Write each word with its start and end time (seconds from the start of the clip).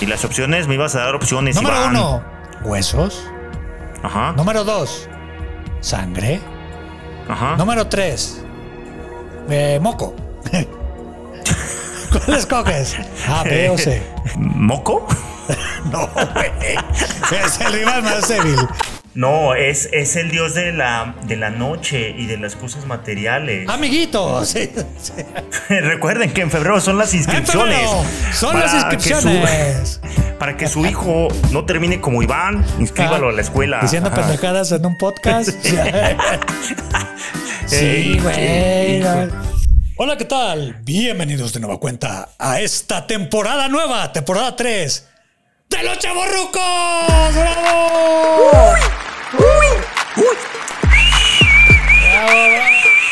Y 0.00 0.06
las 0.06 0.24
opciones, 0.24 0.68
me 0.68 0.74
ibas 0.74 0.94
a 0.94 1.00
dar 1.00 1.14
opciones. 1.14 1.56
Número 1.56 1.74
Iván. 1.76 1.90
uno, 1.96 2.22
huesos. 2.64 3.24
Ajá. 4.02 4.32
Número 4.32 4.62
dos, 4.64 5.08
sangre. 5.80 6.40
Ajá. 7.28 7.56
Número 7.56 7.86
tres, 7.86 8.42
eh, 9.48 9.78
moco. 9.80 10.14
¿Cuál 12.12 12.38
escoges? 12.38 12.96
A, 13.28 13.42
B 13.42 13.70
o 13.70 13.78
C. 13.78 14.02
¿Moco? 14.36 15.06
No, 15.92 16.08
güey. 16.34 16.50
Es 17.30 17.60
el 17.60 17.72
rival 17.72 18.02
más 18.02 18.26
débil. 18.26 18.56
No, 19.16 19.54
es, 19.54 19.88
es 19.92 20.14
el 20.16 20.30
dios 20.30 20.54
de 20.54 20.72
la, 20.72 21.14
de 21.26 21.36
la 21.36 21.48
noche 21.48 22.14
y 22.18 22.26
de 22.26 22.36
las 22.36 22.54
cosas 22.54 22.84
materiales. 22.84 23.66
Amiguitos. 23.66 24.54
Recuerden 25.70 26.34
que 26.34 26.42
en 26.42 26.50
febrero 26.50 26.82
son 26.82 26.98
las 26.98 27.14
inscripciones. 27.14 27.78
febrero 27.78 28.04
son 28.34 28.60
las 28.60 28.72
que 28.72 28.76
inscripciones. 28.76 30.00
su- 30.02 30.36
para 30.38 30.58
que 30.58 30.68
su 30.68 30.84
hijo 30.84 31.28
no 31.50 31.64
termine 31.64 31.98
como 31.98 32.22
Iván, 32.22 32.62
inscríbalo 32.78 33.30
a 33.30 33.32
la 33.32 33.40
escuela. 33.40 33.78
Diciendo 33.80 34.10
Ajá. 34.12 34.20
pendejadas 34.20 34.70
en 34.72 34.84
un 34.84 34.98
podcast. 34.98 35.48
sí, 37.64 37.76
Ey, 37.78 38.18
güey. 38.20 39.02
Hola, 39.96 40.18
¿qué 40.18 40.26
tal? 40.26 40.76
Bienvenidos 40.82 41.54
de 41.54 41.60
nueva 41.60 41.80
cuenta 41.80 42.28
a 42.38 42.60
esta 42.60 43.06
temporada 43.06 43.70
nueva, 43.70 44.12
temporada 44.12 44.54
3 44.56 45.08
de 45.70 45.82
los 45.84 45.98
Chavorrucos. 46.00 46.60
¡Bravo! 47.32 49.05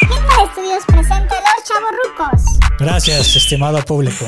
Hilma 0.02 0.44
Estudios 0.44 0.84
presenta 0.86 1.34
Los 1.40 1.64
Chavorrucos. 1.64 2.58
Gracias, 2.78 3.34
estimado 3.36 3.82
público. 3.84 4.24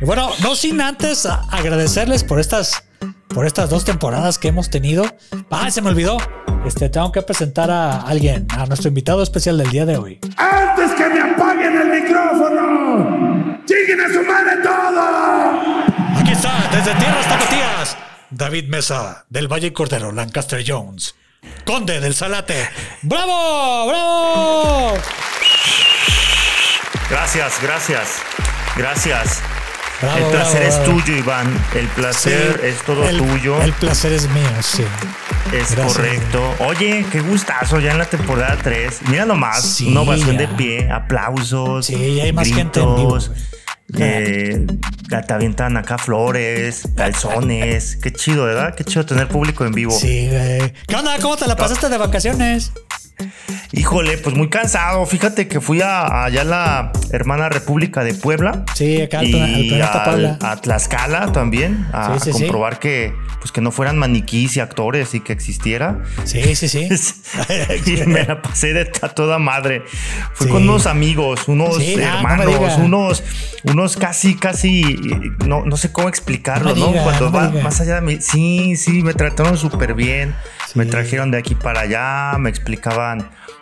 Y 0.00 0.04
bueno, 0.04 0.30
no 0.42 0.54
sin 0.54 0.80
antes 0.80 1.26
agradecerles 1.26 2.24
por 2.24 2.40
estas, 2.40 2.84
por 3.28 3.46
estas 3.46 3.68
dos 3.68 3.84
temporadas 3.84 4.38
que 4.38 4.48
hemos 4.48 4.70
tenido. 4.70 5.04
Ah, 5.50 5.70
se 5.70 5.82
me 5.82 5.90
olvidó. 5.90 6.16
Este, 6.64 6.88
tengo 6.88 7.12
que 7.12 7.22
presentar 7.22 7.70
a 7.70 8.00
alguien, 8.02 8.46
a 8.50 8.66
nuestro 8.66 8.88
invitado 8.88 9.22
especial 9.22 9.58
del 9.58 9.70
día 9.70 9.84
de 9.86 9.96
hoy. 9.96 10.18
¡Antes 10.36 10.92
que 10.92 11.08
me 11.08 11.20
apaguen 11.20 11.76
el 11.76 12.02
micrófono! 12.02 13.58
¡Chinguen 13.64 14.00
a 14.00 14.08
su 14.12 14.22
madre 14.22 14.56
todo! 14.62 15.00
Aquí 16.20 16.32
está, 16.32 16.68
desde 16.72 16.94
Tierras 16.94 17.26
Tapatías, 17.28 17.47
David 18.30 18.68
Mesa, 18.68 19.24
del 19.30 19.48
Valle 19.50 19.72
Cordero, 19.72 20.12
Lancaster 20.12 20.62
Jones, 20.66 21.14
Conde 21.64 22.00
del 22.00 22.14
Salate. 22.14 22.68
¡Bravo! 23.02 23.86
¡Bravo! 23.88 24.98
Gracias, 27.10 27.54
gracias, 27.62 28.08
gracias. 28.76 29.40
Bravo, 30.00 30.18
el 30.18 30.24
placer 30.30 30.60
bravo, 30.62 30.68
es 30.68 30.78
bravo. 30.86 31.00
tuyo, 31.02 31.16
Iván. 31.16 31.64
El 31.74 31.88
placer 31.88 32.60
Sí, 32.60 32.66
es 32.68 32.82
todo 32.82 33.04
el- 33.08 33.18
tuyo. 33.18 33.60
El 33.62 33.72
placer 33.72 34.12
es 34.12 34.28
mío, 34.28 34.42
sí. 34.60 34.84
es 35.52 35.74
gracias. 35.74 35.96
correcto. 35.96 36.54
Oye, 36.60 37.04
qué 37.10 37.20
gustazo 37.20 37.80
ya 37.80 37.92
en 37.92 37.98
la 37.98 38.04
temporada 38.04 38.56
3. 38.62 39.00
Mira 39.08 39.24
nomás, 39.24 39.62
Sí, 39.62 39.88
una 39.88 40.02
ovación 40.02 40.32
ya. 40.36 40.40
de 40.40 40.48
pie, 40.48 40.90
aplausos. 40.90 41.86
Sí, 41.86 42.20
hay 42.20 42.32
más 42.32 42.46
gente 42.46 42.78
en 42.80 42.94
vivo, 42.94 43.14
gritos, 43.14 43.30
eh, 43.96 44.66
te 45.26 45.32
avientan 45.32 45.76
acá 45.76 45.98
flores, 45.98 46.82
calzones. 46.96 47.96
Qué 47.96 48.12
chido, 48.12 48.44
¿verdad? 48.44 48.74
Qué 48.74 48.84
chido 48.84 49.06
tener 49.06 49.28
público 49.28 49.64
en 49.64 49.72
vivo. 49.72 49.92
Sí, 49.92 50.28
güey. 50.28 50.72
¿Qué 50.86 50.94
onda? 50.94 51.18
¿Cómo 51.20 51.36
te 51.36 51.46
la 51.46 51.56
pasaste 51.56 51.88
de 51.88 51.96
vacaciones? 51.96 52.72
Híjole, 53.72 54.16
pues 54.18 54.34
muy 54.34 54.48
cansado. 54.48 55.04
Fíjate 55.06 55.46
que 55.48 55.60
fui 55.60 55.80
a, 55.82 56.24
allá 56.24 56.40
a 56.40 56.44
la 56.44 56.92
hermana 57.10 57.48
República 57.48 58.02
de 58.04 58.14
Puebla. 58.14 58.64
Sí, 58.74 59.02
acá 59.02 59.22
y 59.24 59.74
al 59.74 59.82
al- 59.82 60.04
Puebla. 60.04 60.38
a 60.40 60.56
Tlaxcala 60.56 61.32
también 61.32 61.86
a, 61.92 62.18
Sí, 62.18 62.32
sí, 62.32 62.38
comprobar 62.44 62.78
que 62.78 63.12
pues 63.40 63.52
que 63.52 63.60
no 63.60 63.70
fueran 63.70 63.98
maniquís 63.98 64.56
y 64.56 64.60
actores 64.60 65.14
y 65.14 65.20
que 65.20 65.32
existiera. 65.32 66.00
Sí, 66.24 66.54
sí, 66.56 66.68
sí. 66.68 66.88
y 67.86 68.06
me 68.06 68.24
la 68.24 68.42
pasé 68.42 68.72
de 68.72 68.90
a 69.02 69.08
toda 69.10 69.38
madre. 69.38 69.82
Fui 70.34 70.48
con 70.48 70.62
unos 70.62 70.86
amigos 70.86 71.46
unos 71.48 71.78
no 71.78 72.02
hermanos 72.02 72.78
unos 72.78 73.22
unos 73.64 73.96
casi 73.96 74.34
casi 74.36 74.82
no, 75.46 75.64
no 75.64 75.76
sé 75.76 75.92
cómo 75.92 76.08
explicarlo 76.08 76.74
No 76.74 76.88
diga, 76.88 77.02
cuando 77.04 77.26
no 77.26 77.32
va 77.32 77.50
más 77.62 77.80
allá 77.80 77.96
de 77.96 78.00
mí. 78.02 78.18
Sí 78.20 78.76
sí 78.76 79.02
me 79.02 79.14
trataron 79.14 79.56
súper 79.58 79.94
bien 79.94 80.34
me 80.74 80.84
trajeron 80.86 81.30
de 81.30 81.38
aquí 81.38 81.54
para 81.54 81.80
allá 81.80 82.38
me 82.38 82.50
explicaban 82.50 83.07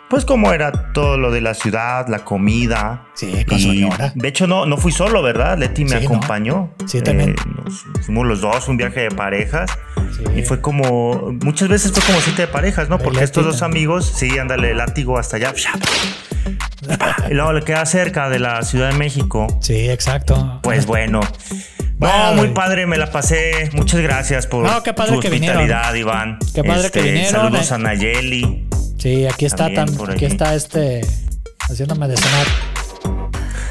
pues 0.09 0.23
cómo 0.25 0.53
era 0.53 0.93
todo 0.93 1.17
lo 1.17 1.31
de 1.31 1.41
la 1.41 1.53
ciudad, 1.53 2.07
la 2.07 2.19
comida. 2.19 3.07
Sí, 3.13 3.43
con 3.45 3.57
Y, 3.57 3.61
señora. 3.61 4.11
De 4.15 4.27
hecho, 4.27 4.47
no, 4.47 4.65
no 4.65 4.77
fui 4.77 4.91
solo, 4.91 5.21
¿verdad? 5.21 5.57
Leti 5.57 5.83
me 5.83 5.91
Sí, 5.99 6.07
¿no? 6.07 6.15
acompañó. 6.15 6.71
Sí, 6.85 7.01
también. 7.01 7.31
Eh, 7.31 7.35
nos 7.63 8.05
fuimos 8.05 8.25
los 8.25 8.41
dos, 8.41 8.67
un 8.67 8.77
viaje 8.77 9.01
de 9.01 9.11
parejas. 9.11 9.69
Sí. 10.15 10.23
Y 10.39 10.43
fue 10.43 10.61
como, 10.61 11.33
muchas 11.43 11.67
veces 11.67 11.91
fue 11.91 12.01
como 12.03 12.19
siete 12.21 12.43
de 12.43 12.47
parejas, 12.47 12.87
¿no? 12.89 12.97
Porque 12.99 13.23
estos 13.23 13.43
dos 13.45 13.61
amigos, 13.61 14.05
sí, 14.05 14.37
ándale, 14.39 14.73
látigo 14.73 15.17
hasta 15.17 15.35
allá. 15.37 15.53
Y 17.29 17.33
luego 17.33 17.51
le 17.53 17.63
queda 17.63 17.85
cerca 17.85 18.29
de 18.29 18.39
la 18.39 18.61
Ciudad 18.61 18.91
de 18.91 18.97
México. 18.97 19.47
Sí, 19.61 19.89
exacto. 19.89 20.59
Pues 20.63 20.85
bueno. 20.85 21.19
Bueno, 21.97 22.27
no, 22.27 22.33
muy 22.35 22.49
padre, 22.49 22.85
me 22.85 22.97
la 22.97 23.11
pasé. 23.11 23.71
Muchas 23.73 23.99
gracias 24.01 24.45
por 24.45 24.63
No, 24.63 24.83
qué 24.83 24.93
padre 24.93 25.15
tu 25.15 25.19
que 25.19 25.29
vinieron. 25.31 25.57
hospitalidad, 25.63 25.93
Iván. 25.95 26.37
Este, 26.39 26.61
Qué 26.61 26.67
padre 26.67 26.91
que 26.91 27.01
vinieron, 27.01 27.31
Saludos 27.31 27.71
eh. 27.71 27.73
a 27.73 27.77
Nayeli. 27.79 28.66
Sí, 29.07 29.25
aquí 29.25 29.45
está 29.45 29.67
aquí 29.67 29.79
allí. 29.79 30.25
está 30.25 30.53
este 30.53 30.99
haciéndome 31.69 32.09
de 32.09 32.17
cenar. 32.17 32.45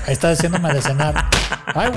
Ahí 0.06 0.14
está 0.14 0.30
haciéndome 0.30 0.72
de 0.72 0.80
cenar. 0.80 1.28
Ay, 1.74 1.92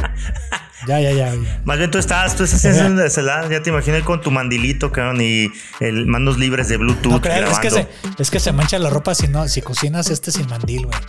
ya, 0.86 1.00
ya, 1.00 1.12
ya, 1.14 1.34
ya. 1.34 1.62
Más 1.64 1.78
bien 1.78 1.90
tú 1.90 2.00
estás, 2.00 2.36
tú 2.36 2.44
estás 2.44 2.66
haciendo 2.66 3.02
de 3.02 3.10
celular, 3.10 3.50
ya 3.50 3.64
te 3.64 3.70
imagino 3.70 3.96
ahí 3.96 4.02
con 4.02 4.20
tu 4.20 4.30
mandilito, 4.30 4.92
cabrón, 4.92 5.22
y 5.22 5.50
el 5.80 6.06
manos 6.06 6.38
libres 6.38 6.68
de 6.68 6.76
Bluetooth 6.76 7.14
No 7.14 7.22
creas, 7.22 7.50
es 7.50 7.60
que, 7.60 7.72
se, 7.72 7.88
es 8.18 8.30
que 8.30 8.42
se 8.42 8.52
mancha 8.52 8.78
la 8.78 8.90
ropa 8.90 9.16
si 9.16 9.30
no, 9.30 9.48
si 9.48 9.62
cocinas 9.62 10.10
este 10.10 10.34
sin 10.34 10.46
mandil, 10.48 10.88
güey. 10.88 11.00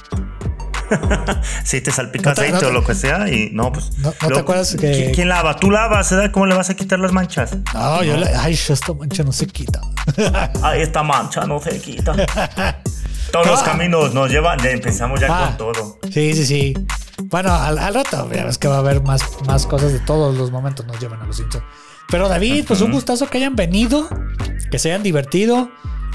Si 1.65 1.81
te 1.81 1.91
salpica 1.91 2.31
No 2.31 2.35
te- 2.35 2.41
aceite 2.43 2.53
no 2.55 2.61
te- 2.61 2.67
o 2.67 2.71
lo 2.73 2.85
que 2.85 2.95
sea, 2.95 3.29
y 3.29 3.51
no, 3.53 3.73
pues. 3.73 3.97
No- 3.99 4.13
no 4.23 4.29
te 4.29 4.39
acuerdas 4.41 4.77
que- 4.79 5.13
¿quién, 5.15 5.29
lava? 5.29 5.57
Tú 5.57 5.71
lavas, 5.71 6.11
¿verdad? 6.11 6.31
¿Cómo 6.33 6.47
le 6.47 6.55
vas 6.55 6.71
a 6.71 6.75
quitar 6.75 6.99
las 6.99 7.13
manchas? 7.13 7.53
No, 7.75 8.03
yo 8.03 8.17
le, 8.17 8.27
ay, 8.35 8.55
esta 8.55 8.93
mancha 8.93 9.23
no 9.23 9.33
se 9.33 9.47
quita. 9.47 9.81
Ahí 10.63 10.83
esta 10.83 11.03
mancha 11.03 11.45
no 11.47 11.61
se 11.61 11.79
quita. 11.81 12.15
Todos 13.33 13.47
los 13.47 13.61
Ah. 13.61 13.65
caminos 13.65 14.13
nos 14.15 14.31
llevan, 14.31 14.65
empezamos 14.67 15.21
ya 15.21 15.29
Ah. 15.31 15.47
con 15.49 15.57
todo. 15.57 15.99
Sí, 16.13 16.35
sí, 16.35 16.45
sí. 16.47 16.75
Bueno, 17.25 17.55
al, 17.55 17.79
al 17.79 17.95
rato 17.95 18.29
ya 18.33 18.45
ves 18.45 18.59
que 18.59 18.67
va 18.67 18.77
a 18.77 18.79
haber 18.79 19.03
más, 19.03 19.23
más 19.47 19.67
cosas 19.67 19.93
de 19.93 20.01
todos 20.01 20.35
los 20.37 20.51
momentos 20.51 20.87
nos 20.87 20.99
llevan 20.99 21.21
a 21.21 21.27
los 21.27 21.37
Simpsons. 21.37 21.65
Pero 22.09 22.29
David, 22.29 22.65
pues 22.67 22.81
un 22.81 22.91
gustazo 22.91 23.29
que 23.29 23.39
hayan 23.39 23.55
venido, 23.55 24.09
que 24.71 24.79
se 24.81 24.91
hayan 24.91 25.03
divertido, 25.05 25.71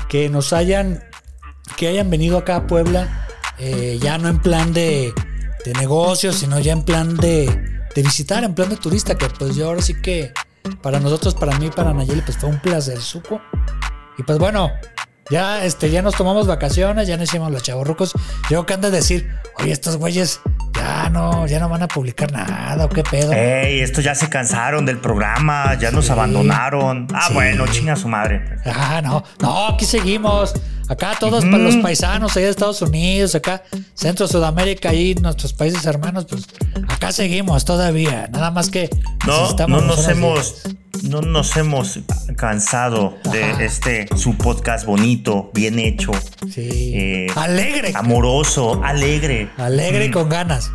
que 0.09 0.30
nos 0.30 0.52
hayan, 0.52 1.03
que 1.78 1.88
hayan 1.88 2.09
venido 2.09 2.38
acá 2.38 2.57
a 2.57 2.68
Puebla, 2.68 3.25
eh, 3.59 3.97
ya 4.01 4.17
no 4.17 4.27
en 4.29 4.39
plan 4.39 4.73
de, 4.73 5.13
de 5.66 5.73
negocios, 5.73 6.35
sino 6.35 6.59
ya 6.59 6.73
en 6.73 6.83
plan 6.83 7.16
de, 7.17 7.45
de 7.95 8.01
visitar, 8.03 8.43
en 8.43 8.53
plan 8.55 8.69
de 8.69 8.77
turista, 8.77 9.16
que 9.17 9.27
pues 9.29 9.55
yo 9.55 9.67
ahora 9.67 9.81
sí 9.81 9.93
que 10.01 10.31
para 10.81 10.99
nosotros, 10.99 11.35
para 11.35 11.57
mí, 11.59 11.69
para 11.69 11.94
Nayeli, 11.94 12.21
pues 12.21 12.38
fue 12.38 12.49
un 12.49 12.59
placer 12.59 12.99
suco. 12.99 13.39
Y 14.17 14.23
pues 14.23 14.38
bueno, 14.39 14.71
ya, 15.29 15.63
este, 15.65 15.89
ya 15.91 16.01
nos 16.01 16.15
tomamos 16.15 16.47
vacaciones, 16.47 17.07
ya 17.07 17.17
no 17.17 17.23
hicimos 17.23 17.51
los 17.51 17.61
chavorrucos. 17.63 18.13
Yo 18.49 18.65
que 18.65 18.73
ando 18.73 18.88
a 18.88 18.91
decir, 18.91 19.29
oye, 19.59 19.71
estos 19.71 19.97
güeyes 19.97 20.39
ya 20.73 21.09
no, 21.09 21.45
ya 21.47 21.59
no 21.59 21.69
van 21.69 21.83
a 21.83 21.88
publicar 21.88 22.31
nada, 22.31 22.85
o 22.85 22.89
qué 22.89 23.03
pedo. 23.03 23.31
Ey, 23.33 23.79
estos 23.81 24.03
ya 24.03 24.15
se 24.15 24.29
cansaron 24.29 24.85
del 24.85 24.99
programa, 24.99 25.75
ya 25.79 25.91
nos 25.91 26.09
abandonaron. 26.09 27.07
Ah, 27.13 27.25
Sí. 27.27 27.33
bueno, 27.33 27.65
chinga 27.67 27.95
su 27.95 28.07
madre. 28.07 28.44
Ah, 28.65 29.01
no, 29.03 29.23
no, 29.39 29.67
aquí 29.67 29.85
seguimos. 29.85 30.53
Acá 30.88 31.16
todos 31.19 31.44
para 31.46 31.57
los 31.57 31.75
paisanos 31.78 32.35
allá 32.38 32.46
de 32.46 32.51
Estados 32.51 32.81
Unidos, 32.81 33.34
acá 33.35 33.63
Centro 33.94 34.28
Sudamérica 34.28 34.94
y 34.94 35.16
nuestros 35.16 35.53
países 35.53 35.85
hermanos, 35.85 36.25
pues 36.29 36.46
acá 36.88 37.12
seguimos 37.12 37.66
todavía. 37.66 38.29
Nada 38.31 38.51
más 38.51 38.69
que 38.69 38.90
No, 39.25 39.51
no 39.68 39.81
nos 39.81 40.07
hemos, 40.07 40.63
días. 40.63 40.75
no 41.04 41.21
nos 41.21 41.56
hemos 41.57 42.00
cansado 42.38 43.18
Ajá. 43.25 43.31
de 43.57 43.65
este 43.65 44.07
su 44.15 44.36
podcast 44.38 44.86
bonito, 44.86 45.50
bien 45.54 45.80
hecho, 45.80 46.12
Sí. 46.54 46.92
eh, 46.94 47.27
alegre. 47.36 47.92
amoroso, 47.95 48.81
alegre. 48.83 49.50
Alegre 49.57 50.06
y 50.06 50.09
Mm, 50.09 50.13
con 50.13 50.30
ganas. 50.30 50.71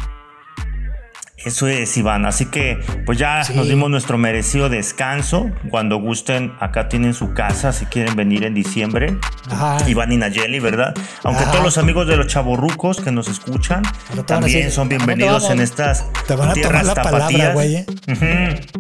Eso 1.43 1.69
es, 1.69 1.97
Iván. 1.97 2.27
Así 2.27 2.47
que, 2.47 2.79
pues 3.07 3.17
ya 3.19 3.43
Sí. 3.45 3.55
nos 3.55 3.67
dimos 3.67 3.89
nuestro 3.91 4.19
merecido 4.19 4.69
descanso. 4.69 5.51
Cuando 5.71 5.97
gusten, 5.97 6.53
acá 6.61 6.89
tienen 6.91 7.15
su 7.15 7.33
casa 7.33 7.73
si 7.73 7.87
quieren 7.87 8.15
venir 8.15 8.45
en 8.45 8.53
diciembre. 8.53 9.17
Ajá. 9.51 9.79
Iván 9.89 10.13
y 10.13 10.19
Nayeli, 10.19 10.59
¿verdad? 10.61 10.95
Aunque 11.25 11.43
Ajá. 11.45 11.53
todos 11.53 11.65
los 11.65 11.79
amigos 11.79 12.07
de 12.07 12.17
los 12.19 12.27
chavorrucos 12.27 13.01
que 13.01 13.11
nos 13.11 13.29
escuchan 13.29 13.83
también 14.27 14.59
decir, 14.59 14.71
son 14.71 14.89
¿a 14.89 14.91
dónde 14.91 14.97
bienvenidos 15.07 15.49
en 15.51 15.61
estas 15.61 16.05
Te 16.27 16.35
van 16.35 16.51
a 16.51 16.53
tomar 16.53 16.55
tierras 16.55 16.87
la 16.87 16.95
palabra, 16.95 17.19
tapatías. 17.21 17.55
güey, 17.55 17.77
¿eh? 17.77 17.87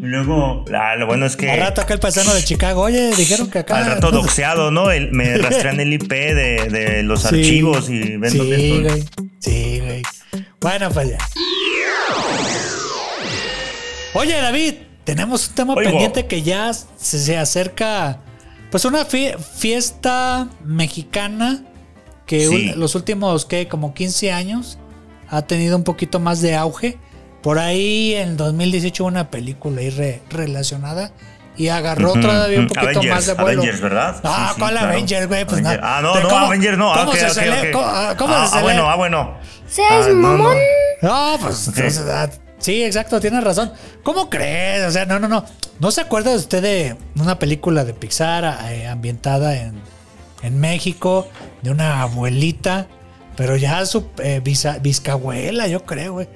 Luego, 0.00 0.64
ah, 0.74 0.96
lo 0.96 1.06
bueno 1.06 1.24
es 1.24 1.36
que 1.36 1.50
Al 1.50 1.60
rato 1.60 1.80
acá 1.80 1.94
el 1.94 2.00
paisano 2.00 2.34
de 2.34 2.44
Chicago, 2.44 2.82
oye, 2.82 3.14
dijeron 3.16 3.50
que 3.50 3.60
acá. 3.60 3.78
al 3.78 3.86
rato 3.86 4.10
doxeado, 4.10 4.70
¿no? 4.70 4.90
El- 4.90 5.12
me 5.12 5.38
rastrean 5.38 5.80
el 5.80 5.94
IP 5.94 6.10
de, 6.34 6.68
de 6.70 7.02
los 7.04 7.22
Sí. 7.22 7.28
archivos 7.28 7.88
y 7.88 8.16
ven 8.18 8.36
dónde 8.36 8.56
Sí, 8.56 8.72
estoy. 8.72 8.82
güey. 8.82 9.04
Sí, 9.38 9.80
güey. 9.82 10.02
Bueno, 10.60 10.90
pues 10.90 11.08
ya. 11.08 11.18
Oye, 14.14 14.40
David, 14.40 14.74
tenemos 15.04 15.48
un 15.48 15.54
tema 15.54 15.74
Oigo. 15.74 15.90
pendiente 15.90 16.26
que 16.26 16.42
ya 16.42 16.72
se, 16.72 17.18
se 17.18 17.36
acerca. 17.38 18.18
Pues 18.70 18.84
una 18.84 19.06
fie- 19.06 19.38
fiesta 19.38 20.48
mexicana 20.64 21.64
que 22.26 22.46
Sí. 22.46 22.72
los 22.76 22.94
últimos, 22.94 23.44
¿qué? 23.46 23.68
Como 23.68 23.94
15 23.94 24.32
años 24.32 24.78
ha 25.28 25.42
tenido 25.42 25.76
un 25.76 25.84
poquito 25.84 26.20
más 26.20 26.40
de 26.40 26.56
auge. 26.56 26.98
Por 27.42 27.58
ahí 27.58 28.14
en 28.14 28.36
2018 28.36 29.02
hubo 29.04 29.08
una 29.08 29.30
película 29.30 29.80
ahí 29.80 29.90
re- 29.90 30.22
relacionada 30.30 31.12
y 31.56 31.68
agarró 31.68 32.12
todavía 32.14 32.58
un 32.60 32.68
poquito 32.68 32.86
Avengers, 32.88 33.14
más 33.14 33.26
de 33.26 33.34
vuelo. 33.34 33.60
Avengers, 33.62 33.80
¿verdad? 33.82 34.16
Ah, 34.24 34.46
Sí, 34.48 34.54
sí, 34.54 34.60
¿cuál 34.60 34.72
claro. 34.72 34.86
Avengers, 34.88 35.28
güey? 35.28 35.44
Pues 35.44 35.52
Avengers. 35.60 35.80
nada. 35.82 35.98
Ah, 35.98 36.02
no, 36.02 36.14
¿De 36.14 36.22
no, 36.22 36.28
cómo- 36.28 36.46
Avengers 36.46 36.78
no. 36.78 36.92
¿Cómo 36.94 37.12
se 37.12 37.26
ok, 37.26 37.32
cele- 37.32 37.60
ok. 37.68 37.72
¿Cómo, 37.72 37.84
ah, 37.86 38.14
cómo 38.18 38.34
ah, 38.34 38.46
se 38.46 38.58
ah, 38.58 38.62
bueno, 38.62 38.90
ah, 38.90 38.96
bueno. 38.96 39.34
¿Seas 39.68 40.06
Ah, 40.06 40.12
no, 40.14 40.36
no. 40.38 40.50
No, 41.02 41.36
pues 41.40 41.68
entonces, 41.68 42.02
ah, 42.08 42.28
sí, 42.58 42.82
exacto, 42.82 43.20
tienes 43.20 43.42
razón. 43.44 43.72
¿Cómo 44.02 44.28
crees? 44.30 44.86
O 44.86 44.90
sea, 44.90 45.04
no, 45.06 45.18
no, 45.18 45.28
no. 45.28 45.44
¿No 45.78 45.90
se 45.90 46.02
acuerda 46.02 46.32
usted 46.34 46.62
de 46.62 46.96
una 47.20 47.38
película 47.38 47.84
de 47.84 47.94
Pixar 47.94 48.58
eh, 48.70 48.86
ambientada 48.86 49.56
en, 49.56 49.80
en 50.42 50.60
México 50.60 51.26
de 51.62 51.70
una 51.70 52.02
abuelita, 52.02 52.86
pero 53.36 53.56
ya 53.56 53.86
su 53.86 54.06
eh, 54.22 54.40
yo 55.68 55.84
creo, 55.84 56.12
güey? 56.14 56.28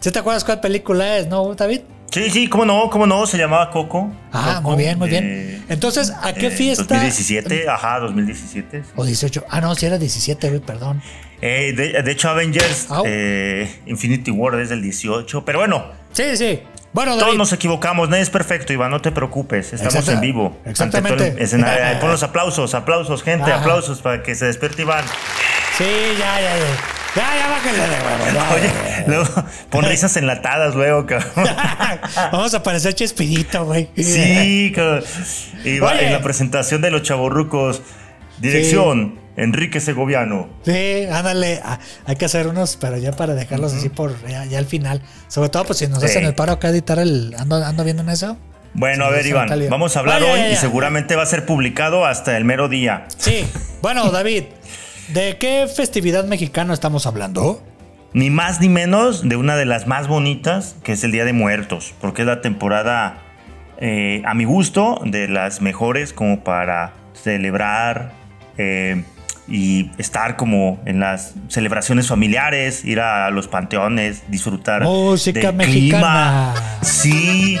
¿Sí 0.00 0.10
te 0.10 0.18
acuerdas 0.18 0.44
cuál 0.44 0.60
película 0.60 1.16
es, 1.18 1.28
no, 1.28 1.54
David? 1.54 1.80
Sí, 2.10 2.28
sí, 2.30 2.48
cómo 2.48 2.64
no, 2.64 2.90
cómo 2.90 3.06
no, 3.06 3.26
se 3.26 3.38
llamaba 3.38 3.70
Coco. 3.70 4.12
Ah, 4.32 4.56
Coco, 4.56 4.70
muy 4.70 4.82
bien, 4.84 4.98
muy 4.98 5.08
bien. 5.08 5.64
Entonces, 5.68 6.12
¿a 6.22 6.32
qué 6.32 6.48
eh, 6.48 6.50
fiesta? 6.50 6.82
2017, 6.84 7.68
ajá, 7.68 8.00
2017. 8.00 8.82
O 8.96 9.04
18. 9.04 9.44
Ah, 9.48 9.60
no, 9.60 9.74
si 9.74 9.86
era 9.86 9.96
17, 9.98 10.48
güey, 10.48 10.60
perdón. 10.60 11.00
Eh, 11.40 11.72
de, 11.76 12.02
de 12.02 12.10
hecho, 12.10 12.28
Avengers 12.28 12.88
eh, 13.06 13.80
Infinity 13.86 14.30
War 14.30 14.58
es 14.60 14.68
del 14.70 14.82
18. 14.82 15.44
Pero 15.44 15.60
bueno, 15.60 15.84
Sí, 16.12 16.36
sí. 16.36 16.60
Bueno, 16.92 17.16
todos 17.18 17.36
nos 17.36 17.52
equivocamos. 17.52 18.08
Nadie 18.08 18.24
es 18.24 18.30
perfecto, 18.30 18.72
Iván. 18.72 18.90
No 18.90 19.00
te 19.00 19.12
preocupes. 19.12 19.72
Estamos 19.72 19.94
Exacta- 19.94 20.12
en 20.14 20.20
vivo. 20.20 20.46
Ante 20.58 20.70
exactamente. 20.70 21.16
todo 21.18 21.36
el 21.36 21.38
escenario. 21.38 21.84
Eh, 21.84 21.98
Pon 22.00 22.10
los 22.10 22.22
aplausos, 22.24 22.74
aplausos, 22.74 23.22
gente, 23.22 23.52
Ajá. 23.52 23.60
aplausos 23.60 24.00
para 24.02 24.22
que 24.24 24.34
se 24.34 24.46
despierte 24.46 24.82
Iván. 24.82 25.04
Sí, 25.78 25.84
ya, 26.18 26.40
ya, 26.40 26.58
ya. 26.58 26.99
Ya, 27.16 27.28
ya, 27.36 27.48
bájale 27.48 27.78
de 27.78 27.88
huevo. 27.88 28.24
ya, 28.34 28.54
Oye, 28.54 28.66
ya, 28.68 29.04
luego 29.08 29.24
pon 29.70 29.84
risas 29.84 30.16
enlatadas 30.16 30.74
luego, 30.76 31.06
cabrón. 31.06 31.32
Vamos 32.32 32.54
a 32.54 32.62
parecer 32.62 32.94
Chespirito, 32.94 33.64
güey. 33.64 33.88
Sí, 33.96 34.72
cabrón. 34.74 35.02
Iván, 35.64 35.96
Oye. 35.96 36.06
en 36.06 36.12
la 36.12 36.22
presentación 36.22 36.80
de 36.82 36.90
los 36.90 37.02
chavorrucos. 37.02 37.82
Dirección, 38.38 39.18
Enrique 39.36 39.80
Segoviano. 39.80 40.48
Sí, 40.64 41.04
ándale. 41.12 41.60
ah, 41.64 41.78
Hay 42.06 42.16
que 42.16 42.24
hacer 42.24 42.46
unos, 42.46 42.76
pero 42.76 42.96
ya 42.96 43.12
para 43.12 43.34
dejarlos 43.34 43.74
así 43.74 43.88
por 43.90 44.16
ya, 44.26 44.44
ya 44.46 44.58
al 44.58 44.66
final. 44.66 45.02
Sobre 45.28 45.48
todo, 45.50 45.64
pues 45.64 45.78
si 45.80 45.88
nos 45.88 45.98
Sí. 46.00 46.06
hacen 46.06 46.24
el 46.24 46.34
paro 46.34 46.52
acá 46.52 46.68
a 46.68 46.70
editar 46.70 46.98
el. 46.98 47.34
Ando, 47.38 47.56
ando 47.56 47.84
viendo 47.84 48.02
en 48.02 48.08
eso. 48.08 48.38
Bueno, 48.72 49.04
a 49.04 49.10
ver, 49.10 49.26
Iván, 49.26 49.50
vamos 49.68 49.96
a 49.96 49.98
hablar 50.00 50.22
hoy 50.22 50.38
ya, 50.38 50.50
y 50.52 50.56
seguramente 50.56 51.16
va 51.16 51.24
a 51.24 51.26
ser 51.26 51.44
publicado 51.44 52.06
hasta 52.06 52.36
el 52.36 52.44
mero 52.44 52.68
día. 52.68 53.06
Sí. 53.18 53.44
Bueno, 53.82 54.10
David, 54.12 54.44
¿de 55.12 55.36
qué 55.38 55.66
festividad 55.74 56.24
mexicana 56.24 56.74
estamos 56.74 57.06
hablando? 57.06 57.62
Ni 58.12 58.30
más 58.30 58.60
ni 58.60 58.68
menos 58.68 59.28
de 59.28 59.36
una 59.36 59.56
de 59.56 59.66
las 59.66 59.86
más 59.86 60.08
bonitas, 60.08 60.76
que 60.82 60.92
es 60.92 61.04
el 61.04 61.12
Día 61.12 61.24
de 61.24 61.32
Muertos, 61.32 61.94
porque 62.00 62.22
es 62.22 62.26
la 62.26 62.40
temporada, 62.40 63.22
eh, 63.78 64.22
a 64.24 64.34
mi 64.34 64.44
gusto, 64.44 65.00
de 65.04 65.28
las 65.28 65.60
mejores 65.60 66.12
como 66.12 66.42
para 66.42 66.92
celebrar 67.14 68.12
eh, 68.58 69.04
y 69.46 69.90
estar 69.98 70.36
como 70.36 70.80
en 70.86 71.00
las 71.00 71.34
celebraciones 71.48 72.08
familiares, 72.08 72.84
ir 72.84 73.00
a 73.00 73.30
los 73.30 73.46
panteones, 73.48 74.28
disfrutar 74.28 74.82
Música 74.82 75.48
del 75.48 75.56
mexicana. 75.56 76.52
clima. 76.54 76.78
Sí, 76.82 77.58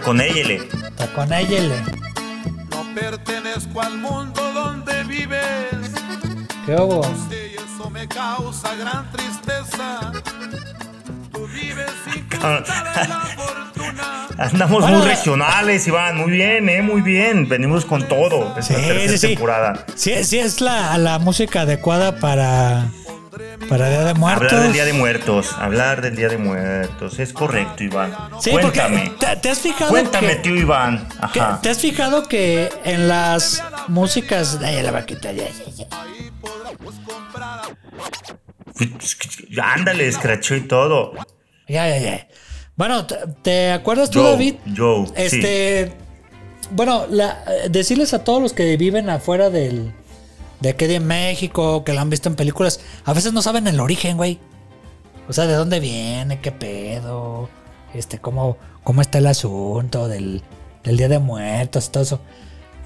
con 0.00 0.20
Ayele. 0.20 0.60
No 2.70 2.94
pertenezco 2.94 3.80
al 3.80 3.98
mundo 3.98 4.52
donde 4.52 5.04
vives 5.04 5.90
¿Qué 6.64 6.74
hubo? 6.74 7.02
y 7.30 7.56
eso 7.56 7.90
me 7.90 8.06
causa 8.08 8.74
gran 8.74 9.10
tristeza. 9.12 10.12
Tú 11.32 11.46
vives 11.48 11.90
sin 12.12 12.26
la 12.40 12.62
fortuna. 13.36 14.26
Andamos 14.38 14.82
Bueno, 14.82 14.98
muy 14.98 15.06
la- 15.06 15.14
regionales, 15.14 15.86
Iván. 15.86 16.16
Muy 16.18 16.30
bien, 16.32 16.68
eh, 16.68 16.82
muy 16.82 17.00
bien. 17.02 17.48
Venimos 17.48 17.84
con 17.84 18.06
todo 18.08 18.48
esta 18.58 18.62
Sí, 18.62 18.74
tercera 18.74 19.08
sí, 19.12 19.18
sí. 19.18 19.26
temporada. 19.28 19.86
Sí, 19.94 20.24
sí 20.24 20.38
es 20.38 20.60
la, 20.60 20.96
la 20.98 21.18
música 21.18 21.62
adecuada 21.62 22.18
para, 22.18 22.86
para 23.68 23.88
Día 23.90 24.04
de 24.04 24.14
Muertos. 24.14 24.52
Hablar 24.52 24.62
del 24.62 24.72
Día 24.72 24.84
de 24.84 24.92
Muertos. 24.92 25.52
Hablar 25.58 26.00
del 26.02 26.16
Día 26.16 26.28
de 26.28 26.38
Muertos. 26.38 27.18
Es 27.18 27.32
correcto, 27.32 27.82
Iván. 27.84 28.14
Sí, 28.40 28.50
Cuéntame. 28.50 29.12
te, 29.18 29.36
te 29.36 29.48
has 29.50 29.58
fijado 29.58 29.90
Cuéntame, 29.90 30.28
que, 30.28 30.36
tío 30.36 30.56
Iván. 30.56 31.08
que- 31.32 31.40
Ajá. 31.40 31.60
te 31.62 31.70
has 31.70 31.78
fijado 31.78 32.26
que 32.28 32.68
en 32.84 33.08
las 33.08 33.62
músicas 33.88 34.58
ay, 34.62 34.82
la 34.82 34.90
vaquita, 34.92 35.32
ya, 35.32 35.44
ya, 35.48 35.86
ya. 35.86 35.86
Ándale, 39.62 40.06
escrachó 40.08 40.54
y 40.54 40.62
todo. 40.62 41.12
Ya, 41.68 41.88
ya, 41.88 41.98
ya. 41.98 42.28
Bueno, 42.76 43.06
¿te, 43.42 43.72
acuerdas 43.72 44.10
tú, 44.10 44.20
Joe, 44.20 44.30
David? 44.32 44.54
Joe, 44.76 45.06
Este. 45.16 45.92
Bueno, 46.70 47.06
la- 47.08 47.44
eh, 47.46 47.68
decirles 47.70 48.12
a 48.12 48.24
todos 48.24 48.42
los 48.42 48.52
que 48.52 48.76
viven 48.76 49.08
afuera 49.08 49.50
del. 49.50 49.94
De 50.60 50.70
aquí 50.70 50.86
de 50.86 51.00
México, 51.00 51.84
que 51.84 51.92
lo 51.92 52.00
han 52.00 52.10
visto 52.10 52.28
en 52.28 52.34
películas, 52.36 52.80
a 53.04 53.12
veces 53.12 53.32
no 53.32 53.42
saben 53.42 53.66
el 53.66 53.80
origen, 53.80 54.16
güey. 54.16 54.38
O 55.28 55.32
sea, 55.32 55.46
de 55.46 55.54
dónde 55.54 55.80
viene, 55.80 56.40
qué 56.40 56.52
pedo, 56.52 57.48
este, 57.94 58.18
cómo, 58.18 58.56
cómo 58.84 59.00
está 59.02 59.18
el 59.18 59.26
asunto 59.26 60.08
del, 60.08 60.42
del 60.84 60.96
Día 60.96 61.08
de 61.08 61.18
Muertos 61.18 61.86
y 61.86 61.90
todo 61.90 62.02
eso. 62.02 62.20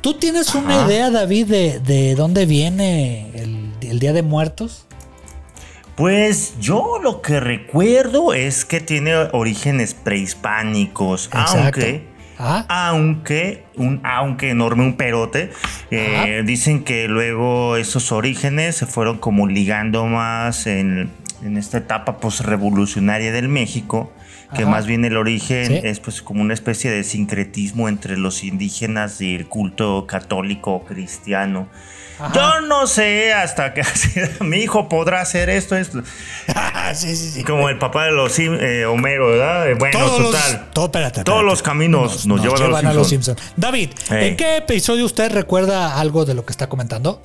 ¿Tú 0.00 0.14
tienes 0.14 0.54
una 0.54 0.78
Ajá. 0.80 0.86
idea, 0.86 1.10
David, 1.10 1.46
de, 1.46 1.80
de 1.80 2.14
dónde 2.14 2.46
viene 2.46 3.30
el, 3.34 3.72
el 3.82 3.98
Día 3.98 4.12
de 4.14 4.22
Muertos? 4.22 4.86
Pues 5.96 6.54
yo 6.58 6.98
lo 7.02 7.20
que 7.20 7.40
recuerdo 7.40 8.32
es 8.32 8.64
que 8.64 8.80
tiene 8.80 9.14
orígenes 9.32 9.92
prehispánicos, 9.92 11.26
Exacto. 11.26 11.58
aunque, 11.58 12.08
Aunque, 12.68 13.64
un 13.76 14.00
aunque 14.04 14.50
enorme, 14.50 14.84
un 14.84 14.96
perote, 14.96 15.50
eh, 15.90 16.42
dicen 16.46 16.84
que 16.84 17.06
luego 17.08 17.76
esos 17.76 18.12
orígenes 18.12 18.76
se 18.76 18.86
fueron 18.86 19.18
como 19.18 19.46
ligando 19.46 20.06
más 20.06 20.66
en, 20.66 21.10
en 21.44 21.56
esta 21.56 21.78
etapa 21.78 22.18
posrevolucionaria 22.18 23.32
del 23.32 23.48
México, 23.48 24.12
que 24.56 24.62
Ajá. 24.62 24.70
más 24.70 24.86
bien 24.86 25.04
el 25.04 25.16
origen 25.16 25.66
Sí. 25.66 25.80
es 25.84 26.00
pues 26.00 26.22
como 26.22 26.40
una 26.42 26.54
especie 26.54 26.90
de 26.90 27.04
sincretismo 27.04 27.88
entre 27.88 28.16
los 28.16 28.42
indígenas 28.42 29.20
y 29.20 29.34
el 29.34 29.46
culto 29.46 30.06
católico 30.06 30.84
cristiano. 30.84 31.68
Ajá. 32.20 32.32
Yo 32.34 32.60
no 32.66 32.86
sé 32.86 33.32
hasta 33.32 33.72
que 33.74 33.82
mi 34.40 34.58
hijo 34.58 34.88
podrá 34.88 35.20
hacer 35.22 35.48
esto, 35.50 35.76
esto. 35.76 36.02
sí, 36.94 37.16
sí, 37.16 37.30
sí. 37.30 37.44
Como 37.44 37.68
el 37.68 37.78
papá 37.78 38.04
de 38.04 38.12
los 38.12 38.38
eh, 38.38 38.84
Homero, 38.86 39.28
¿verdad? 39.28 39.70
Eh, 39.70 39.74
Bueno, 39.74 39.98
todos 39.98 40.16
total. 40.32 40.52
Los, 40.52 40.70
todo, 40.72 40.84
espérate, 40.86 41.24
Todos 41.24 41.44
los 41.44 41.62
caminos 41.62 42.26
nos, 42.26 42.42
llevan, 42.42 42.86
a 42.86 42.92
los 42.92 43.08
Simpsons. 43.08 43.38
Simpsons. 43.40 43.54
David. 43.56 43.90
¿en 44.10 44.36
qué 44.36 44.58
episodio 44.58 45.04
usted 45.04 45.32
recuerda 45.32 45.98
algo 45.98 46.24
de 46.24 46.34
lo 46.34 46.44
que 46.44 46.52
está 46.52 46.68
comentando? 46.68 47.22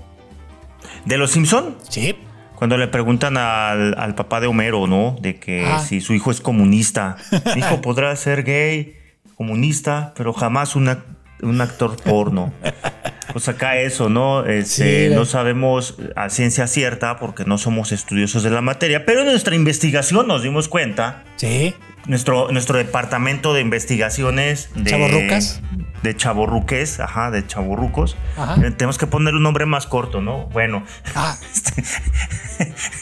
¿De 1.06 1.18
los 1.18 1.32
Simpson? 1.32 1.78
Sí. 1.90 2.16
Cuando 2.56 2.78
le 2.78 2.88
preguntan 2.88 3.36
al, 3.38 3.96
al 4.00 4.16
papá 4.16 4.40
de 4.40 4.48
Homero, 4.48 4.88
¿no? 4.88 5.18
De 5.20 5.38
que 5.40 5.66
Ah. 5.66 5.80
si 5.80 6.00
su 6.00 6.14
hijo 6.14 6.32
es 6.32 6.40
comunista. 6.40 7.18
Mi 7.54 7.60
hijo 7.62 7.82
podrá 7.82 8.16
ser 8.16 8.44
gay, 8.44 8.96
comunista, 9.36 10.14
pero 10.16 10.32
jamás 10.32 10.76
una- 10.78 11.04
un 11.42 11.60
actor 11.60 11.98
porno. 12.02 12.54
Pues 13.36 13.50
acá 13.50 13.76
eso, 13.76 14.08
¿no? 14.08 14.46
Este, 14.46 15.10
Sí, 15.10 15.14
no 15.14 15.26
sabemos 15.26 15.96
a 16.16 16.30
ciencia 16.30 16.68
cierta 16.68 17.18
porque 17.18 17.44
no 17.44 17.58
somos 17.58 17.92
estudiosos 17.92 18.44
de 18.44 18.50
la 18.50 18.62
materia, 18.62 19.06
pero 19.06 19.20
en 19.20 19.26
nuestra 19.26 19.56
investigación 19.56 20.26
nos 20.26 20.42
dimos 20.42 20.70
cuenta 20.70 21.26
Sí. 21.36 21.76
Nuestro, 22.08 22.50
nuestro 22.54 22.78
departamento 22.78 23.54
de 23.54 23.60
investigaciones 23.60 24.70
de 24.76 24.90
¿Chavorrucas? 24.90 25.60
De 26.02 26.16
chaborruques, 26.16 27.02
ajá, 27.02 27.30
de 27.30 27.46
chaborrucos. 27.46 28.16
Ajá. 28.38 28.56
Eh, 28.66 28.72
Tenemos 28.72 28.98
que 28.98 29.06
poner 29.08 29.34
un 29.34 29.44
nombre 29.44 29.66
más 29.66 29.86
corto, 29.86 30.22
¿no? 30.22 30.46
Bueno, 30.54 30.86
Ah, 31.14 31.36
este, 31.54 31.84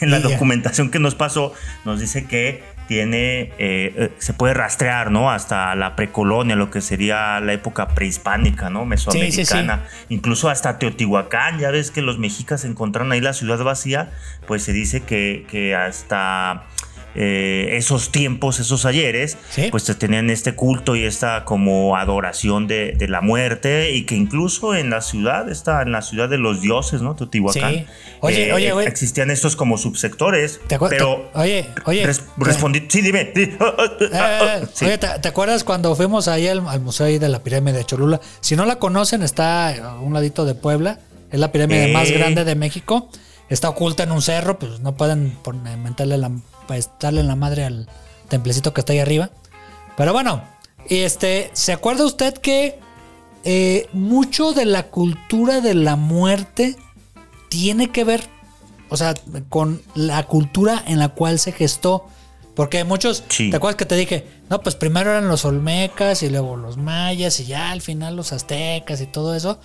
en 0.00 0.10
la 0.10 0.18
documentación 0.18 0.90
que 0.90 0.98
nos 0.98 1.14
pasó, 1.14 1.52
nos 1.84 2.00
dice 2.00 2.24
que 2.26 2.64
tiene, 2.86 3.52
eh, 3.58 3.94
eh, 3.96 4.12
se 4.18 4.32
puede 4.32 4.54
rastrear, 4.54 5.10
¿no? 5.10 5.30
Hasta 5.30 5.74
la 5.74 5.96
precolonia, 5.96 6.56
lo 6.56 6.70
que 6.70 6.80
sería 6.80 7.40
la 7.40 7.52
época 7.52 7.88
prehispánica, 7.88 8.70
¿no? 8.70 8.84
Mesoamericana. 8.84 9.84
Incluso 10.08 10.48
hasta 10.48 10.78
Teotihuacán, 10.78 11.58
ya 11.58 11.70
ves 11.70 11.90
que 11.90 12.02
los 12.02 12.18
mexicas 12.18 12.64
encontraron 12.64 13.12
ahí 13.12 13.20
la 13.20 13.32
ciudad 13.32 13.62
vacía, 13.62 14.10
pues 14.46 14.62
se 14.62 14.72
dice 14.72 15.02
que, 15.02 15.46
que 15.50 15.74
hasta 15.74 16.64
eh, 17.14 17.76
esos 17.76 18.10
tiempos, 18.10 18.58
esos 18.60 18.84
ayeres, 18.86 19.36
Sí. 19.50 19.68
pues 19.70 19.84
te 19.84 19.94
tenían 19.94 20.30
este 20.30 20.54
culto 20.54 20.96
y 20.96 21.04
esta 21.04 21.44
como 21.44 21.96
adoración 21.96 22.66
de, 22.66 22.92
de 22.92 23.08
la 23.08 23.20
muerte 23.20 23.92
y 23.92 24.02
que 24.04 24.14
incluso 24.16 24.74
en 24.74 24.90
la 24.90 25.00
ciudad, 25.00 25.48
está 25.50 25.82
en 25.82 25.92
la 25.92 26.02
ciudad 26.02 26.28
de 26.28 26.38
los 26.38 26.60
dioses, 26.60 27.02
¿no? 27.02 27.14
Teotihuacán. 27.14 27.72
Sí. 27.74 27.86
Oye, 28.20 28.48
eh, 28.48 28.52
oye, 28.52 28.72
güey. 28.72 28.86
Existían 28.86 29.30
estos 29.30 29.54
como 29.56 29.78
subsectores, 29.78 30.60
¿Te 30.66 30.78
pero... 30.78 31.28
te- 31.32 31.38
oye, 31.38 31.66
oye, 31.86 32.06
res- 32.06 32.24
respondí, 32.38 32.84
sí, 32.88 33.00
dime. 33.00 33.32
sí, 33.34 33.50
Eh. 34.12 34.62
Oye, 34.82 34.98
¿te, 34.98 35.06
te 35.20 35.28
acuerdas 35.28 35.64
cuando 35.64 35.94
fuimos 35.94 36.28
ahí 36.28 36.48
al, 36.48 36.66
al 36.68 36.80
museo 36.80 37.06
ahí 37.06 37.18
de 37.18 37.28
la 37.28 37.42
pirámide 37.42 37.78
de 37.78 37.84
Cholula? 37.84 38.20
Si 38.40 38.56
no 38.56 38.64
la 38.66 38.76
conocen, 38.76 39.22
está 39.22 39.68
a 39.92 40.00
un 40.00 40.12
ladito 40.14 40.44
de 40.44 40.54
Puebla. 40.54 40.98
Es 41.30 41.40
la 41.40 41.50
pirámide 41.52 41.92
más 41.92 42.10
grande 42.10 42.44
de 42.44 42.54
México. 42.54 43.08
Está 43.50 43.68
oculta 43.68 44.04
en 44.04 44.12
un 44.12 44.22
cerro, 44.22 44.58
pues 44.58 44.80
no 44.80 44.96
pueden 44.96 45.36
mentarle 45.82 46.16
la, 46.16 46.30
pues, 46.66 46.90
darle 47.00 47.20
en 47.20 47.28
la 47.28 47.36
madre 47.36 47.64
al 47.64 47.88
templecito 48.28 48.72
que 48.72 48.80
está 48.80 48.92
ahí 48.92 48.98
arriba. 49.00 49.30
Pero 49.96 50.12
bueno, 50.12 50.42
este, 50.88 51.50
¿se 51.52 51.72
acuerda 51.72 52.04
usted 52.04 52.34
que 52.34 52.78
eh, 53.44 53.88
mucho 53.92 54.52
de 54.52 54.64
la 54.64 54.84
cultura 54.84 55.60
de 55.60 55.74
la 55.74 55.96
muerte 55.96 56.76
tiene 57.48 57.90
que 57.90 58.04
ver, 58.04 58.24
o 58.88 58.96
sea, 58.96 59.14
con 59.48 59.82
la 59.94 60.22
cultura 60.24 60.82
en 60.86 60.98
la 60.98 61.10
cual 61.10 61.38
se 61.38 61.52
gestó? 61.52 62.06
Porque 62.54 62.84
muchos, 62.84 63.24
Sí. 63.28 63.50
¿te 63.50 63.56
acuerdas 63.56 63.76
que 63.76 63.86
te 63.86 63.96
dije? 63.96 64.26
No, 64.48 64.60
pues 64.60 64.74
primero 64.76 65.10
eran 65.10 65.28
los 65.28 65.44
olmecas 65.44 66.22
y 66.22 66.30
luego 66.30 66.56
los 66.56 66.76
mayas 66.76 67.40
y 67.40 67.46
ya 67.46 67.70
al 67.72 67.80
final 67.80 68.14
los 68.14 68.32
aztecas 68.32 69.00
y 69.00 69.06
todo 69.06 69.34
eso. 69.34 69.58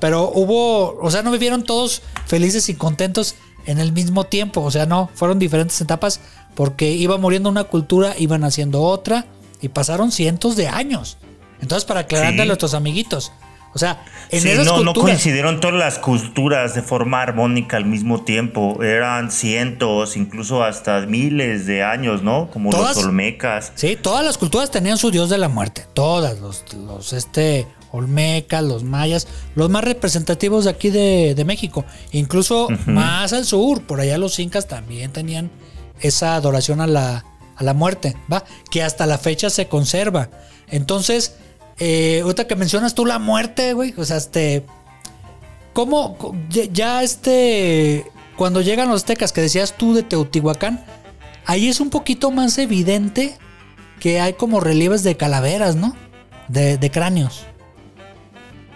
Pero 0.00 0.30
hubo, 0.34 0.98
o 1.00 1.10
sea, 1.10 1.22
no 1.22 1.30
vivieron 1.30 1.62
todos 1.64 2.02
felices 2.26 2.68
y 2.68 2.74
contentos 2.74 3.36
en 3.64 3.78
el 3.78 3.92
mismo 3.92 4.24
tiempo. 4.24 4.60
O 4.60 4.70
sea, 4.70 4.84
no, 4.84 5.08
fueron 5.14 5.38
diferentes 5.38 5.80
etapas 5.80 6.20
porque 6.54 6.90
iba 6.92 7.18
muriendo 7.18 7.48
una 7.48 7.64
cultura, 7.64 8.14
iban 8.18 8.44
haciendo 8.44 8.82
otra 8.82 9.26
y 9.60 9.68
pasaron 9.68 10.12
cientos 10.12 10.56
de 10.56 10.68
años. 10.68 11.18
Entonces, 11.60 11.84
para 11.84 12.00
aclararle 12.00 12.36
Sí. 12.36 12.42
a 12.42 12.46
nuestros 12.46 12.74
amiguitos. 12.74 13.32
O 13.74 13.78
sea, 13.78 14.04
en 14.30 14.40
Sí, 14.42 14.48
esas 14.50 14.66
no, 14.66 14.84
no 14.84 14.94
coincidieron 14.94 15.58
todas 15.58 15.74
las 15.76 15.98
culturas 15.98 16.76
de 16.76 16.82
forma 16.82 17.22
armónica 17.22 17.76
al 17.76 17.84
mismo 17.86 18.22
tiempo. 18.22 18.80
Eran 18.84 19.32
cientos, 19.32 20.16
incluso 20.16 20.62
hasta 20.62 21.00
miles 21.06 21.66
de 21.66 21.82
años, 21.82 22.22
¿no? 22.22 22.48
Como 22.52 22.70
Todas- 22.70 22.96
los 22.96 23.06
olmecas. 23.06 23.72
Sí, 23.74 23.96
todas 24.00 24.24
las 24.24 24.38
culturas 24.38 24.70
tenían 24.70 24.96
su 24.96 25.10
dios 25.10 25.28
de 25.28 25.38
la 25.38 25.48
muerte. 25.48 25.86
Todas, 25.92 26.38
los, 26.38 26.62
los 26.74 27.12
este, 27.12 27.66
olmecas, 27.90 28.62
los 28.62 28.84
mayas, 28.84 29.26
los 29.56 29.70
más 29.70 29.82
representativos 29.82 30.64
de 30.66 30.70
aquí 30.70 30.90
de, 30.90 31.34
de 31.34 31.44
México. 31.44 31.84
Incluso 32.12 32.68
más 32.86 33.32
al 33.32 33.44
sur, 33.44 33.82
por 33.82 33.98
allá 34.00 34.18
los 34.18 34.38
incas 34.38 34.68
también 34.68 35.10
tenían 35.12 35.50
esa 36.04 36.36
adoración 36.36 36.80
a 36.80 36.86
la, 36.86 37.24
a 37.56 37.64
la 37.64 37.74
muerte, 37.74 38.16
¿va? 38.32 38.44
Que 38.70 38.82
hasta 38.82 39.06
la 39.06 39.18
fecha 39.18 39.50
se 39.50 39.66
conserva. 39.68 40.28
Entonces, 40.68 41.36
eh, 41.78 42.20
ahorita 42.22 42.46
que 42.46 42.56
mencionas 42.56 42.94
tú 42.94 43.04
la 43.06 43.18
muerte, 43.18 43.72
güey, 43.72 43.92
o 43.96 44.04
sea, 44.04 44.16
este... 44.18 44.64
¿Cómo? 45.72 46.16
ya- 46.50 47.02
este... 47.02 48.06
Cuando 48.36 48.60
llegan 48.60 48.88
los 48.88 49.02
aztecas 49.02 49.32
que 49.32 49.40
decías 49.40 49.74
tú 49.76 49.94
de 49.94 50.02
Teotihuacán, 50.02 50.84
ahí 51.46 51.68
es 51.68 51.80
un 51.80 51.90
poquito 51.90 52.30
más 52.32 52.58
evidente 52.58 53.36
que 54.00 54.20
hay 54.20 54.32
como 54.34 54.58
relieves 54.60 55.02
de 55.04 55.16
calaveras, 55.16 55.76
¿no? 55.76 55.96
De, 56.48 56.76
de 56.76 56.90
cráneos. 56.90 57.46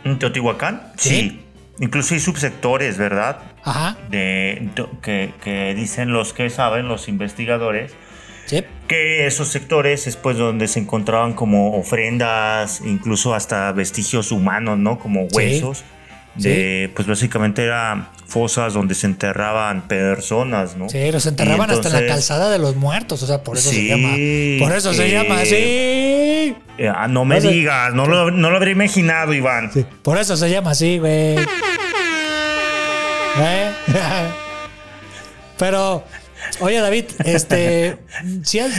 ¿En 0.04 0.18
Teotihuacán? 0.18 0.92
Sí. 0.96 1.08
Sí. 1.08 1.44
Incluso 1.80 2.14
hay 2.14 2.20
subsectores, 2.20 2.98
¿verdad? 2.98 3.38
Ajá. 3.68 3.96
De, 4.10 4.68
de- 4.74 4.86
que, 5.02 5.32
que 5.42 5.74
dicen 5.74 6.12
los 6.12 6.32
que 6.32 6.50
saben, 6.50 6.88
los 6.88 7.08
investigadores, 7.08 7.92
Sí. 8.46 8.64
que 8.88 9.26
esos 9.26 9.48
sectores 9.48 10.06
es 10.06 10.16
pues 10.16 10.36
donde 10.38 10.68
se 10.68 10.78
encontraban 10.80 11.34
como 11.34 11.76
ofrendas, 11.78 12.80
incluso 12.84 13.34
hasta 13.34 13.70
vestigios 13.72 14.32
humanos, 14.32 14.78
¿no? 14.78 14.98
Como 14.98 15.24
huesos. 15.32 15.84
De, 16.34 16.88
pues 16.94 17.08
básicamente 17.08 17.64
eran 17.64 18.08
fosas 18.26 18.72
donde 18.72 18.94
se 18.94 19.06
enterraban 19.08 19.88
personas, 19.88 20.76
¿no? 20.76 20.88
Sí, 20.88 21.10
los 21.10 21.26
enterraban 21.26 21.68
Y 21.68 21.72
hasta 21.72 21.88
en 21.88 21.92
la 21.94 21.98
entonces- 22.00 22.08
calzada 22.28 22.48
de 22.50 22.58
los 22.60 22.76
muertos. 22.76 23.22
O 23.24 23.26
sea, 23.26 23.42
por 23.42 23.56
eso 23.56 23.70
se 23.70 23.74
Sí, 23.74 23.88
llama. 23.88 24.10
Por 24.64 24.76
eso 24.76 24.94
se 24.94 25.08
eh, 25.08 25.10
llama 25.10 25.40
así. 25.40 25.54
Eh, 25.56 26.54
ah, 26.94 27.08
no 27.08 27.24
me 27.24 27.40
digas, 27.40 27.92
no 27.92 28.06
lo, 28.06 28.30
no 28.30 28.50
lo 28.50 28.56
habría 28.56 28.70
imaginado, 28.72 29.34
Iván. 29.34 29.72
Por 30.02 30.16
eso 30.16 30.36
se 30.36 30.48
llama 30.48 30.70
así, 30.70 30.98
güey. 30.98 31.34
¿Eh? 33.38 33.70
Pero, 35.58 36.04
oye, 36.60 36.80
David, 36.80 37.04
este. 37.24 37.98
es 38.42 38.72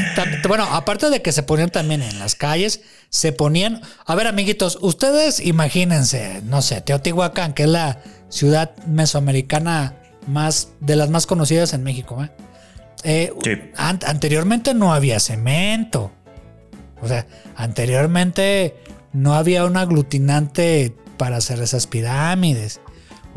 bueno, 0.47 0.63
aparte 0.63 1.09
de 1.09 1.21
que 1.21 1.31
se 1.31 1.43
ponían 1.43 1.69
también 1.69 2.01
en 2.01 2.19
las 2.19 2.35
calles, 2.35 2.81
se 3.09 3.31
ponían. 3.33 3.81
A 4.05 4.15
ver, 4.15 4.27
amiguitos, 4.27 4.77
ustedes 4.81 5.39
imagínense, 5.39 6.41
no 6.45 6.61
sé, 6.61 6.81
Teotihuacán, 6.81 7.53
que 7.53 7.63
es 7.63 7.69
la 7.69 8.01
ciudad 8.29 8.75
mesoamericana 8.87 9.95
más 10.27 10.69
de 10.79 10.95
las 10.95 11.09
más 11.09 11.25
conocidas 11.25 11.73
en 11.73 11.83
México, 11.83 12.23
¿eh? 12.23 12.29
Eh, 13.03 13.33
Sí. 13.43 13.51
an- 13.77 13.99
anteriormente 14.05 14.73
no 14.73 14.93
había 14.93 15.19
cemento. 15.19 16.11
O 17.01 17.07
sea, 17.07 17.25
anteriormente 17.55 18.75
no 19.13 19.33
había 19.35 19.63
un 19.65 19.77
aglutinante 19.77 20.93
para 21.17 21.37
hacer 21.37 21.61
esas 21.61 21.87
pirámides. 21.87 22.81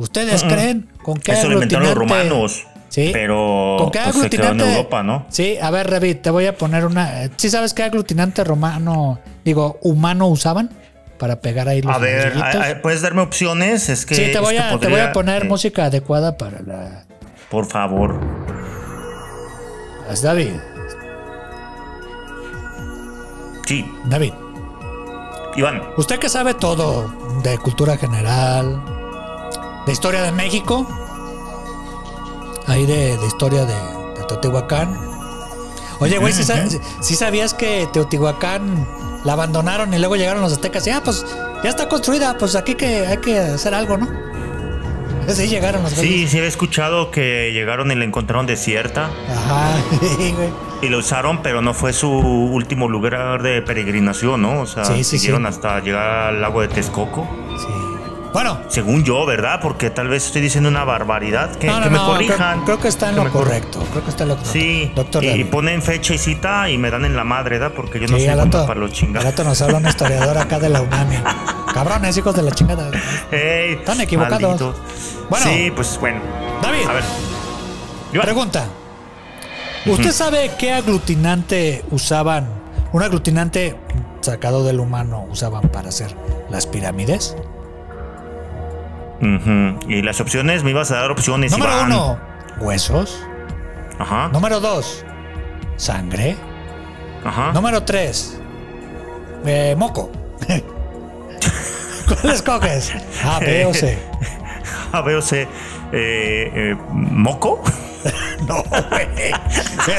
¿Ustedes 0.03 0.43
creen 0.45 0.89
con 1.03 1.19
qué 1.19 1.33
Eso 1.33 1.47
lo 1.49 1.55
inventaron 1.55 1.85
los 1.85 1.93
aglutinante? 1.93 2.29
romanos. 2.29 2.67
Sí. 2.89 3.11
Pero 3.13 3.77
¿Con 3.79 3.91
qué 3.91 4.01
pues, 4.05 4.17
se 4.17 4.29
quedó 4.31 4.43
en 4.43 4.47
aglutinante? 4.49 4.77
Europa, 4.77 5.03
¿no? 5.03 5.27
Sí, 5.31 5.57
a 5.63 5.71
ver, 5.71 5.89
Revit, 5.89 6.21
te 6.21 6.31
voy 6.31 6.47
a 6.47 6.57
poner 6.59 6.85
una. 6.85 7.25
eh, 7.25 7.31
¿Sí 7.37 7.49
sabes 7.49 7.73
qué 7.73 7.85
aglutinante 7.85 8.45
romano, 8.45 9.19
digo, 9.45 9.79
humano 9.83 10.27
usaban 10.29 10.69
para 11.19 11.41
pegar 11.41 11.69
ahí 11.69 11.81
los 11.81 11.95
A 11.95 11.99
ver, 11.99 12.35
a- 12.37 12.71
a- 12.71 12.83
¿puedes 12.83 13.01
darme 13.01 13.23
opciones? 13.23 13.89
Es 13.89 14.05
que. 14.05 14.15
sí, 14.15 14.31
te 14.33 14.41
voy, 14.41 14.57
a, 14.59 14.79
te 14.79 14.89
voy 14.89 15.01
a 15.01 15.13
poner 15.13 15.45
eh, 15.45 15.49
música 15.49 15.87
adecuada 15.87 16.37
para 16.37 16.61
la. 16.63 17.05
Por 17.51 17.65
favor. 17.67 18.21
Es 20.11 20.21
David. 20.21 20.51
Sí, 23.67 23.87
David. 24.07 24.33
Iván. 25.57 25.83
Usted 25.97 26.19
que 26.19 26.29
sabe 26.29 26.55
todo 26.55 27.11
de 27.43 27.57
cultura 27.59 27.97
general, 27.97 28.83
de 29.87 29.93
historia 29.93 30.23
de 30.23 30.33
México, 30.33 30.87
ahí 32.67 32.87
de, 32.87 33.17
de 33.19 33.27
historia 33.27 33.65
de, 33.65 33.75
de 33.75 34.25
Teotihuacán. 34.29 34.97
Oye, 36.01 36.19
güey, 36.19 36.33
¿sí, 36.33 36.43
sa- 36.45 36.65
sí 37.01 37.15
sabías 37.15 37.55
que 37.55 37.89
Teotihuacán 37.93 38.87
la 39.25 39.35
abandonaron 39.35 39.93
y 39.95 39.99
luego 39.99 40.17
llegaron 40.17 40.43
los 40.43 40.53
aztecas 40.53 40.87
y 40.87 40.91
ah, 40.91 41.01
pues 41.05 41.25
ya 41.62 41.71
está 41.71 41.89
construida, 41.89 42.37
pues 42.39 42.57
aquí 42.57 42.75
que 42.75 43.07
hay 43.07 43.19
que 43.19 43.39
hacer 43.39 43.73
algo, 43.75 43.97
¿no? 43.99 44.09
Sí, 45.29 45.47
llegaron 45.47 45.85
los 45.85 45.93
Sí, 45.93 46.27
sí 46.27 46.39
había 46.39 46.49
escuchado 46.49 47.12
que 47.12 47.53
llegaron 47.53 47.93
y 47.93 47.95
la 47.95 48.05
encontraron 48.05 48.45
desierta 48.45 49.09
Ajá, 49.31 49.77
güey. 50.19 50.51
y 50.83 50.89
la 50.89 50.97
usaron, 50.97 51.43
pero 51.43 51.62
no 51.62 51.73
fue 51.75 51.93
su 51.93 52.11
último 52.11 52.89
lugar 52.89 53.41
de 53.41 53.62
peregrinación, 53.62 54.43
¿no? 54.43 54.62
O 54.62 54.67
sea, 54.67 54.85
Sí, 54.85 55.05
sí, 55.05 55.19
siguieron 55.21 55.47
hasta 55.47 55.79
llegar 55.79 56.09
al 56.27 56.41
lago 56.41 56.61
de 56.62 56.67
Texcoco. 56.69 57.29
Sí. 57.57 57.67
Bueno, 58.33 58.61
Según 58.69 59.05
yo, 59.05 59.27
¿verdad? 59.27 59.61
Porque 59.61 59.91
tal 59.91 60.09
vez 60.09 60.25
estoy 60.27 60.41
diciendo 60.43 60.69
una 60.71 60.85
barbaridad. 60.85 61.55
Que, 61.57 61.67
no, 61.67 61.79
no, 61.79 61.85
que 61.85 61.91
me 61.91 61.99
no, 61.99 62.07
corrijan. 62.07 62.53
Creo, 62.55 62.65
creo 62.65 62.81
que 62.81 62.89
está 62.89 63.11
en 63.11 63.17
Que 63.17 63.25
lo 63.25 63.31
cor- 63.31 63.45
correcto. 63.45 63.85
Creo 63.91 64.05
que 64.05 64.11
está 64.11 64.23
en 64.23 64.29
lo 64.31 64.37
correcto. 64.37 64.53
Sí, 64.59 64.93
doctor. 64.97 65.23
y, 65.25 65.29
y 65.29 65.45
ponen 65.45 65.83
fecha 65.83 66.15
y 66.15 66.19
cita 66.19 66.71
y 66.71 66.79
me 66.79 66.91
dan 66.91 67.05
en 67.05 67.15
la 67.15 67.25
madre, 67.25 67.59
¿verdad? 67.59 67.75
Porque 67.77 68.01
yo 68.01 68.07
no 68.09 68.17
Sí, 68.19 68.27
al 68.27 68.39
rato, 68.39 68.67
para 68.67 68.81
los 68.81 68.91
al 68.91 68.97
chingados. 68.97 69.25
rato 69.29 69.45
nos 69.45 69.61
habla 69.61 69.79
un 69.79 69.87
historiador 69.87 70.39
acá 70.39 70.59
de 70.59 70.69
la 70.71 70.81
UNAMI. 70.81 71.17
Cabrones, 71.75 72.17
hijos 72.17 72.35
de 72.35 72.43
la 72.43 72.51
chingada. 72.53 72.91
Ey, 73.31 73.75
Están 73.75 74.01
equivocados. 74.01 74.75
Bueno. 75.29 75.47
sí, 75.47 75.71
pues 75.75 75.99
bueno. 76.01 76.21
David, 76.62 76.87
A 76.89 76.93
ver. 76.95 78.23
Pregunta. 78.23 78.65
¿Usted 79.87 80.12
sabe 80.12 80.51
qué 80.59 80.73
aglutinante 80.73 81.85
usaban? 81.91 82.49
Un 82.93 83.03
aglutinante 83.03 83.77
sacado 84.21 84.65
del 84.65 84.81
humano 84.81 85.27
usaban 85.31 85.69
para 85.71 85.89
hacer 85.89 86.15
las 86.51 86.67
pirámides. 86.67 87.35
Y 89.88 90.02
las 90.02 90.21
opciones, 90.21 90.64
me 90.64 90.71
ibas 90.71 90.91
a 90.91 90.97
dar 90.97 91.11
opciones, 91.11 91.52
Número 91.52 91.71
Iván. 91.71 91.87
uno, 91.93 92.21
huesos. 92.59 93.23
Ajá. 93.99 94.29
Número 94.29 94.59
dos, 94.59 95.05
sangre. 95.76 96.37
Ajá. 97.25 97.52
Número 97.52 97.83
tres, 97.85 98.38
eh, 99.47 99.75
moco. 99.79 100.11
¿Cuál 102.09 102.35
escoges? 102.35 102.93
A, 103.25 103.38
B 103.38 103.64
o 103.67 103.73
C. 103.73 103.99
A 104.93 105.00
ver, 105.00 105.23
C. 105.23 105.43
Eh, 105.43 105.49
eh, 105.93 106.76
¿Moco? 106.91 107.62
No, 108.49 108.64
güey. 108.64 109.07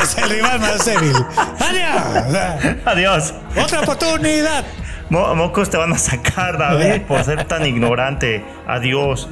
Es 0.01 0.18
el 0.18 0.30
rival 0.30 0.60
más 0.60 0.84
débil. 0.86 1.15
¡Adiós! 1.60 2.77
Adiós. 2.86 3.34
¡Otra 3.56 3.80
oportunidad! 3.80 4.65
mocos 5.13 5.70
te 5.70 5.77
van 5.77 5.93
a 5.93 5.98
sacar, 5.98 6.58
David, 6.58 7.03
por 7.03 7.24
ser 7.24 7.46
tan 7.46 7.65
ignorante. 7.65 8.43
Adiós. 8.67 9.29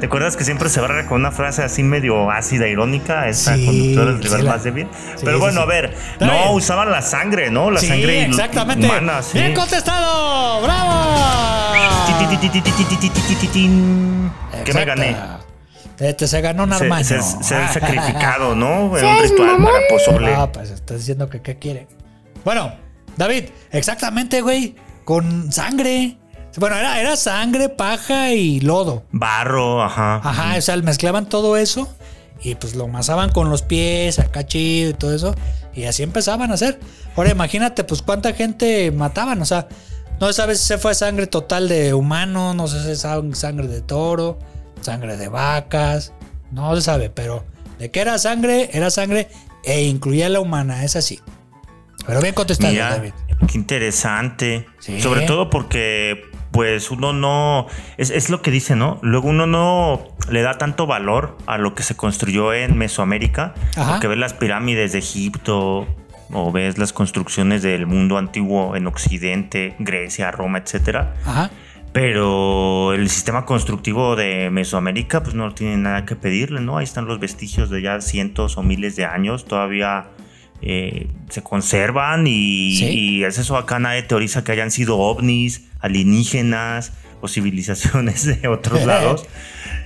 ¿Te 0.00 0.06
acuerdas 0.06 0.36
que 0.36 0.44
siempre 0.44 0.68
se 0.68 0.80
barra 0.80 1.06
con 1.06 1.20
una 1.20 1.30
frase 1.30 1.62
así 1.62 1.84
medio 1.84 2.28
ácida, 2.28 2.66
irónica? 2.66 3.28
Esta 3.28 3.54
sí, 3.54 3.64
conductora 3.64 4.12
del 4.12 4.22
rival 4.22 4.44
más 4.44 4.64
de 4.64 4.70
bien. 4.72 4.88
Sí, 5.14 5.22
Pero 5.24 5.38
bueno, 5.38 5.60
a 5.60 5.64
ver, 5.64 5.94
no, 6.18 6.26
bien. 6.26 6.48
usaban 6.50 6.90
la 6.90 7.02
sangre, 7.02 7.52
¿no? 7.52 7.70
La 7.70 7.80
sangre 7.80 8.24
exactamente. 8.24 8.84
humana. 8.84 9.20
¡Bien 9.32 9.54
contestado! 9.54 10.62
¡Bravo! 10.62 11.22
Qué 14.64 14.74
me 14.74 14.84
gané. 14.84 15.16
Este 16.00 16.26
se 16.26 16.40
ganó 16.40 16.64
un 16.64 16.72
armaño. 16.72 17.04
Se, 17.04 17.22
se, 17.22 17.68
sacrificado, 17.68 18.56
¿no? 18.56 18.98
En 18.98 19.06
un 19.06 19.22
ritual 19.22 19.58
mamón? 19.58 19.72
Ah, 20.34 20.50
pues 20.50 20.70
estás 20.70 20.98
diciendo 20.98 21.30
que 21.30 21.40
qué 21.42 21.58
quiere. 21.58 21.86
Bueno, 22.44 22.74
David, 23.16 23.44
exactamente, 23.70 24.40
güey. 24.40 24.74
Con 25.04 25.52
sangre. 25.52 26.18
Bueno, 26.58 26.76
era, 26.76 27.00
era 27.00 27.16
sangre, 27.16 27.68
paja 27.70 28.32
y 28.32 28.60
lodo. 28.60 29.04
Barro, 29.10 29.82
ajá. 29.82 30.16
Ajá, 30.16 30.56
o 30.58 30.60
sea, 30.60 30.76
mezclaban 30.78 31.26
todo 31.26 31.56
eso 31.56 31.88
y 32.42 32.54
pues 32.56 32.74
lo 32.74 32.84
amasaban 32.84 33.30
con 33.32 33.48
los 33.48 33.62
pies, 33.62 34.18
acá 34.18 34.44
chido 34.46 34.90
y 34.90 34.94
todo 34.94 35.14
eso. 35.14 35.34
Y 35.74 35.84
así 35.84 36.02
empezaban 36.02 36.50
a 36.50 36.54
hacer. 36.54 36.78
Ahora 37.16 37.30
imagínate, 37.30 37.84
pues 37.84 38.02
cuánta 38.02 38.34
gente 38.34 38.90
mataban. 38.92 39.40
O 39.40 39.46
sea, 39.46 39.66
no 40.20 40.26
se 40.26 40.34
sabe 40.34 40.54
si 40.54 40.64
se 40.66 40.76
fue 40.78 40.94
sangre 40.94 41.26
total 41.26 41.68
de 41.68 41.94
humano, 41.94 42.52
no 42.52 42.68
sé 42.68 42.82
si 42.84 42.90
es 42.90 43.04
sang- 43.04 43.34
sangre 43.34 43.66
de 43.68 43.80
toro, 43.80 44.38
sangre 44.82 45.16
de 45.16 45.28
vacas. 45.28 46.12
No 46.50 46.76
se 46.76 46.82
sabe, 46.82 47.08
pero 47.08 47.44
de 47.78 47.90
qué 47.90 48.00
era 48.00 48.18
sangre, 48.18 48.68
era 48.74 48.90
sangre 48.90 49.28
e 49.64 49.84
incluía 49.84 50.28
la 50.28 50.40
humana, 50.40 50.84
es 50.84 50.96
así. 50.96 51.18
Pero 52.06 52.20
bien 52.20 52.34
contestado, 52.34 52.74
David. 52.90 53.12
Qué 53.46 53.58
interesante. 53.58 54.66
Sí. 54.78 55.00
Sobre 55.00 55.22
todo 55.22 55.50
porque, 55.50 56.30
pues, 56.50 56.90
uno 56.90 57.12
no. 57.12 57.66
Es, 57.96 58.10
es 58.10 58.30
lo 58.30 58.42
que 58.42 58.50
dice, 58.50 58.76
¿no? 58.76 58.98
Luego 59.02 59.28
uno 59.28 59.46
no 59.46 60.08
le 60.30 60.42
da 60.42 60.58
tanto 60.58 60.86
valor 60.86 61.36
a 61.46 61.58
lo 61.58 61.74
que 61.74 61.82
se 61.82 61.96
construyó 61.96 62.52
en 62.54 62.76
Mesoamérica. 62.76 63.54
Ajá. 63.76 63.92
Porque 63.92 64.08
ves 64.08 64.18
las 64.18 64.34
pirámides 64.34 64.92
de 64.92 64.98
Egipto 64.98 65.86
o 66.32 66.52
ves 66.52 66.78
las 66.78 66.92
construcciones 66.92 67.62
del 67.62 67.86
mundo 67.86 68.18
antiguo 68.18 68.74
en 68.76 68.86
Occidente, 68.86 69.74
Grecia, 69.78 70.30
Roma, 70.30 70.58
etcétera. 70.58 71.14
Ajá. 71.24 71.50
Pero 71.92 72.94
el 72.94 73.10
sistema 73.10 73.44
constructivo 73.44 74.16
de 74.16 74.48
Mesoamérica, 74.50 75.22
pues 75.22 75.34
no 75.34 75.52
tiene 75.52 75.76
nada 75.76 76.06
que 76.06 76.16
pedirle, 76.16 76.62
¿no? 76.62 76.78
Ahí 76.78 76.84
están 76.84 77.04
los 77.04 77.20
vestigios 77.20 77.68
de 77.68 77.82
ya 77.82 78.00
cientos 78.00 78.56
o 78.56 78.62
miles 78.62 78.96
de 78.96 79.04
años, 79.04 79.44
todavía 79.44 80.06
eh, 80.62 81.08
se 81.28 81.42
conservan 81.42 82.26
y, 82.26 82.76
Sí. 82.76 82.84
y 82.86 83.24
es 83.24 83.38
eso, 83.38 83.56
acá 83.56 83.78
nadie 83.78 84.02
teoriza 84.02 84.44
que 84.44 84.52
hayan 84.52 84.70
sido 84.70 84.98
ovnis, 84.98 85.64
alienígenas 85.80 86.92
o 87.20 87.28
civilizaciones 87.28 88.24
de 88.40 88.48
otros 88.48 88.82
lados. 88.86 89.24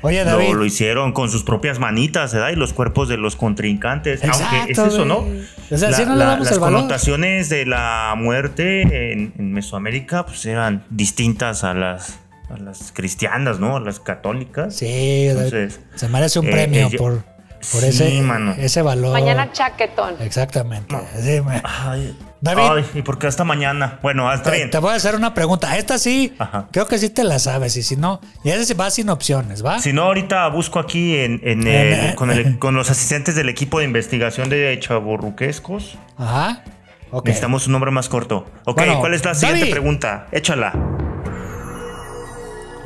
Oye, 0.03 0.25
Lo, 0.25 0.33
David. 0.33 0.53
lo 0.55 0.65
hicieron 0.65 1.13
con 1.13 1.31
sus 1.31 1.43
propias 1.43 1.79
manitas, 1.79 2.33
¿verdad? 2.33 2.51
Y 2.51 2.57
los 2.57 2.73
cuerpos 2.73 3.09
de 3.09 3.17
los 3.17 3.35
contrincantes. 3.37 4.23
Aunque 4.25 4.73
es 4.73 4.79
eso, 4.79 5.05
¿no? 5.05 5.27
O 5.71 5.77
sea, 5.77 5.91
La- 5.91 5.97
sí 5.97 6.05
no 6.05 6.13
le 6.13 6.19
la- 6.19 6.25
damos 6.27 6.45
las 6.47 6.55
el 6.55 6.61
valor. 6.61 6.79
connotaciones 6.81 7.49
de 7.49 7.67
la 7.67 8.15
muerte 8.17 9.13
en, 9.13 9.33
en 9.39 9.53
Mesoamérica 9.53 10.27
pues 10.27 10.45
eran 10.47 10.85
distintas 10.91 11.65
a 11.65 11.75
las, 11.75 12.19
a 12.51 12.59
las 12.59 12.93
cristianas, 12.93 13.59
¿no? 13.59 13.77
A 13.77 13.81
las 13.81 13.99
católicas. 13.99 14.77
Sí. 14.77 15.27
Entonces, 15.29 15.81
se 15.95 16.09
merece 16.09 16.39
un 16.39 16.47
eh, 16.49 16.53
premio 16.53 16.87
eh, 16.89 16.97
por, 16.97 17.25
por 17.73 17.81
Sí, 17.83 17.87
ese, 17.89 18.23
mano. 18.23 18.55
ese 18.59 18.83
valor. 18.83 19.13
Mañana 19.13 19.53
chaquetón. 19.53 20.15
Exactamente. 20.21 20.97
Sí, 21.21 21.41
me- 21.41 21.61
Ay, 21.65 22.17
David. 22.41 22.63
ay, 22.71 22.87
¿y 22.95 23.03
por 23.03 23.19
qué 23.19 23.27
hasta 23.27 23.45
mañana? 23.45 23.99
Bueno, 24.03 24.29
hasta 24.31 24.51
te, 24.51 24.57
bien. 24.57 24.71
te 24.71 24.79
voy 24.79 24.93
a 24.93 24.97
hacer 24.97 25.15
una 25.15 25.35
pregunta. 25.35 25.77
Esta 25.77 25.99
sí, 25.99 26.35
Ajá. 26.39 26.69
creo 26.71 26.87
que 26.87 26.99
sí 26.99 27.09
te 27.11 27.25
la 27.25 27.39
sabes. 27.39 27.77
Y 27.77 27.83
si 27.83 27.97
no, 27.97 28.21
y 28.45 28.51
esa 28.51 28.65
sí 28.65 28.75
va 28.75 28.91
sin 28.91 29.09
opciones, 29.09 29.65
¿va? 29.65 29.81
Si 29.81 29.93
no, 29.93 30.03
ahorita 30.05 30.47
busco 30.49 30.79
aquí 30.79 31.17
en, 31.17 31.41
en 31.45 31.67
el- 31.67 32.15
con, 32.15 32.31
el- 32.31 32.59
con 32.61 32.75
los 32.75 32.91
asistentes 32.91 33.35
del 33.35 33.49
equipo 33.49 33.79
de 33.81 33.85
investigación 33.87 34.49
de 34.49 34.79
chaborruquescos. 34.81 35.99
Ajá. 36.19 36.63
Ok. 37.11 37.27
Necesitamos 37.27 37.67
un 37.67 37.73
nombre 37.73 37.91
más 37.91 38.09
corto. 38.09 38.47
Ok, 38.65 38.79
Bueno, 38.79 39.01
¿cuál 39.01 39.15
es 39.15 39.25
la 39.25 39.35
siguiente 39.35 39.61
David. 39.61 39.73
pregunta? 39.73 40.27
Échala. 40.33 40.73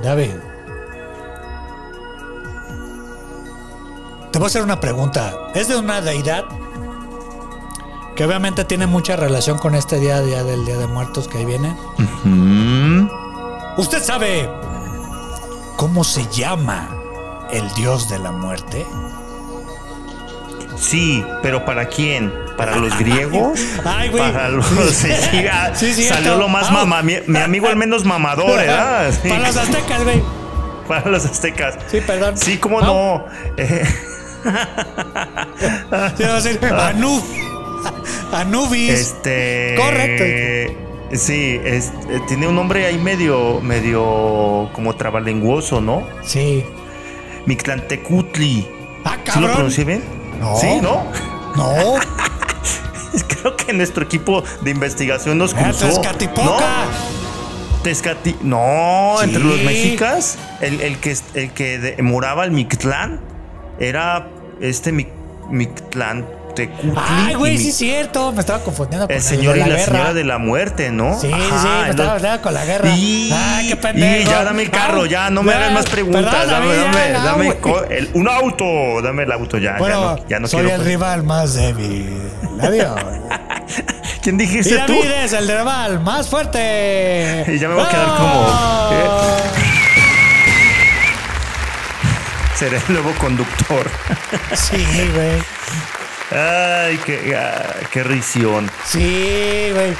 David. 0.02 0.30
Te 4.32 4.38
voy 4.38 4.46
a 4.46 4.48
hacer 4.48 4.62
una 4.62 4.80
pregunta. 4.80 5.34
Es 5.54 5.68
de 5.68 5.76
una 5.76 6.00
deidad 6.00 6.44
que 8.14 8.24
obviamente 8.24 8.64
tiene 8.64 8.86
mucha 8.86 9.16
relación 9.16 9.58
con 9.58 9.74
este 9.74 9.98
día, 9.98 10.20
día 10.20 10.44
del 10.44 10.64
Día 10.64 10.76
de 10.76 10.86
Muertos 10.86 11.26
que 11.28 11.38
ahí 11.38 11.44
viene. 11.44 11.74
¿Usted 13.76 14.02
sabe 14.02 14.48
cómo 15.76 16.04
se 16.04 16.26
llama 16.28 16.88
el 17.50 17.68
dios 17.74 18.08
de 18.08 18.18
la 18.18 18.30
muerte? 18.30 18.86
Sí, 20.76 21.24
pero 21.42 21.64
¿para 21.64 21.86
quién? 21.86 22.32
¿Para 22.56 22.76
los 22.76 22.96
griegos? 22.98 23.58
Ay, 23.84 24.10
güey. 24.10 24.32
Para 24.32 24.48
los. 24.50 24.66
Sí, 24.66 25.08
Sí, 25.74 25.92
cierto. 25.94 26.14
salió 26.14 26.36
lo 26.36 26.48
más 26.48 26.70
mamá. 26.70 27.02
Mi, 27.02 27.16
mi 27.26 27.38
amigo 27.38 27.68
el 27.68 27.76
menos 27.76 28.04
mamador, 28.04 28.56
¿verdad? 28.58 29.10
Sí, 29.22 29.28
Para 29.28 29.46
los 29.48 29.56
aztecas, 29.56 30.04
güey. 30.04 30.22
para 30.88 31.10
los 31.10 31.24
aztecas. 31.24 31.78
Sí, 31.90 32.00
perdón. 32.06 32.36
Sí, 32.36 32.58
cómo 32.58 32.80
no. 32.80 33.24
Eh, 33.56 33.84
Va 35.92 36.06
a 36.88 38.40
Anubis. 38.40 38.90
este. 38.90 39.74
Correcto. 39.76 40.76
Sí, 41.12 41.60
es- 41.64 41.92
eh, 42.08 42.20
tiene 42.28 42.46
un 42.46 42.54
nombre 42.54 42.86
ahí 42.86 42.98
medio, 42.98 43.60
medio 43.60 44.70
como 44.72 44.94
trabalenguoso, 44.94 45.80
¿no? 45.80 46.06
Sí. 46.22 46.64
Mictlantecutli. 47.46 48.68
Ah, 49.04 49.16
¿Sí 49.32 49.40
lo 49.40 49.52
pronuncié 49.52 49.84
bien? 49.84 50.04
No. 50.38 50.56
Sí, 50.56 50.78
¿no? 50.80 51.04
No. 51.56 51.94
Creo 53.28 53.56
que 53.56 53.72
nuestro 53.72 54.04
equipo 54.04 54.44
de 54.62 54.70
investigación 54.70 55.38
nos 55.38 55.54
cruzó. 55.54 55.86
Tezcatipoca. 55.86 56.44
¿No? 56.44 57.82
Tezcati- 57.82 58.36
No, 58.42 59.14
Sí. 59.18 59.24
entre 59.24 59.42
los 59.42 59.60
mexicas, 59.62 60.38
el, 60.60 60.80
el 60.82 60.98
que, 60.98 61.16
el 61.34 61.50
que 61.52 61.78
de- 61.78 62.02
moraba 62.02 62.44
el 62.44 62.50
Mictlán 62.52 63.20
era 63.80 64.26
este 64.60 64.92
Mic- 64.92 65.08
Mictlán 65.50 66.24
Tecutli. 66.54 66.92
Ay, 66.96 67.34
güey, 67.34 67.54
y 67.54 67.58
sí 67.58 67.68
es 67.70 67.76
cierto. 67.76 68.32
Me 68.32 68.40
estaba 68.40 68.58
confundiendo 68.60 69.06
con 69.06 69.14
El 69.16 69.22
señor 69.22 69.54
de 69.54 69.60
y 69.60 69.62
la 69.62 69.68
guerra. 69.68 69.84
señora 69.84 70.14
de 70.14 70.24
la 70.24 70.38
muerte, 70.38 70.90
¿no? 70.90 71.18
Sí, 71.18 71.28
sí, 71.28 71.32
sí, 71.34 71.48
Ajá, 71.52 71.82
me 71.84 71.90
estaba, 71.90 72.16
estaba 72.16 72.42
con 72.42 72.54
la 72.54 72.64
guerra. 72.64 72.88
Y, 72.96 73.30
Ay, 73.32 73.68
qué 73.68 73.76
pendejo. 73.76 74.22
y 74.22 74.24
ya 74.24 74.44
dame 74.44 74.62
el 74.62 74.70
carro, 74.70 75.02
Ay, 75.02 75.08
ya, 75.10 75.30
no 75.30 75.42
me 75.42 75.52
hagas 75.54 75.72
más 75.72 75.86
preguntas. 75.86 76.24
perdón, 76.24 76.50
dame, 76.50 76.76
dame, 76.76 77.12
ya, 77.12 77.22
dame 77.24 77.56
el- 77.96 78.10
un 78.14 78.28
auto, 78.28 78.64
dame 79.02 79.22
el 79.22 79.32
auto 79.32 79.58
ya. 79.58 79.76
Bueno, 79.78 80.16
ya 80.16 80.22
no, 80.22 80.28
ya 80.28 80.40
no 80.40 80.48
soy 80.48 80.60
quiero. 80.64 80.76
el 80.76 80.84
rival 80.86 81.22
más 81.22 81.54
débil. 81.54 82.16
Adiós. 82.60 83.00
¿Quién 84.22 84.34
y 84.34 84.38
dijiste 84.44 84.76
tú? 84.86 84.92
David 84.92 85.10
es 85.24 85.32
el 85.32 85.46
rival 85.48 86.00
más 86.00 86.28
fuerte. 86.28 87.44
Y 87.54 87.58
ya 87.58 87.68
me 87.68 87.74
voy 87.74 87.84
a 87.84 87.88
quedar 87.88 88.06
como, 88.16 88.48
¿eh? 88.92 89.59
Seré 92.60 92.76
el 92.76 92.92
nuevo 92.92 93.12
conductor. 93.18 93.88
Sí, 94.54 94.76
güey. 95.14 95.42
Ay, 96.30 96.98
qué, 97.06 97.34
ah, 97.36 97.74
qué 97.92 98.02
risión. 98.04 98.70
Sí, 98.86 99.70
güey. 99.72 99.96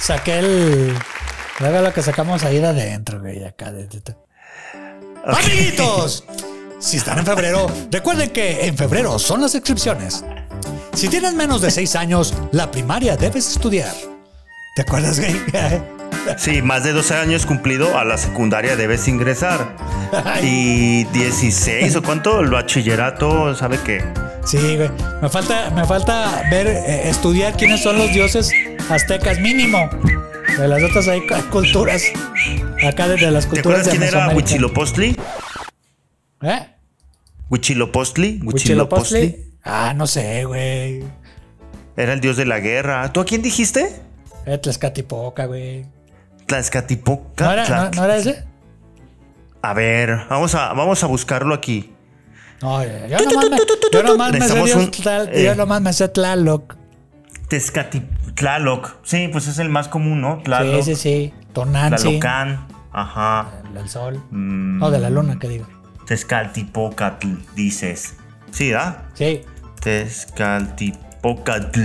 Saqué 0.00 0.38
el. 0.38 0.94
Luego 1.60 1.80
lo 1.82 1.92
que 1.92 2.02
sacamos 2.02 2.42
ahí 2.44 2.58
de 2.58 2.66
adentro, 2.68 3.20
güey, 3.20 3.44
acá. 3.44 3.70
De, 3.70 3.86
de- 3.86 4.00
de- 4.00 4.16
Amiguitos, 5.26 6.24
si 6.80 6.96
están 6.96 7.18
en 7.18 7.26
febrero, 7.26 7.70
recuerden 7.90 8.30
que 8.30 8.66
en 8.66 8.76
febrero 8.76 9.18
son 9.18 9.42
las 9.42 9.54
inscripciones. 9.54 10.24
Si 10.94 11.08
tienes 11.08 11.34
menos 11.34 11.60
de 11.60 11.70
6 11.70 11.96
años, 11.96 12.32
la 12.52 12.70
primaria 12.70 13.16
debes 13.16 13.48
estudiar. 13.50 13.92
¿Te 14.74 14.82
acuerdas, 14.82 15.18
güey? 15.20 15.34
Sí, 16.36 16.60
más 16.60 16.82
de 16.84 16.92
12 16.92 17.14
años 17.14 17.46
cumplido 17.46 17.96
a 17.98 18.04
la 18.04 18.18
secundaria 18.18 18.76
debes 18.76 19.06
ingresar. 19.08 19.76
Y 20.42 21.04
16 21.04 21.96
o 21.96 22.02
cuánto, 22.02 22.40
el 22.40 22.50
bachillerato, 22.50 23.54
¿sabe 23.54 23.78
qué? 23.84 24.04
Sí, 24.44 24.76
güey. 24.76 24.88
Me 25.20 25.28
falta, 25.28 25.70
me 25.70 25.84
falta 25.84 26.42
ver, 26.50 26.66
eh, 26.68 27.08
estudiar 27.08 27.56
quiénes 27.56 27.82
son 27.82 27.98
los 27.98 28.12
dioses 28.12 28.52
aztecas 28.88 29.40
mínimo. 29.40 29.90
De 30.56 30.68
las 30.68 30.82
otras 30.84 31.08
hay 31.08 31.26
cu- 31.26 31.50
culturas. 31.50 32.04
Acá 32.86 33.08
desde 33.08 33.30
las 33.32 33.44
¿Te 33.44 33.50
culturas 33.50 33.80
acuerdas 33.80 33.86
de 33.86 33.90
quién 33.90 34.02
era. 34.22 34.34
Huitzilopochtli? 34.34 35.16
¿Eh? 36.42 36.66
Huitzilopochtli. 37.50 38.40
¿Huitzilopochtli? 38.44 39.54
Ah, 39.64 39.92
no 39.96 40.06
sé, 40.06 40.44
güey. 40.44 41.02
Era 41.96 42.12
el 42.12 42.20
dios 42.20 42.36
de 42.36 42.46
la 42.46 42.60
guerra. 42.60 43.12
¿Tú 43.12 43.20
a 43.20 43.24
quién 43.24 43.42
dijiste? 43.42 43.92
Era 44.46 44.60
Tlaxcatipoca, 44.60 45.46
güey. 45.46 45.84
Tlaxcatipoca. 46.46 47.44
¿No 47.44 47.52
era, 47.52 47.62
no, 47.62 47.68
Tlax- 47.68 47.96
no 47.96 48.04
era 48.04 48.16
ese? 48.16 48.44
A 49.62 49.74
ver, 49.74 50.20
vamos 50.30 50.54
a, 50.54 50.72
vamos 50.72 51.02
a 51.02 51.06
buscarlo 51.06 51.54
aquí. 51.54 51.92
No, 52.62 52.82
yo 52.84 53.18
nomás 53.18 53.50
me, 53.50 53.58
yo 53.92 54.02
nomás 54.02 54.32
me 54.32 54.38
sé 54.40 54.54
Necesitamos 54.54 54.66
Dios 54.66 54.76
un- 54.84 54.90
Tlal- 54.92 55.28
eh. 55.32 55.44
yo 55.44 55.54
nomás 55.54 55.80
me 55.82 55.92
sé 55.92 56.08
Tlaloc. 56.08 56.76
Tezcati... 57.48 58.02
Tlaloc. 58.34 58.96
Sí, 59.02 59.28
pues 59.32 59.46
es 59.48 59.58
el 59.58 59.68
más 59.68 59.88
común, 59.88 60.20
¿no? 60.20 60.36
Sí, 60.38 60.42
Tlaloc. 60.44 60.82
sí, 60.82 60.94
sí. 60.94 61.32
Tonantzin. 61.52 62.20
Tlalocan. 62.20 62.66
Ajá. 62.92 63.46
El 63.76 63.88
sol. 63.88 64.22
Mm. 64.30 64.78
No, 64.78 64.90
de 64.90 64.98
la 65.00 65.10
luna, 65.10 65.38
que 65.38 65.48
digo. 65.48 65.66
Tezcaltipocatl, 66.06 67.28
dices. 67.54 68.14
Sí, 68.52 68.72
¿ah? 68.72 69.02
Sí. 69.14 69.42
Tezcaltipocatl. 69.82 71.80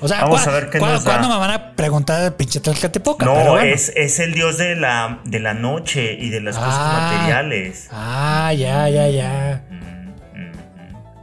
O 0.00 0.08
sea, 0.08 0.22
Vamos 0.22 0.42
¿cuá- 0.42 0.52
a 0.52 0.54
ver 0.54 0.70
qué 0.70 0.78
nos 0.78 1.04
da. 1.04 1.10
¿cuándo 1.10 1.28
me 1.28 1.38
van 1.38 1.50
a 1.52 1.72
preguntar 1.72 2.22
el 2.22 2.32
pinche 2.34 2.60
Tlaxcaltepoca? 2.60 3.24
No, 3.24 3.34
Pero 3.34 3.50
bueno. 3.52 3.66
es, 3.66 3.90
es 3.96 4.18
el 4.18 4.34
dios 4.34 4.58
de 4.58 4.76
la, 4.76 5.20
de 5.24 5.40
la 5.40 5.54
noche 5.54 6.12
y 6.20 6.28
de 6.28 6.40
las 6.42 6.56
cosas 6.56 6.74
Ah. 6.76 7.10
materiales. 7.10 7.88
Ah, 7.90 8.52
ya, 8.52 8.88
ya, 8.90 9.08
ya. 9.08 9.62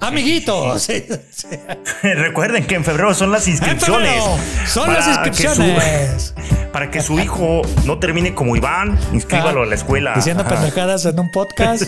Amiguitos. 0.01 0.81
sí, 0.81 1.05
sí. 1.31 1.47
Recuerden 2.03 2.65
que 2.65 2.75
en 2.75 2.83
febrero 2.83 3.13
son 3.13 3.31
las 3.31 3.47
inscripciones. 3.47 4.21
son 4.67 4.91
las 4.91 5.05
que 5.05 5.29
inscripciones. 5.29 6.33
su- 6.35 6.53
para 6.73 6.89
que 6.89 7.01
su 7.01 7.19
hijo 7.19 7.61
no 7.85 7.99
termine 7.99 8.33
como 8.33 8.55
Iván, 8.55 8.97
inscríbalo 9.13 9.61
a 9.61 9.65
la 9.67 9.75
escuela. 9.75 10.13
Diciendo 10.15 10.43
Ajá. 10.43 10.55
pendejadas 10.55 11.05
en 11.05 11.19
un 11.19 11.29
podcast. 11.31 11.83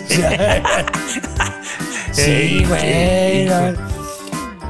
sí, 2.11 2.21
Ey, 2.21 2.63
güey. 2.65 2.81
ey, 2.83 3.75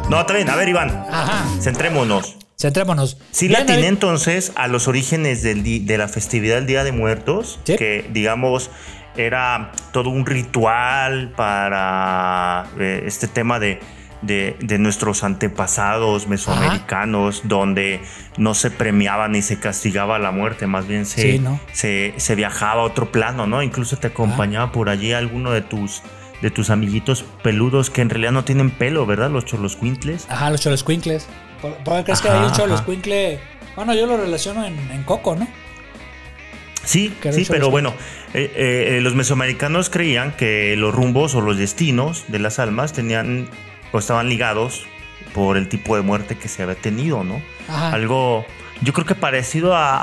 No, 0.09 0.21
está 0.21 0.33
bien. 0.33 0.49
A 0.49 0.55
ver, 0.55 0.69
Iván, 0.69 0.89
Ajá. 1.11 1.45
centrémonos. 1.61 2.37
Centrémonos. 2.57 3.17
Sí, 3.31 3.47
Bien, 3.47 3.65
la 3.65 3.73
David. 3.73 3.85
entonces 3.85 4.51
a 4.55 4.67
los 4.67 4.87
orígenes 4.87 5.43
del 5.43 5.63
de 5.85 5.97
la 5.97 6.07
festividad 6.07 6.55
del 6.55 6.67
Día 6.67 6.83
de 6.83 6.91
Muertos, 6.91 7.59
Sí. 7.65 7.75
que 7.75 8.09
digamos 8.13 8.69
era 9.17 9.71
todo 9.91 10.09
un 10.09 10.25
ritual 10.25 11.31
para 11.35 12.65
eh, 12.79 13.03
este 13.07 13.27
tema 13.27 13.59
de, 13.59 13.79
de- 14.21 14.55
de 14.59 14.77
nuestros 14.77 15.23
antepasados 15.23 16.27
mesoamericanos, 16.27 17.41
donde 17.45 18.01
no 18.37 18.53
se 18.53 18.71
premiaba 18.71 19.27
ni 19.27 19.41
se 19.41 19.59
castigaba 19.59 20.19
la 20.19 20.31
muerte, 20.31 20.67
más 20.67 20.87
bien 20.87 21.05
se, 21.05 21.21
Sí, 21.33 21.39
¿no? 21.39 21.59
se, 21.73 22.13
se 22.17 22.35
viajaba 22.35 22.81
a 22.81 22.85
otro 22.85 23.11
plano, 23.11 23.47
¿no? 23.47 23.63
Incluso 23.63 23.97
te 23.97 24.07
acompañaba 24.07 24.71
por 24.71 24.89
allí 24.89 25.13
alguno 25.13 25.51
de 25.51 25.61
tus, 25.61 26.01
de 26.41 26.51
tus 26.51 26.69
amiguitos 26.69 27.23
peludos 27.43 27.89
que 27.89 28.01
en 28.01 28.09
realidad 28.09 28.31
no 28.31 28.43
tienen 28.43 28.69
pelo, 28.71 29.05
¿verdad? 29.05 29.29
Los 29.31 29.45
choloscuintles. 29.45 30.27
Ajá, 30.29 30.49
los 30.49 30.61
choloscuincles. 30.61 31.27
¿Por, 31.61 31.73
qué 31.97 32.03
crees 32.03 32.21
que 32.21 32.29
hay 32.29 32.43
un 32.43 32.51
choloscuincle? 32.51 33.39
Bueno, 33.75 33.93
yo 33.93 34.05
lo 34.05 34.17
relaciono 34.17 34.65
en, 34.65 34.77
en 34.91 35.03
Coco, 35.03 35.35
¿no? 35.35 35.47
Sí, 36.83 37.11
sí, 37.31 37.45
pero 37.49 37.71
bueno, 37.71 37.93
eh, 38.35 38.51
eh, 38.97 38.99
los 39.01 39.15
mesoamericanos 39.15 39.89
creían 39.89 40.33
que 40.33 40.75
los 40.77 40.93
rumbos 40.93 41.33
o 41.33 41.41
los 41.41 41.57
destinos 41.57 42.25
de 42.27 42.37
las 42.37 42.59
almas 42.59 42.93
tenían 42.93 43.49
o 43.91 43.97
estaban 43.97 44.29
ligados 44.29 44.85
por 45.33 45.57
el 45.57 45.67
tipo 45.67 45.95
de 45.95 46.03
muerte 46.03 46.37
que 46.37 46.47
se 46.47 46.61
había 46.61 46.75
tenido, 46.75 47.23
¿no? 47.23 47.41
Ajá. 47.67 47.89
Algo, 47.91 48.45
yo 48.81 48.93
creo 48.93 49.05
que 49.07 49.15
parecido 49.15 49.75
a, 49.75 49.95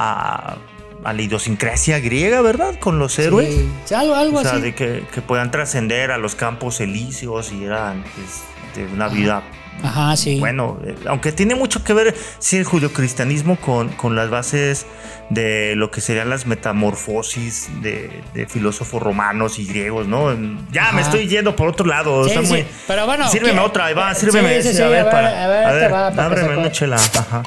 a- 0.55 0.59
a 1.05 1.13
la 1.13 1.23
idiosincrasia 1.23 1.99
griega, 2.01 2.41
¿verdad? 2.41 2.79
Con 2.79 2.99
los 2.99 3.19
héroes. 3.19 3.55
Sí, 3.85 3.95
algo, 3.95 4.15
algo 4.15 4.39
o 4.39 4.43
sea, 4.43 4.53
así. 4.53 4.61
de 4.63 4.75
que, 4.75 5.05
que 5.13 5.21
puedan 5.23 5.51
trascender 5.51 6.11
a 6.11 6.19
los 6.19 6.35
campos 6.35 6.81
elíseos 6.81 7.53
y 7.53 7.65
eran 7.65 8.03
pues, 8.15 8.43
de 8.77 8.93
una 8.93 9.09
vida 9.09 9.43
Ajá, 9.83 10.17
sí. 10.17 10.39
bueno, 10.39 10.79
eh, 10.85 10.95
aunque 11.07 11.33
tiene 11.33 11.55
mucho 11.57 11.83
que 11.83 11.93
ver, 11.93 12.15
sí, 12.39 12.57
el 12.59 12.65
judeocristianismo 12.65 13.57
con, 13.57 13.89
con 13.89 14.15
las 14.15 14.31
bases 14.31 14.87
de 15.31 15.75
lo 15.77 15.91
que 15.91 16.01
serían 16.01 16.31
las 16.31 16.47
metamorfosis 16.47 17.69
de, 17.83 18.23
de 18.35 18.47
filósofos 18.47 19.03
romanos 19.03 19.59
y 19.59 19.67
griegos, 19.67 20.07
¿no? 20.07 20.37
Ya 20.71 20.85
Ajá. 20.85 20.93
me 20.97 21.03
estoy 21.03 21.27
yendo 21.27 21.57
por 21.57 21.69
otro 21.69 21.87
lado. 21.87 22.25
Sí, 22.25 22.31
está 22.31 22.43
sí, 22.45 22.53
muy- 22.53 22.67
pero 22.87 23.07
bueno, 23.07 23.29
Sírveme 23.29 23.55
¿qué? 23.55 23.67
otra, 23.67 23.91
Iván, 23.91 24.15
Sí, 24.15 24.21
sírveme. 24.27 24.63
sí, 24.63 24.69
sí, 24.71 24.77
sí, 24.77 24.83
a 24.83 24.87
a 24.87 24.89
ver, 24.89 25.03
ver, 25.05 25.13
para, 25.13 25.45
a 25.45 25.49
ver, 25.49 25.67
a 25.67 25.73
ver, 26.11 26.21
ábreme 26.21 26.57
una 26.59 26.71
chela. 26.71 26.97
Ajá. 26.97 27.43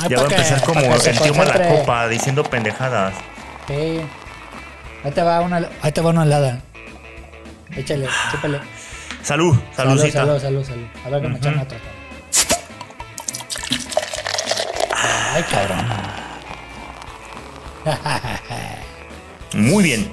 Ay, 0.00 0.08
ya 0.10 0.16
va 0.16 0.22
a 0.22 0.30
empezar 0.30 0.62
como 0.62 0.80
el 0.80 1.00
tío. 1.18 1.34
Malacopa 1.34 2.08
diciendo 2.08 2.42
pendejadas. 2.44 3.14
Sí. 3.68 4.00
Ahí 5.04 5.10
te 5.12 5.22
va 5.22 5.40
una, 5.40 5.68
ahí 5.82 5.92
te 5.92 6.00
va 6.00 6.10
una 6.10 6.22
helada. 6.24 6.60
Échale, 7.76 8.08
chúpale. 8.30 8.60
Salud, 9.22 9.56
Salud, 9.74 9.96
saludcita. 9.98 10.18
salud, 10.20 10.38
salud, 10.40 10.64
salud. 10.64 10.86
A 11.04 11.08
ver 11.10 11.22
que 11.22 11.28
me 11.28 11.36
echan 11.38 11.58
otra. 11.58 11.78
Ay, 15.34 15.42
cabrón. 15.50 15.86
Muy 19.54 19.84
bien. 19.84 20.10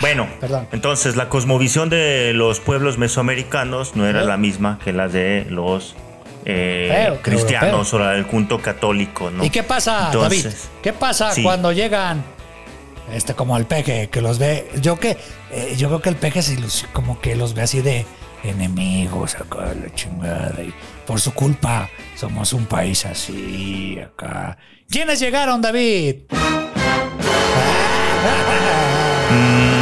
Bueno, 0.00 0.28
Perdón. 0.40 0.68
entonces 0.72 1.16
la 1.16 1.28
cosmovisión 1.28 1.88
de 1.88 2.32
los 2.34 2.60
pueblos 2.60 2.98
mesoamericanos 2.98 3.96
no 3.96 4.06
era 4.06 4.22
la 4.22 4.36
misma 4.36 4.78
que 4.84 4.92
la 4.92 5.08
de 5.08 5.46
los 5.48 5.94
eh, 6.44 7.18
cristianos 7.22 7.92
europeo. 7.92 8.12
o 8.12 8.16
del 8.16 8.26
culto 8.26 8.58
católico, 8.60 9.30
¿no? 9.30 9.44
¿Y 9.44 9.50
qué 9.50 9.62
pasa, 9.62 10.06
Entonces, 10.12 10.44
David? 10.44 10.56
¿Qué 10.82 10.92
pasa 10.92 11.32
sí. 11.32 11.42
cuando 11.42 11.72
llegan? 11.72 12.22
Este, 13.12 13.34
como 13.34 13.56
el 13.56 13.66
peje, 13.66 14.08
que 14.08 14.20
los 14.20 14.38
ve. 14.38 14.70
Yo 14.80 14.98
que, 14.98 15.16
eh, 15.50 15.74
yo 15.76 15.88
creo 15.88 16.00
que 16.02 16.08
el 16.08 16.16
peje 16.16 16.40
se 16.42 16.54
ilus- 16.58 16.86
como 16.92 17.20
que 17.20 17.36
los 17.36 17.52
ve 17.54 17.62
así 17.62 17.80
de 17.82 18.06
enemigos 18.42 19.34
acá, 19.34 19.74
la 19.74 19.94
chingada. 19.94 20.54
Y 20.62 20.72
por 21.06 21.20
su 21.20 21.32
culpa, 21.34 21.88
somos 22.16 22.52
un 22.52 22.64
país 22.66 23.04
así, 23.06 23.98
acá. 24.00 24.56
¿Quiénes 24.90 25.20
llegaron, 25.20 25.60
David? 25.60 26.16
mm, 29.30 29.73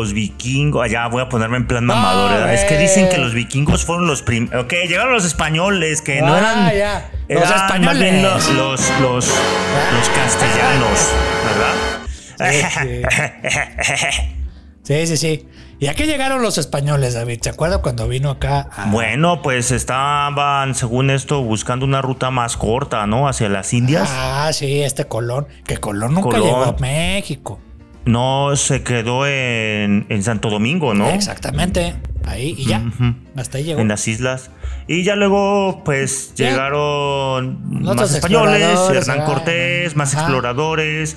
los 0.00 0.12
vikingos, 0.12 0.84
allá 0.84 1.06
voy 1.08 1.22
a 1.22 1.28
ponerme 1.28 1.56
en 1.58 1.66
plan 1.66 1.84
mamador. 1.84 2.48
Es 2.50 2.64
que 2.64 2.78
dicen 2.78 3.08
que 3.08 3.18
los 3.18 3.34
vikingos 3.34 3.84
fueron 3.84 4.06
los 4.06 4.22
primeros. 4.22 4.64
Ok, 4.64 4.72
llegaron 4.88 5.12
los 5.12 5.24
españoles, 5.24 6.02
que 6.02 6.20
no 6.22 6.34
Ah, 6.34 6.38
eran. 6.38 6.76
ya. 6.76 7.10
Los 7.28 7.42
eran 7.42 7.50
más 7.50 7.62
españoles. 7.62 8.00
bien 8.02 8.22
los, 8.22 8.48
los, 8.50 8.90
los, 9.00 9.26
los 9.26 10.08
castellanos, 10.10 11.12
¿verdad? 11.44 11.74
Sí, 14.84 15.06
sí, 15.06 15.16
sí. 15.18 15.46
¿Y 15.80 15.88
a 15.88 15.94
qué 15.94 16.06
llegaron 16.06 16.40
los 16.40 16.56
españoles, 16.56 17.12
David? 17.12 17.40
¿Se 17.42 17.50
acuerda 17.50 17.82
cuando 17.82 18.08
vino 18.08 18.30
acá? 18.30 18.70
a- 18.74 18.86
Bueno, 18.86 19.42
pues 19.42 19.70
estaban, 19.70 20.74
según 20.74 21.10
esto, 21.10 21.42
buscando 21.42 21.84
una 21.84 22.00
ruta 22.00 22.30
más 22.30 22.56
corta, 22.56 23.06
¿no? 23.06 23.28
Hacia 23.28 23.50
las 23.50 23.74
Indias. 23.74 24.08
Ah, 24.10 24.48
sí, 24.54 24.82
este 24.82 25.04
Colón. 25.06 25.46
Que 25.66 25.76
Colón 25.76 26.14
nunca 26.14 26.30
Colón. 26.38 26.42
llegó 26.42 26.64
a 26.64 26.76
México. 26.80 27.60
No 28.08 28.56
se 28.56 28.82
quedó 28.82 29.26
en, 29.26 30.06
en 30.08 30.22
Santo 30.22 30.48
Domingo, 30.48 30.94
¿no? 30.94 31.08
Exactamente. 31.10 31.94
Ahí 32.24 32.54
y 32.56 32.64
ya. 32.66 32.82
Hasta 33.36 33.58
ahí 33.58 33.64
llegó. 33.64 33.80
En 33.80 33.88
las 33.88 34.08
islas. 34.08 34.50
Y 34.86 35.04
ya 35.04 35.14
luego, 35.14 35.82
pues, 35.84 36.32
Ya. 36.34 36.50
llegaron 36.50 37.82
más 37.82 38.14
españoles, 38.14 38.78
Hernán 38.94 39.26
Cortés, 39.26 39.94
más 39.96 40.14
ajá. 40.14 40.22
exploradores. 40.22 41.16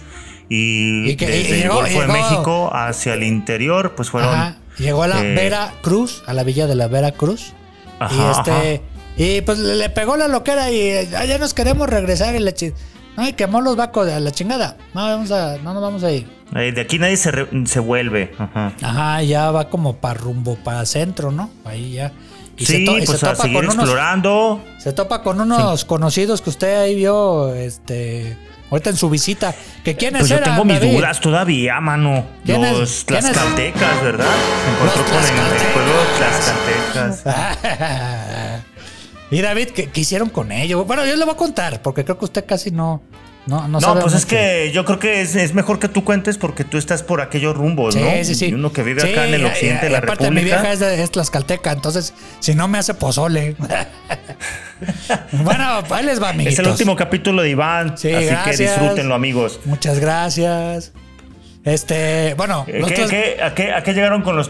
Y, 0.49 1.11
Y 1.11 1.15
que- 1.15 1.27
desde 1.27 1.49
y 1.49 1.51
el 1.53 1.61
llegó- 1.61 1.75
Golfo 1.75 2.01
de 2.01 2.07
llegó- 2.07 2.13
México 2.13 2.69
hacia 2.73 3.13
el 3.13 3.23
interior, 3.23 3.93
pues 3.95 4.09
fueron. 4.09 4.33
Ajá. 4.33 4.57
Llegó 4.77 5.03
a 5.03 5.07
la 5.07 5.21
eh, 5.23 5.33
Vera 5.35 5.73
Cruz, 5.81 6.23
a 6.27 6.33
la 6.33 6.43
villa 6.43 6.67
de 6.67 6.75
la 6.75 6.87
Vera 6.89 7.11
Cruz. 7.13 7.53
y 7.99 8.03
Ajá, 8.03 8.31
este. 8.41 8.81
Y 9.15 9.41
pues 9.41 9.59
le, 9.59 9.89
pegó 9.89 10.17
la 10.17 10.27
loquera 10.27 10.71
y 10.71 10.91
"Ah, 11.15 11.23
ya 11.25 11.37
nos 11.37 11.53
queremos 11.53 11.87
regresar. 11.89 12.35
Y 12.35 12.39
le 12.39 12.53
chi- 12.53 12.73
No, 13.15 13.27
y 13.27 13.33
quemó 13.33 13.61
los 13.61 13.75
vacos 13.75 14.07
a 14.09 14.19
la 14.19 14.31
chingada. 14.31 14.77
No, 14.93 15.01
vamos 15.03 15.31
a, 15.31 15.57
no 15.57 15.73
nos 15.73 15.81
vamos 15.83 16.03
a 16.03 16.11
ir. 16.11 16.25
Eh, 16.55 16.71
de 16.71 16.81
aquí 16.81 16.99
nadie 16.99 17.17
se, 17.17 17.31
re- 17.31 17.47
se 17.65 17.79
vuelve. 17.79 18.31
Ajá. 18.37 18.73
Ajá, 18.81 19.23
ya 19.23 19.51
va 19.51 19.69
como 19.69 19.95
para 19.97 20.15
rumbo, 20.15 20.55
para 20.55 20.85
centro, 20.85 21.31
¿no? 21.31 21.49
Ahí 21.65 21.93
ya. 21.93 22.11
Y 22.57 22.65
sí, 22.65 22.83
y 22.87 23.05
pues 23.05 23.23
a 23.23 23.33
seguir 23.35 23.57
unos, 23.57 23.73
explorando. 23.75 24.63
se 24.77 24.93
topa 24.93 25.23
con 25.23 25.41
unos 25.41 25.83
conocidos 25.85 26.41
que 26.41 26.49
usted 26.51 26.81
ahí 26.81 26.95
vio, 26.95 27.55
este, 27.55 28.37
ahorita 28.69 28.91
en 28.91 28.97
su 28.97 29.09
visita. 29.09 29.55
¿Que 29.83 29.95
quiénes 29.95 30.21
Pues 30.21 30.29
yo 30.29 30.41
tengo 30.41 30.63
mis 30.63 30.79
David? 30.79 30.97
dudas 30.97 31.19
todavía, 31.21 31.79
mano. 31.79 32.23
¿Quiénes- 32.45 32.77
Los 32.77 33.05
tlaxcaltecas, 33.05 34.03
¿verdad? 34.03 34.25
Se 34.65 34.71
encontró 34.73 35.03
con 35.05 35.23
el, 35.23 35.73
pueblo 35.73 35.93
tlaxcaltecas. 36.17 37.23
tlaxcaltecas. 37.23 38.63
y 39.31 39.41
David, 39.41 39.69
¿qué, 39.69 39.87
qué 39.89 40.01
hicieron 40.01 40.29
con 40.29 40.51
ellos? 40.51 40.85
Bueno, 40.85 41.05
yo 41.05 41.15
le 41.15 41.25
voy 41.25 41.33
a 41.33 41.37
contar, 41.37 41.81
porque 41.81 42.03
creo 42.03 42.19
que 42.19 42.25
usted 42.25 42.45
casi 42.45 42.69
no, 42.69 43.01
no, 43.47 43.67
no, 43.67 43.79
No, 43.79 43.99
pues 43.99 44.13
es 44.13 44.25
que 44.25 44.71
yo 44.73 44.85
creo 44.85 44.99
que 44.99 45.21
es, 45.21 45.35
es 45.35 45.53
mejor 45.53 45.79
que 45.79 45.87
tú 45.87 46.03
cuentes 46.03 46.37
porque 46.37 46.63
tú 46.63 46.77
estás 46.77 47.01
por 47.03 47.21
aquellos 47.21 47.55
rumbos, 47.57 47.95
Sí, 47.95 47.99
¿no? 47.99 48.23
sí, 48.23 48.35
sí. 48.35 48.45
Y 48.49 48.53
uno 48.53 48.71
que 48.71 48.83
vive 48.83 49.01
Sí, 49.01 49.11
acá 49.11 49.25
en 49.27 49.33
el 49.33 49.41
y- 49.41 49.45
occidente 49.45 49.85
y- 49.85 49.87
de 49.87 49.89
la 49.89 49.97
y 49.99 50.03
aparte, 50.03 50.23
mi 50.29 50.35
República. 50.41 50.57
vieja 50.61 50.73
es, 50.73 50.79
de, 50.79 51.01
es 51.03 51.11
tlaxcalteca, 51.11 51.71
entonces, 51.71 52.13
si 52.39 52.53
no 52.55 52.67
me 52.67 52.77
hace 52.77 52.93
pozole. 52.93 53.55
bueno, 55.31 55.83
ahí 55.89 56.05
les 56.05 56.21
va, 56.21 56.29
amiguitos. 56.29 56.53
Es 56.53 56.59
el 56.59 56.67
último 56.67 56.95
capítulo 56.95 57.41
de 57.41 57.49
Iván, 57.49 57.97
Sí, 57.97 58.13
así 58.13 58.35
que 58.49 58.57
disfrútenlo, 58.63 59.15
amigos. 59.15 59.59
Muchas 59.65 59.99
gracias. 59.99 60.91
Este, 61.63 62.33
bueno, 62.35 62.65
Eh, 62.67 62.79
los 62.79 62.89
¿Qué, 62.91 62.95
tlas- 63.05 63.09
qué- 63.09 63.37
a, 63.43 63.53
qué, 63.53 63.71
a 63.71 63.83
qué 63.83 63.93
llegaron 63.93 64.21
con 64.23 64.35
los- 64.35 64.49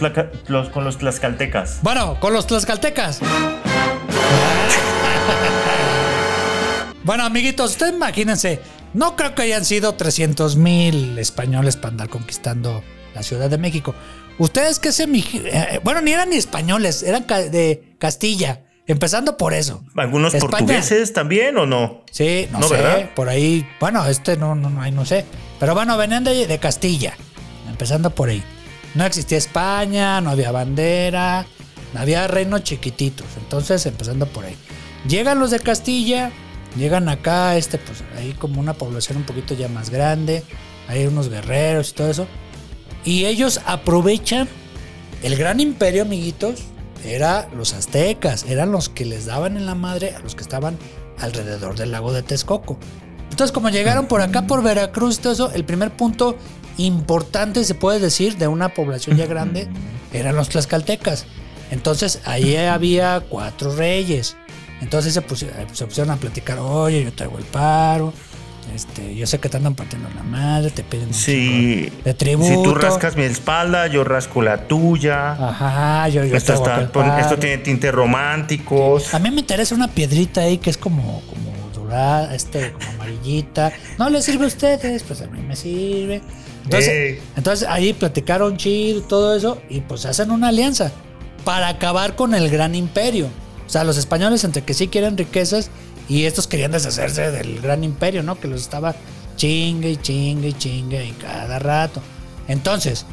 con 0.71 0.83
los 0.85 0.97
tlaxcaltecas? 0.97 1.79
bueno, 1.81 2.17
con 2.19 2.33
los 2.33 2.47
tlaxcaltecas. 2.47 3.19
bueno, 7.03 7.25
amiguitos, 7.25 7.71
ustedes 7.71 7.93
imagínense, 7.93 8.59
no 8.93 9.15
creo 9.15 9.35
que 9.35 9.43
hayan 9.43 9.65
sido 9.65 9.93
300 9.93 10.55
mil 10.57 11.17
españoles 11.17 11.75
para 11.77 11.89
andar 11.89 12.09
conquistando 12.09 12.83
la 13.15 13.23
Ciudad 13.23 13.49
de 13.49 13.57
México. 13.57 13.93
Ustedes 14.37 14.79
que 14.79 14.91
se... 14.91 15.07
mi- 15.07 15.25
eh, 15.33 15.79
bueno, 15.83 16.01
ni 16.01 16.11
eran 16.11 16.29
ni 16.29 16.35
españoles, 16.37 17.03
eran 17.03 17.25
de 17.27 17.95
Castilla, 17.99 18.61
empezando 18.87 19.37
por 19.37 19.53
eso. 19.53 19.83
¿Algunos 19.95 20.33
España. 20.33 20.51
portugueses 20.57 21.13
también 21.13 21.57
o 21.57 21.65
no? 21.65 22.03
Sí, 22.11 22.47
no, 22.51 22.59
No, 22.59 22.67
sé, 22.67 22.73
¿verdad? 22.75 23.09
por 23.15 23.29
ahí, 23.29 23.67
bueno, 23.79 24.05
este 24.07 24.37
no, 24.37 24.55
no, 24.55 24.69
no, 24.69 24.89
no 24.89 25.05
sé. 25.05 25.25
Pero 25.59 25.73
bueno, 25.75 25.97
venían 25.97 26.23
de, 26.23 26.47
de 26.47 26.57
Castilla, 26.59 27.13
empezando 27.69 28.09
por 28.09 28.29
ahí. 28.29 28.43
no 28.95 29.05
existía 29.05 29.37
España, 29.37 30.19
no 30.21 30.31
había 30.31 30.51
bandera, 30.51 31.45
había 31.95 32.27
reinos 32.27 32.63
chiquititos. 32.63 33.27
Entonces, 33.37 33.85
empezando 33.85 34.25
por 34.25 34.45
ahí. 34.45 34.55
Llegan 35.07 35.39
los 35.39 35.51
de 35.51 35.59
Castilla, 35.59 36.31
llegan 36.75 37.09
acá, 37.09 37.57
este, 37.57 37.77
pues 37.77 38.03
ahí 38.17 38.33
como 38.33 38.59
una 38.59 38.73
población 38.73 39.17
un 39.17 39.23
poquito 39.23 39.53
ya 39.53 39.67
más 39.67 39.89
grande, 39.89 40.43
hay 40.87 41.05
unos 41.05 41.29
guerreros 41.29 41.89
y 41.89 41.93
todo 41.93 42.09
eso. 42.09 42.27
Y 43.03 43.25
ellos 43.25 43.61
aprovechan 43.65 44.47
el 45.23 45.35
gran 45.35 45.59
imperio, 45.59 46.03
amiguitos, 46.03 46.61
era 47.03 47.49
los 47.55 47.73
aztecas, 47.73 48.45
eran 48.47 48.71
los 48.71 48.89
que 48.89 49.05
les 49.05 49.25
daban 49.25 49.57
en 49.57 49.65
la 49.65 49.75
madre 49.75 50.15
a 50.15 50.19
los 50.19 50.35
que 50.35 50.41
estaban 50.41 50.77
alrededor 51.19 51.75
del 51.75 51.91
lago 51.91 52.13
de 52.13 52.23
Texcoco. 52.23 52.77
Entonces, 53.29 53.51
como 53.51 53.69
llegaron 53.69 54.07
por 54.07 54.21
acá, 54.21 54.45
por 54.45 54.61
Veracruz 54.61 55.17
y 55.17 55.21
todo 55.21 55.33
eso, 55.33 55.51
el 55.53 55.63
primer 55.63 55.91
punto 55.91 56.37
importante, 56.77 57.63
se 57.63 57.75
puede 57.75 57.99
decir, 57.99 58.37
de 58.37 58.47
una 58.47 58.73
población 58.73 59.17
ya 59.17 59.25
grande, 59.25 59.67
eran 60.13 60.35
los 60.35 60.49
tlaxcaltecas. 60.49 61.25
Entonces, 61.71 62.19
ahí 62.25 62.55
había 62.57 63.21
cuatro 63.29 63.75
reyes. 63.75 64.35
Entonces 64.81 65.13
se 65.13 65.21
pusieron, 65.21 65.55
se 65.73 65.85
pusieron 65.85 66.11
a 66.11 66.17
platicar, 66.17 66.57
oye, 66.59 67.03
yo 67.03 67.13
traigo 67.13 67.37
el 67.37 67.43
paro, 67.45 68.13
este, 68.75 69.15
yo 69.15 69.27
sé 69.27 69.39
que 69.39 69.47
te 69.49 69.57
andan 69.57 69.75
partiendo 69.75 70.09
la 70.15 70.23
madre, 70.23 70.69
te 70.71 70.83
piden 70.83 71.09
un 71.09 71.13
Sí. 71.13 71.31
chingo 71.89 72.03
de 72.03 72.13
tributo. 72.13 72.49
Si 72.49 72.63
tú 72.63 72.73
rascas 72.73 73.15
mi 73.15 73.23
espalda, 73.23 73.87
yo 73.87 74.03
rasco 74.03 74.41
la 74.41 74.67
tuya. 74.67 75.31
Ajá, 75.33 76.07
yo, 76.09 76.23
yo 76.23 76.35
esto, 76.35 76.53
está- 76.53 76.81
esto 77.19 77.37
tiene 77.37 77.57
tintes 77.59 77.91
románticos. 77.93 79.13
A 79.13 79.19
mí 79.19 79.29
me 79.31 79.41
interesa 79.41 79.75
una 79.75 79.87
piedrita 79.87 80.41
ahí 80.41 80.57
que 80.57 80.69
es 80.69 80.77
como, 80.77 81.21
como 81.29 81.51
dorada, 81.75 82.33
este, 82.33 82.71
como 82.73 82.89
amarillita. 82.91 83.71
No 83.99 84.09
le 84.09 84.21
sirve 84.21 84.45
a 84.45 84.47
ustedes, 84.47 85.03
pues 85.03 85.21
a 85.21 85.27
mí 85.27 85.41
me 85.41 85.55
sirve. 85.55 86.21
Entonces, 86.63 87.19
entonces 87.35 87.67
ahí 87.67 87.91
platicaron 87.93 88.55
chido 88.57 89.01
todo 89.01 89.35
eso 89.35 89.61
y 89.69 89.81
pues 89.81 90.05
hacen 90.05 90.31
una 90.31 90.49
alianza 90.49 90.91
para 91.43 91.67
acabar 91.67 92.15
con 92.15 92.33
el 92.35 92.49
gran 92.49 92.75
imperio. 92.75 93.27
O 93.71 93.73
sea, 93.73 93.85
los 93.85 93.95
españoles 93.95 94.43
entre 94.43 94.65
que 94.65 94.73
sí 94.73 94.89
quieren 94.89 95.17
riquezas 95.17 95.69
y 96.09 96.25
estos 96.25 96.45
querían 96.45 96.73
deshacerse 96.73 97.31
del 97.31 97.61
gran 97.61 97.85
imperio, 97.85 98.21
¿no? 98.21 98.37
Que 98.37 98.49
los 98.49 98.59
estaba 98.59 98.93
chingue 99.37 99.91
y 99.91 99.95
chingue 99.95 100.49
y 100.49 100.53
chingue 100.53 101.05
y 101.05 101.11
cada 101.11 101.57
rato. 101.57 102.01
Entonces, 102.49 103.05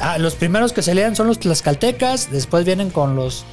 ah, 0.00 0.16
los 0.16 0.36
primeros 0.36 0.72
que 0.72 0.80
se 0.80 0.94
lean 0.94 1.14
son 1.14 1.26
los 1.26 1.38
tlaxcaltecas, 1.38 2.32
después 2.32 2.64
vienen 2.64 2.88
con 2.88 3.14
los... 3.14 3.44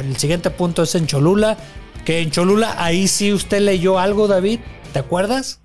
el 0.00 0.16
siguiente 0.16 0.50
punto 0.50 0.84
es 0.84 0.94
en 0.94 1.08
Cholula, 1.08 1.56
que 2.04 2.20
en 2.20 2.30
Cholula 2.30 2.76
ahí 2.78 3.08
sí 3.08 3.32
usted 3.32 3.62
leyó 3.62 3.98
algo, 3.98 4.28
David, 4.28 4.60
¿te 4.92 5.00
acuerdas? 5.00 5.58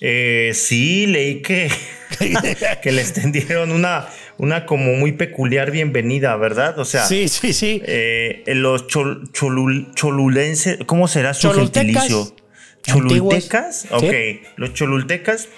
Eh, 0.00 0.52
sí, 0.54 1.06
leí 1.06 1.42
que, 1.42 1.70
que 2.82 2.92
les 2.92 3.12
tendieron 3.12 3.72
una, 3.72 4.08
una 4.40 4.64
como 4.64 4.94
muy 4.94 5.12
peculiar 5.12 5.70
bienvenida, 5.70 6.34
¿verdad? 6.36 6.78
O 6.78 6.84
sea, 6.86 7.04
sí, 7.04 7.28
sí, 7.28 7.52
sí. 7.52 7.82
eh, 7.84 8.42
los 8.46 8.86
chol- 8.88 9.30
cholul- 9.32 9.92
cholulenses, 9.94 10.78
¿cómo 10.86 11.08
será 11.08 11.34
su 11.34 11.48
Cholultecas. 11.48 12.04
gentilicio? 12.08 12.34
Antiguos. 12.88 13.34
¿Cholultecas? 13.34 13.80
Sí. 13.82 13.88
Ok, 13.92 14.46
los 14.56 14.72
cholultecas 14.72 15.48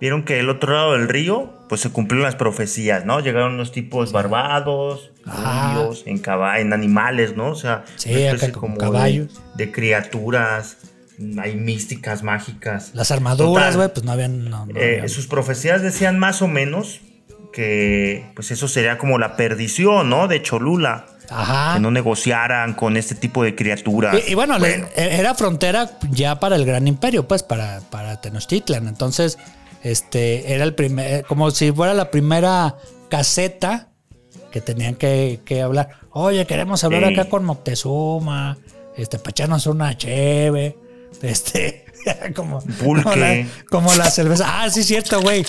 vieron 0.00 0.24
que 0.24 0.34
del 0.34 0.48
otro 0.50 0.72
lado 0.72 0.92
del 0.94 1.08
río, 1.08 1.52
pues 1.68 1.80
se 1.80 1.90
cumplieron 1.90 2.24
las 2.24 2.34
profecías, 2.34 3.04
¿no? 3.04 3.20
Llegaron 3.20 3.54
unos 3.54 3.70
tipos 3.70 4.10
barbados, 4.10 5.12
Ah. 5.24 5.74
rubios, 5.76 6.02
en, 6.06 6.20
en 6.58 6.72
animales, 6.72 7.36
¿no? 7.36 7.50
O 7.50 7.54
sea, 7.54 7.84
Sí, 7.96 8.26
acá 8.26 8.50
como 8.50 8.74
de- 8.74 8.80
caballos. 8.80 9.40
De, 9.54 9.70
criaturas, 9.70 10.78
hay 11.40 11.54
místicas, 11.54 12.22
mágicas. 12.22 12.90
Las 12.94 13.10
armaduras, 13.10 13.76
güey, 13.76 13.88
pues 13.92 14.04
no 14.04 14.10
habían... 14.12 14.48
no- 14.50 14.66
no 14.66 14.80
Eh, 14.80 14.94
habían- 14.94 15.08
sus 15.08 15.26
profecías 15.28 15.82
decían 15.82 16.18
más 16.18 16.42
o 16.42 16.48
menos 16.48 17.00
que 17.58 18.30
pues 18.36 18.52
eso 18.52 18.68
sería 18.68 18.98
como 18.98 19.18
la 19.18 19.34
perdición, 19.34 20.08
¿no? 20.08 20.28
De 20.28 20.40
Cholula. 20.42 21.06
Ajá. 21.28 21.74
Que 21.74 21.80
no 21.80 21.90
negociaran 21.90 22.72
con 22.74 22.96
este 22.96 23.16
tipo 23.16 23.42
de 23.42 23.56
criaturas. 23.56 24.16
Y, 24.26 24.30
y 24.30 24.34
bueno, 24.34 24.60
le- 24.60 24.86
era 24.94 25.34
frontera 25.34 25.90
ya 26.10 26.38
para 26.38 26.54
el 26.54 26.64
Gran 26.64 26.86
Imperio, 26.86 27.26
pues, 27.26 27.42
para, 27.42 27.80
para 27.90 28.20
Tenochtitlan. 28.20 28.86
Entonces, 28.86 29.38
este, 29.82 30.54
era 30.54 30.62
el 30.62 30.74
primer, 30.76 31.24
como 31.24 31.50
si 31.50 31.72
fuera 31.72 31.94
la 31.94 32.12
primera 32.12 32.76
caseta 33.10 33.88
que 34.52 34.60
tenían 34.60 34.94
que, 34.94 35.40
que 35.44 35.60
hablar. 35.60 35.90
Oye, 36.12 36.46
queremos 36.46 36.84
hablar 36.84 37.02
Ey. 37.02 37.12
acá 37.14 37.28
con 37.28 37.44
Moctezuma, 37.44 38.56
este, 38.96 39.18
para 39.18 39.30
echarnos 39.30 39.66
una 39.66 39.96
cheve, 39.98 40.78
este, 41.22 41.84
como, 42.36 42.62
como 42.82 43.14
la, 43.16 43.44
como 43.68 43.94
la 43.96 44.10
cerveza. 44.10 44.44
Ah, 44.62 44.70
sí, 44.70 44.82
cierto, 44.84 45.20
güey. 45.20 45.44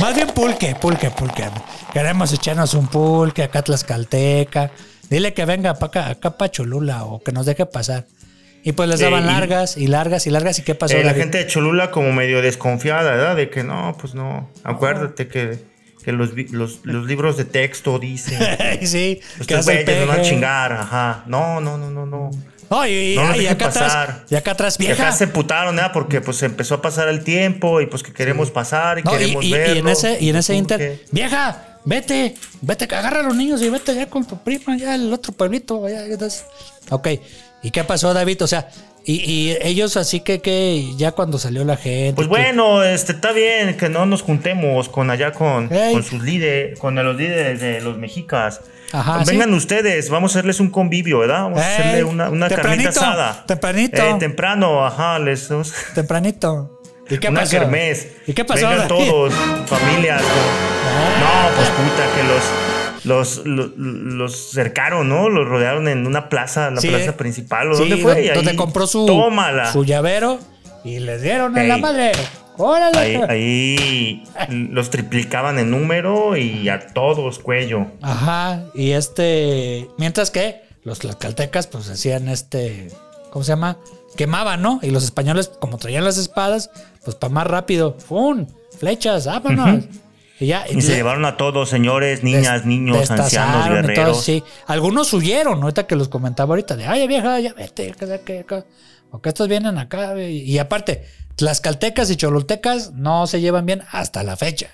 Más 0.00 0.14
bien 0.14 0.28
pulque, 0.28 0.74
pulque, 0.80 1.10
pulque. 1.10 1.44
Queremos 1.92 2.32
echarnos 2.32 2.74
un 2.74 2.88
pulque 2.88 3.42
acá 3.42 3.62
Tlaxcalteca. 3.62 4.70
Dile 5.08 5.34
que 5.34 5.44
venga 5.44 5.74
para 5.74 5.86
acá, 5.86 6.10
acá 6.10 6.36
pa' 6.38 6.50
Cholula 6.50 7.04
o 7.04 7.22
que 7.22 7.32
nos 7.32 7.46
deje 7.46 7.66
pasar. 7.66 8.06
Y 8.64 8.72
pues 8.72 8.88
les 8.88 9.00
Eh, 9.00 9.04
daban 9.04 9.26
largas 9.26 9.76
y 9.76 9.86
largas 9.88 10.26
y 10.26 10.30
largas. 10.30 10.58
¿Y 10.58 10.62
qué 10.62 10.74
pasó? 10.74 10.96
Eh, 10.96 11.04
la 11.04 11.14
gente 11.14 11.38
de 11.38 11.46
Cholula 11.46 11.90
como 11.90 12.12
medio 12.12 12.40
desconfiada, 12.42 13.10
¿verdad? 13.10 13.36
De 13.36 13.50
que 13.50 13.64
no, 13.64 13.96
pues 14.00 14.14
no. 14.14 14.50
Acuérdate 14.64 15.26
que, 15.28 15.58
que 16.04 16.12
los, 16.12 16.30
los, 16.52 16.80
los 16.84 17.06
libros 17.06 17.36
de 17.36 17.44
texto 17.44 17.98
dicen. 17.98 18.38
sí, 18.82 19.20
que 19.46 19.56
nos 19.56 19.66
van 19.66 20.10
a 20.10 20.22
chingar, 20.22 20.72
ajá. 20.72 21.24
No, 21.26 21.60
no, 21.60 21.76
no, 21.76 21.90
no, 21.90 22.06
no. 22.06 22.30
No, 22.72 22.86
y, 22.86 23.14
No 23.16 23.28
nos 23.28 23.36
y 23.36 23.46
acá 23.46 23.66
pasar. 23.66 24.00
atrás, 24.10 24.16
y 24.30 24.34
acá 24.34 24.50
atrás, 24.52 24.76
Y 24.80 24.86
acá 24.86 24.94
vieja. 24.94 25.12
se 25.12 25.26
putaron, 25.26 25.78
¿eh? 25.78 25.82
Porque 25.92 26.22
pues 26.22 26.42
empezó 26.42 26.76
a 26.76 26.80
pasar 26.82 27.08
el 27.08 27.22
tiempo 27.22 27.80
y 27.82 27.86
pues 27.86 28.02
que 28.02 28.12
queremos 28.14 28.50
pasar 28.50 28.98
y 28.98 29.02
No, 29.02 29.10
queremos 29.12 29.44
y- 29.44 29.48
y 29.50 29.54
en 29.54 29.88
ese, 29.88 30.18
y 30.20 30.30
en 30.30 30.36
ese 30.36 30.52
¿Por 30.54 30.58
inter, 30.58 30.78
qué? 30.78 31.04
vieja, 31.10 31.78
vete, 31.84 32.34
vete, 32.62 32.84
agarra 32.84 33.20
a 33.20 33.22
los 33.24 33.36
niños 33.36 33.60
y 33.60 33.68
vete 33.68 33.94
ya 33.94 34.06
con 34.08 34.24
tu 34.24 34.38
prima, 34.42 34.74
ya 34.78 34.94
el 34.94 35.12
otro 35.12 35.32
pueblito. 35.34 35.86
Ya, 35.88 36.06
ya. 36.06 36.16
Ok, 36.90 37.08
¿y 37.62 37.70
qué 37.70 37.84
pasó, 37.84 38.14
David? 38.14 38.42
O 38.42 38.46
sea, 38.46 38.68
y, 39.04 39.14
y 39.30 39.56
ellos 39.62 39.96
así 39.96 40.20
que, 40.20 40.40
que 40.40 40.94
ya 40.96 41.12
cuando 41.12 41.38
salió 41.38 41.64
la 41.64 41.76
gente. 41.76 42.14
Pues 42.14 42.28
bueno, 42.28 42.82
este 42.84 43.12
está 43.12 43.32
bien 43.32 43.76
que 43.76 43.88
no 43.88 44.06
nos 44.06 44.22
juntemos 44.22 44.88
con 44.88 45.10
allá 45.10 45.32
con, 45.32 45.68
con 45.68 46.02
sus 46.02 46.22
líderes, 46.22 46.78
con 46.78 46.94
los 46.94 47.16
líderes 47.16 47.60
de 47.60 47.80
los 47.80 47.98
mexicas. 47.98 48.60
Ajá, 48.92 49.24
Vengan 49.26 49.48
sí. 49.48 49.54
ustedes, 49.54 50.10
vamos 50.10 50.32
a 50.32 50.38
hacerles 50.38 50.60
un 50.60 50.70
convivio, 50.70 51.20
¿verdad? 51.20 51.44
Vamos 51.44 51.60
a 51.60 51.66
hacerle 51.66 52.04
una, 52.04 52.28
una 52.28 52.48
carnita 52.48 52.90
asada. 52.90 53.44
tempranito. 53.46 54.02
Eh, 54.02 54.16
temprano, 54.18 54.84
ajá, 54.84 55.18
les 55.18 55.48
Tempranito. 55.94 56.78
¿Y 57.08 57.18
qué 57.18 57.28
una 57.28 57.40
pasó? 57.40 57.58
kermés. 57.58 58.08
¿Y 58.26 58.32
qué 58.32 58.44
pasó? 58.44 58.68
Vengan 58.68 58.88
todos, 58.88 59.32
familias. 59.66 60.22
No, 60.22 61.56
pues 61.56 61.68
puta, 61.70 62.04
que 62.14 62.22
los, 62.24 62.42
los, 63.04 63.44
los, 63.44 63.72
los 63.76 64.50
cercaron, 64.52 65.08
¿no? 65.08 65.28
Los 65.28 65.48
rodearon 65.48 65.88
en 65.88 66.06
una 66.06 66.28
plaza, 66.28 66.70
la 66.70 66.80
Sí, 66.80 66.88
plaza 66.88 67.16
principal. 67.16 67.70
¿o 67.72 67.74
sí, 67.74 67.80
¿Dónde 67.80 67.96
fue? 67.98 68.14
donde, 68.14 68.32
donde 68.34 68.56
compró 68.56 68.86
su, 68.86 69.06
Tómala. 69.06 69.72
su 69.72 69.84
llavero 69.84 70.38
y 70.84 70.98
le 71.00 71.18
dieron 71.20 71.56
en 71.58 71.68
la 71.68 71.78
madre. 71.78 72.12
¡Órale! 72.58 72.98
Ahí, 72.98 73.22
ahí 73.28 74.24
los 74.50 74.90
triplicaban 74.90 75.58
en 75.58 75.70
número 75.70 76.36
y 76.36 76.68
a 76.68 76.86
todos 76.88 77.38
cuello. 77.38 77.86
Ajá, 78.02 78.64
y 78.74 78.90
este, 78.92 79.88
mientras 79.96 80.30
que 80.30 80.60
los 80.84 80.98
tlaxcaltecas 80.98 81.66
pues 81.66 81.88
hacían 81.88 82.28
este, 82.28 82.88
¿cómo 83.30 83.42
se 83.44 83.52
llama? 83.52 83.78
Quemaban, 84.16 84.60
¿no? 84.60 84.80
Y 84.82 84.90
los 84.90 85.02
españoles 85.04 85.48
como 85.60 85.78
traían 85.78 86.04
las 86.04 86.18
espadas, 86.18 86.70
pues 87.04 87.16
para 87.16 87.32
más 87.32 87.46
rápido, 87.46 87.96
¡fum! 87.98 88.46
Flechas, 88.78 89.26
vámonos. 89.26 89.84
Y 89.84 89.88
Y 90.78 90.82
se 90.82 90.90
le- 90.90 90.96
llevaron 90.96 91.24
a 91.24 91.36
todos, 91.36 91.68
señores, 91.68 92.22
niñas, 92.22 92.54
des- 92.60 92.66
niños, 92.66 93.10
ancianos, 93.10 93.64
todo, 93.66 93.74
guerreros. 93.74 94.22
sí. 94.24 94.42
Algunos 94.66 95.12
huyeron, 95.12 95.62
ahorita 95.62 95.86
que 95.86 95.96
los 95.96 96.08
comentaba 96.08 96.50
ahorita, 96.52 96.76
de 96.76 96.86
ay 96.86 97.06
vieja, 97.06 97.38
ya 97.40 97.52
vete, 97.54 97.92
que, 98.24 98.44
porque 99.10 99.28
estos 99.28 99.48
vienen 99.48 99.78
acá. 99.78 100.18
Y, 100.20 100.38
y 100.42 100.58
aparte, 100.58 101.06
tlaxcaltecas 101.36 102.10
y 102.10 102.16
cholultecas 102.16 102.92
no 102.92 103.26
se 103.26 103.40
llevan 103.40 103.66
bien 103.66 103.82
hasta 103.90 104.22
la 104.22 104.36
fecha. 104.36 104.70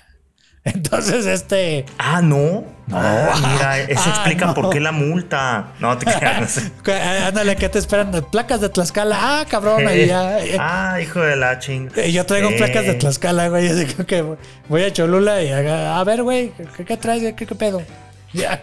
Entonces, 0.65 1.25
este. 1.25 1.85
Ah, 1.97 2.21
no. 2.21 2.63
Ah, 2.91 3.33
mira, 3.53 3.79
eso 3.81 4.01
Ah, 4.05 4.09
explica 4.09 4.47
no. 4.47 4.53
por 4.53 4.69
qué 4.71 4.79
la 4.79 4.91
multa. 4.91 5.73
No 5.79 5.97
te 5.97 6.05
creas. 6.19 6.57
Eh, 6.85 7.23
Ándale, 7.27 7.55
¿qué 7.55 7.69
te 7.69 7.79
esperan? 7.79 8.11
Placas 8.31 8.59
de 8.61 8.69
Tlaxcala. 8.69 9.17
Ah, 9.19 9.45
cabrón, 9.47 9.87
ahí 9.87 10.07
ya. 10.07 10.39
eh. 10.39 10.57
ah, 10.59 10.99
hijo 11.01 11.19
de 11.21 11.35
la 11.35 11.59
ching. 11.59 11.89
Yo 12.11 12.25
traigo 12.25 12.49
Eh, 12.49 12.55
placas 12.57 12.85
de 12.85 12.95
Tlaxcala, 12.95 13.47
güey. 13.49 13.67
Así 13.69 13.85
que- 13.85 14.05
que 14.05 14.25
voy 14.67 14.83
a 14.83 14.91
Cholula 14.91 15.41
y 15.43 15.51
haga, 15.51 15.99
a 15.99 16.03
ver, 16.03 16.23
güey, 16.23 16.51
¿qué, 16.75 16.83
qué 16.85 16.97
traes? 16.97 17.33
¿Qué, 17.35 17.45
qué 17.45 17.55
pedo? 17.55 17.81
Ya. 18.33 18.61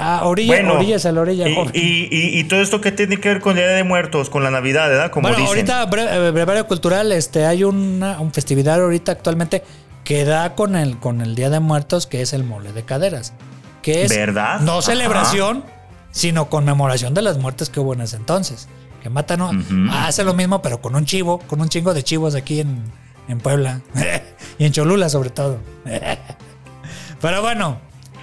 A 0.00 0.24
orilla, 0.24 0.54
Bueno, 0.54 0.72
orillas 0.74 1.04
a 1.04 1.12
la 1.12 1.20
orilla, 1.20 1.46
y, 1.46 1.52
y- 1.74 2.08
y- 2.10 2.38
y 2.40 2.44
todo 2.44 2.62
esto 2.62 2.80
que 2.80 2.92
tiene 2.92 3.18
que 3.18 3.28
ver 3.28 3.40
con 3.40 3.58
el 3.58 3.64
Día 3.64 3.74
de 3.74 3.84
Muertos, 3.84 4.30
con 4.30 4.42
la 4.42 4.50
Navidad, 4.50 4.88
¿verdad? 4.88 5.10
Como 5.10 5.28
bueno, 5.28 5.36
dicen. 5.36 5.70
ahorita, 5.70 5.86
bre- 5.90 6.08
eh, 6.28 6.30
brevario 6.30 6.66
cultural, 6.66 7.12
este, 7.12 7.44
hay 7.44 7.64
una, 7.64 8.18
un 8.20 8.32
festividad 8.32 8.80
ahorita 8.80 9.12
actualmente 9.12 9.62
que 10.10 10.24
da 10.24 10.56
con 10.56 10.74
el, 10.74 10.98
con 10.98 11.20
el 11.20 11.36
Día 11.36 11.50
de 11.50 11.60
Muertos, 11.60 12.08
que 12.08 12.20
es 12.20 12.32
el 12.32 12.42
mole 12.42 12.72
de 12.72 12.82
caderas. 12.82 13.32
Que 13.80 14.02
es 14.02 14.08
¿Verdad? 14.10 14.58
no 14.58 14.72
Ajá. 14.78 14.82
celebración, 14.82 15.62
sino 16.10 16.50
conmemoración 16.50 17.14
de 17.14 17.22
las 17.22 17.38
muertes 17.38 17.70
que 17.70 17.78
hubo 17.78 17.94
en 17.94 18.00
ese 18.00 18.16
entonces. 18.16 18.66
Que 19.04 19.08
matan, 19.08 19.38
¿no? 19.38 19.50
Ujú. 19.50 19.86
hace 19.92 20.24
lo 20.24 20.34
mismo, 20.34 20.62
pero 20.62 20.80
con 20.80 20.96
un 20.96 21.04
chivo, 21.04 21.38
con 21.46 21.60
un 21.60 21.68
chingo 21.68 21.94
de 21.94 22.02
chivos 22.02 22.34
aquí 22.34 22.58
en, 22.58 22.82
en 23.28 23.38
Puebla. 23.38 23.82
y 24.58 24.64
en 24.64 24.72
Cholula, 24.72 25.08
sobre 25.10 25.30
todo. 25.30 25.58
Pero 27.20 27.40
bueno, 27.40 27.78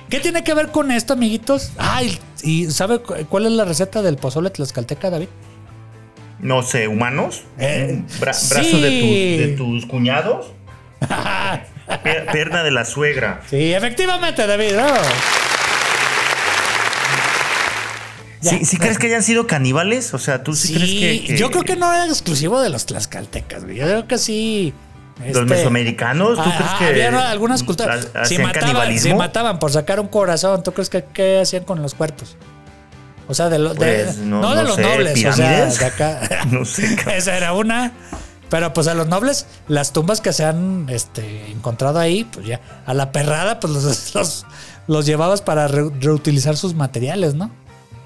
¿qué 0.09 0.19
tiene 0.19 0.43
que 0.43 0.53
ver 0.53 0.71
con 0.71 0.91
esto, 0.91 1.13
amiguitos? 1.13 1.71
Ay, 1.77 2.19
¿y 2.43 2.65
sabe 2.69 2.99
cu- 2.99 3.13
cuál 3.29 3.45
es 3.45 3.53
la 3.53 3.63
receta 3.63 4.01
del 4.01 4.17
pozole 4.17 4.49
tlaxcalteca, 4.49 5.09
David? 5.09 5.29
No 6.39 6.63
sé, 6.63 6.89
humanos. 6.89 7.43
Eh, 7.57 8.03
Bra- 8.19 8.33
sí. 8.33 8.49
Brazo 8.53 8.77
de, 8.81 8.89
tu- 8.99 9.47
de 9.47 9.55
tus 9.55 9.85
cuñados. 9.85 10.47
Perna 12.31 12.63
de 12.63 12.71
la 12.71 12.85
suegra. 12.85 13.41
sí, 13.49 13.73
efectivamente, 13.73 14.45
David. 14.45 14.73
bravo. 14.73 14.97
Ya. 18.41 18.51
¿Sí, 18.51 18.65
sí 18.65 18.77
crees 18.77 18.99
que 18.99 19.07
hayan 19.07 19.23
sido 19.23 19.47
caníbales? 19.47 20.13
O 20.13 20.19
sea, 20.19 20.43
¿tú 20.43 20.53
sí, 20.55 20.67
Sí, 20.67 20.73
crees 20.75 21.21
que, 21.21 21.27
que 21.27 21.37
yo 21.37 21.49
creo 21.49 21.63
que 21.63 21.75
no 21.75 21.91
era 21.91 22.05
exclusivo 22.05 22.61
de 22.61 22.69
los 22.69 22.85
tlaxcaltecas, 22.85 23.63
güey. 23.63 23.77
Yo 23.77 23.85
creo 23.85 24.07
que 24.07 24.17
sí. 24.19 24.73
los 25.19 25.27
este, 25.29 25.41
mesoamericanos? 25.45 26.35
¿Tú 26.35 26.43
ah, 26.45 26.55
crees 26.57 26.71
que 26.73 27.03
había 27.05 27.31
algunas 27.31 27.63
culturas. 27.63 28.07
Si 28.25 28.37
mataban, 28.37 28.99
si 28.99 29.13
mataban 29.13 29.57
por 29.57 29.71
sacar 29.71 29.99
un 29.99 30.07
corazón, 30.07 30.61
¿tú 30.61 30.71
crees 30.71 30.89
que 30.89 31.03
qué 31.13 31.39
hacían 31.39 31.63
con 31.63 31.81
los 31.81 31.95
cuerpos? 31.95 32.37
O 33.27 33.33
sea, 33.33 33.49
de, 33.49 33.57
lo- 33.59 33.73
de- 33.73 34.03
Pues, 34.05 34.17
no, 34.17 34.39
no- 34.39 34.55
de 34.55 34.63
los 34.63 34.75
sé, 34.75 34.81
nobles, 34.83 35.25
o 35.25 35.33
sea, 35.33 35.65
de 35.65 35.85
acá. 35.85 36.19
No 36.51 36.63
sé. 36.63 36.95
Esa 37.17 37.35
era 37.35 37.53
una. 37.53 37.91
Pero 38.49 38.73
pues 38.73 38.87
a 38.87 38.93
los 38.93 39.07
nobles, 39.07 39.45
las 39.67 39.91
tumbas 39.93 40.21
que 40.21 40.31
se 40.33 40.45
han 40.45 40.87
este, 40.89 41.51
encontrado 41.51 41.99
ahí, 41.99 42.23
pues 42.23 42.45
ya, 42.45 42.61
a 42.85 42.93
la 42.93 43.11
perrada, 43.11 43.59
pues 43.59 43.73
los, 43.73 44.13
los, 44.15 44.45
los 44.87 45.05
llevabas 45.05 45.41
para 45.41 45.67
re- 45.67 45.89
reutilizar 45.99 46.55
sus 46.57 46.73
materiales, 46.73 47.33
¿no? 47.35 47.51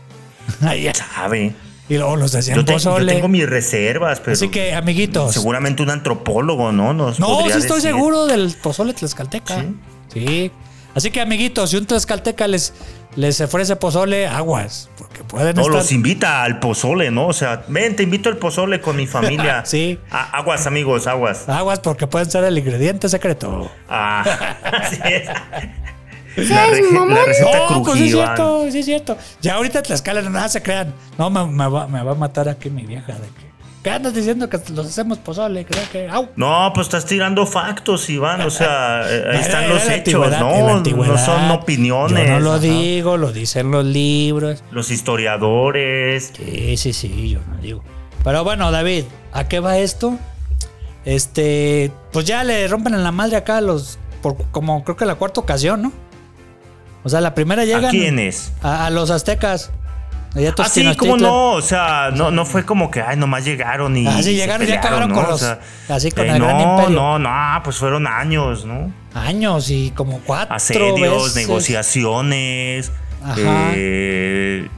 Ahí 0.61 0.83
ya. 0.83 0.93
Sabe. 0.93 1.53
y 1.87 1.97
luego 1.97 2.15
los 2.15 2.33
hacían 2.33 2.57
Yo, 2.57 2.65
te- 2.65 2.77
yo 2.77 3.05
tengo 3.05 3.27
mis 3.27 3.47
reservas, 3.47 4.19
pero. 4.19 4.33
Así 4.33 4.49
que, 4.49 4.73
amiguitos. 4.73 5.33
Seguramente 5.33 5.83
un 5.83 5.89
antropólogo, 5.91 6.71
¿no? 6.71 6.93
Nos 6.93 7.19
No, 7.19 7.41
sí 7.43 7.49
estoy 7.49 7.77
decir. 7.77 7.91
seguro 7.91 8.25
del 8.25 8.55
pozole 8.61 8.93
tlaxcalteca. 8.93 9.61
¿Sí? 9.61 9.75
Sí. 10.13 10.51
Así 10.95 11.11
que, 11.11 11.21
amiguitos, 11.21 11.69
si 11.69 11.77
un 11.77 11.85
tlaxcalteca 11.85 12.47
les, 12.47 12.73
les 13.15 13.39
ofrece 13.41 13.75
pozole, 13.77 14.27
aguas. 14.27 14.89
Porque 14.97 15.23
pueden 15.23 15.55
No, 15.55 15.61
estar. 15.61 15.75
los 15.75 15.91
invita 15.91 16.43
al 16.43 16.59
pozole, 16.59 17.11
¿no? 17.11 17.27
O 17.27 17.33
sea, 17.33 17.63
ven, 17.67 17.95
te 17.95 18.03
invito 18.03 18.29
al 18.29 18.37
pozole 18.37 18.81
con 18.81 18.95
mi 18.97 19.07
familia. 19.07 19.63
Sí. 19.65 19.99
A- 20.09 20.37
aguas, 20.37 20.67
amigos, 20.67 21.07
aguas. 21.07 21.47
Aguas 21.47 21.79
porque 21.79 22.07
pueden 22.07 22.29
ser 22.29 22.43
el 22.43 22.57
ingrediente 22.57 23.07
secreto. 23.09 23.71
Ah, 23.89 24.23
así 24.81 24.99
es. 25.05 25.29
¿Seas 26.47 26.69
La, 26.93 27.05
la 27.05 27.25
receta 27.25 27.59
No, 27.69 27.83
pues 27.83 27.97
sí 27.97 28.05
es 28.05 28.11
crujida. 28.11 28.25
cierto, 28.35 28.71
sí 28.71 28.79
es 28.79 28.85
cierto. 28.85 29.17
Ya 29.41 29.55
ahorita 29.55 29.81
Tlaxcala, 29.83 30.21
nada 30.23 30.47
se 30.47 30.61
crean. 30.61 30.93
No, 31.17 31.29
me, 31.29 31.45
me 31.45 31.67
va, 31.67 31.87
me 31.87 32.01
va 32.03 32.11
a 32.13 32.15
matar 32.15 32.47
aquí 32.47 32.69
mi 32.69 32.85
vieja 32.85 33.13
de 33.13 33.27
que. 33.27 33.50
¿Qué 33.83 33.89
andas 33.89 34.13
diciendo 34.13 34.47
que 34.47 34.59
los 34.73 34.85
hacemos 34.85 35.17
pozole? 35.17 35.65
Creo 35.65 35.83
que. 35.91 36.07
¡Au! 36.07 36.29
No, 36.35 36.71
pues 36.73 36.85
estás 36.85 37.05
tirando 37.05 37.47
factos, 37.47 38.07
Iván. 38.11 38.41
O 38.41 38.51
sea, 38.51 39.01
eh, 39.09 39.23
ahí 39.31 39.39
están 39.41 39.69
los 39.69 39.89
hechos, 39.89 40.29
¿no? 40.39 40.79
No 40.81 41.17
son 41.17 41.49
opiniones. 41.49 42.27
Yo 42.27 42.33
no 42.33 42.39
lo 42.39 42.51
ajá. 42.51 42.59
digo, 42.59 43.17
lo 43.17 43.31
dicen 43.31 43.71
los 43.71 43.83
libros. 43.83 44.63
Los 44.71 44.91
historiadores. 44.91 46.31
Sí, 46.35 46.77
sí, 46.77 46.93
sí, 46.93 47.29
yo 47.29 47.39
no 47.49 47.57
digo. 47.57 47.83
Pero 48.23 48.43
bueno, 48.43 48.71
David, 48.71 49.05
¿a 49.33 49.47
qué 49.47 49.59
va 49.59 49.79
esto? 49.79 50.17
Este, 51.03 51.91
pues 52.11 52.25
ya 52.25 52.43
le 52.43 52.67
rompen 52.67 52.93
en 52.93 53.03
la 53.03 53.11
madre 53.11 53.35
acá 53.37 53.57
a 53.57 53.61
los, 53.61 53.97
por, 54.21 54.37
como 54.51 54.83
creo 54.83 54.95
que 54.95 55.05
la 55.05 55.15
cuarta 55.15 55.41
ocasión, 55.41 55.81
¿no? 55.81 55.91
O 57.03 57.09
sea, 57.09 57.19
la 57.19 57.33
primera 57.33 57.65
llegan 57.65 57.85
¿A 57.85 57.89
quiénes? 57.89 58.53
a, 58.61 58.85
a 58.85 58.89
los 58.91 59.09
aztecas. 59.09 59.71
Allá 60.33 60.53
Ah, 60.59 60.69
sí, 60.69 60.95
cómo 60.95 61.17
no, 61.17 61.51
o 61.51 61.61
sea, 61.61 62.09
no, 62.13 62.31
no 62.31 62.45
fue 62.45 62.63
como 62.65 62.89
que, 62.89 63.01
ay, 63.01 63.17
nomás 63.17 63.43
llegaron 63.43 63.97
y. 63.97 64.07
Ah, 64.07 64.13
sí, 64.17 64.23
se 64.23 64.33
llegaron, 64.35 64.65
ya 64.65 64.79
pelearon, 64.81 64.85
acabaron 65.03 65.09
¿no? 65.09 65.15
con 65.15 65.25
O 65.25 65.29
los- 65.31 65.39
sea, 65.41 65.59
así 65.89 66.09
con 66.11 66.25
eh, 66.25 66.29
el 66.31 66.39
no, 66.39 66.45
gran 66.45 66.61
imperio. 66.61 66.89
No, 67.01 67.19
no, 67.19 67.61
pues 67.65 67.75
fueron 67.77 68.07
años, 68.07 68.63
¿no? 68.65 68.93
Años 69.13 69.69
y 69.69 69.91
como 69.91 70.19
cuatro 70.19 70.55
Asedios, 70.55 71.33
veces. 71.33 71.35
negociaciones. 71.35 72.91
Ajá. 73.23 73.71
eh, 73.75 74.69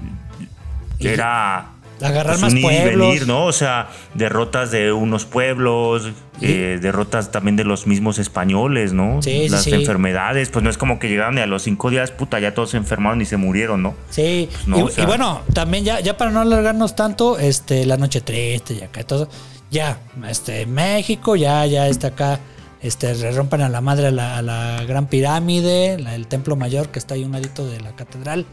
Y- 0.97 1.07
era. 1.07 1.67
Agarrar 2.03 2.33
pues, 2.33 2.41
más 2.41 2.51
un 2.53 2.57
ir 2.59 2.63
y 2.63 2.67
pueblos. 2.67 3.07
venir, 3.07 3.27
¿no? 3.27 3.45
O 3.45 3.51
sea, 3.53 3.87
derrotas 4.13 4.71
de 4.71 4.91
unos 4.91 5.25
pueblos, 5.25 6.11
eh, 6.41 6.79
derrotas 6.81 7.31
también 7.31 7.55
de 7.55 7.63
los 7.63 7.87
mismos 7.87 8.19
españoles, 8.19 8.93
¿no? 8.93 9.21
Sí, 9.21 9.43
sí, 9.43 9.49
Las 9.49 9.63
sí. 9.63 9.73
enfermedades, 9.73 10.49
pues 10.49 10.63
no 10.63 10.69
es 10.69 10.77
como 10.77 10.99
que 10.99 11.07
llegaron 11.09 11.37
y 11.37 11.41
a 11.41 11.47
los 11.47 11.63
cinco 11.63 11.89
días, 11.89 12.11
puta, 12.11 12.39
ya 12.39 12.53
todos 12.53 12.71
se 12.71 12.77
enfermaron 12.77 13.21
y 13.21 13.25
se 13.25 13.37
murieron, 13.37 13.81
¿no? 13.81 13.95
Sí, 14.09 14.49
no, 14.67 14.77
y, 14.79 14.81
o 14.81 14.89
sea- 14.89 15.03
y 15.03 15.07
bueno, 15.07 15.41
también 15.53 15.85
ya, 15.85 15.99
ya 15.99 16.17
para 16.17 16.31
no 16.31 16.41
alargarnos 16.41 16.95
tanto, 16.95 17.39
este, 17.39 17.85
la 17.85 17.97
noche 17.97 18.21
triste 18.21 18.73
y 18.73 18.81
acá 18.81 19.03
todo, 19.03 19.29
ya, 19.71 19.99
este, 20.29 20.65
México, 20.65 21.35
ya, 21.35 21.65
ya 21.65 21.87
está 21.87 22.07
acá, 22.09 22.39
este, 22.81 23.15
le 23.15 23.31
rompen 23.31 23.61
a 23.61 23.69
la 23.69 23.79
madre 23.81 24.07
a 24.07 24.11
la, 24.11 24.37
a 24.37 24.41
la 24.41 24.83
gran 24.85 25.07
pirámide, 25.07 25.97
la- 25.99 26.15
el 26.15 26.27
templo 26.27 26.55
mayor 26.55 26.89
que 26.89 26.99
está 26.99 27.13
ahí 27.15 27.23
un 27.23 27.31
ladito 27.31 27.65
de 27.65 27.79
la 27.79 27.95
catedral, 27.95 28.45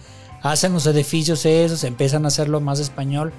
hacen 0.42 0.72
los 0.72 0.86
edificios 0.86 1.44
esos, 1.44 1.84
empiezan 1.84 2.24
a 2.24 2.28
hacerlo 2.28 2.60
más 2.60 2.80
español, 2.80 3.32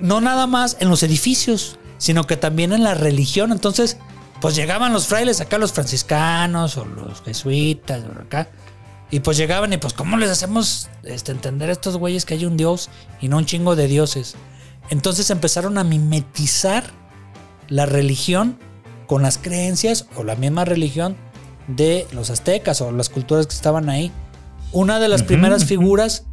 no 0.00 0.20
nada 0.20 0.46
más 0.46 0.76
en 0.80 0.88
los 0.88 1.02
edificios, 1.02 1.78
sino 1.98 2.24
que 2.26 2.36
también 2.36 2.72
en 2.72 2.82
la 2.82 2.94
religión, 2.94 3.52
entonces, 3.52 3.96
pues 4.40 4.56
llegaban 4.56 4.92
los 4.92 5.06
frailes 5.06 5.40
acá, 5.40 5.58
los 5.58 5.72
franciscanos 5.72 6.76
o 6.76 6.84
los 6.84 7.22
jesuitas, 7.22 8.04
acá, 8.20 8.48
y 9.10 9.20
pues 9.20 9.36
llegaban 9.36 9.72
y 9.72 9.76
pues, 9.76 9.92
¿cómo 9.92 10.16
les 10.16 10.30
hacemos 10.30 10.88
este, 11.04 11.32
entender 11.32 11.68
a 11.68 11.72
estos 11.72 11.96
güeyes 11.96 12.24
que 12.24 12.34
hay 12.34 12.46
un 12.46 12.56
dios 12.56 12.90
y 13.20 13.28
no 13.28 13.38
un 13.38 13.46
chingo 13.46 13.76
de 13.76 13.86
dioses? 13.86 14.34
Entonces 14.90 15.30
empezaron 15.30 15.78
a 15.78 15.84
mimetizar 15.84 16.84
la 17.68 17.86
religión 17.86 18.58
con 19.06 19.22
las 19.22 19.38
creencias 19.38 20.06
o 20.16 20.24
la 20.24 20.34
misma 20.34 20.64
religión 20.64 21.16
de 21.68 22.06
los 22.12 22.30
aztecas 22.30 22.80
o 22.80 22.90
las 22.92 23.08
culturas 23.08 23.46
que 23.46 23.54
estaban 23.54 23.88
ahí. 23.88 24.12
Una 24.72 24.98
de 24.98 25.08
las 25.08 25.22
primeras 25.22 25.64
figuras 25.64 26.26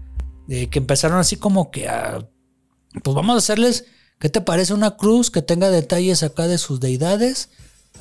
eh, 0.49 0.67
que 0.67 0.79
empezaron 0.79 1.19
así 1.19 1.35
como 1.35 1.71
que 1.71 1.87
a, 1.87 2.27
pues 3.03 3.15
vamos 3.15 3.35
a 3.35 3.37
hacerles, 3.37 3.85
¿qué 4.19 4.29
te 4.29 4.41
parece 4.41 4.73
una 4.73 4.97
cruz 4.97 5.31
que 5.31 5.41
tenga 5.41 5.69
detalles 5.69 6.23
acá 6.23 6.47
de 6.47 6.57
sus 6.57 6.79
deidades? 6.79 7.49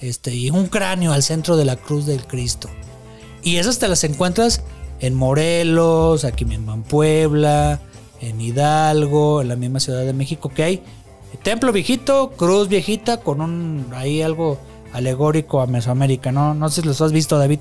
Este, 0.01 0.35
y 0.35 0.51
un 0.51 0.66
cráneo 0.66 1.12
al 1.12 1.23
centro 1.23 1.57
de 1.57 1.64
la 1.64 1.77
cruz 1.77 2.07
del 2.07 2.27
Cristo. 2.27 2.71
Y 3.43 3.57
esas 3.57 3.79
te 3.79 3.88
las 3.88 4.05
encuentras 4.05 4.62
en 5.01 5.14
Morelos, 5.14 6.25
aquí 6.25 6.45
mismo 6.45 6.73
en 6.73 6.83
Puebla, 6.83 7.81
en 8.21 8.40
Hidalgo, 8.40 9.43
en 9.43 9.49
la 9.49 9.57
misma 9.57 9.81
Ciudad 9.81 10.05
de 10.05 10.12
México, 10.12 10.49
que 10.49 10.62
hay 10.62 10.83
templo 11.43 11.73
viejito, 11.73 12.33
cruz 12.37 12.69
viejita, 12.69 13.19
con 13.19 13.40
un 13.40 13.87
ahí 13.95 14.23
algo 14.23 14.59
alegórico 14.93 15.61
a 15.61 15.66
Mesoamérica. 15.66 16.33
No, 16.33 16.55
no 16.55 16.69
sé 16.69 16.83
si 16.83 16.87
los 16.87 17.01
has 17.01 17.12
visto, 17.12 17.38
David. 17.38 17.61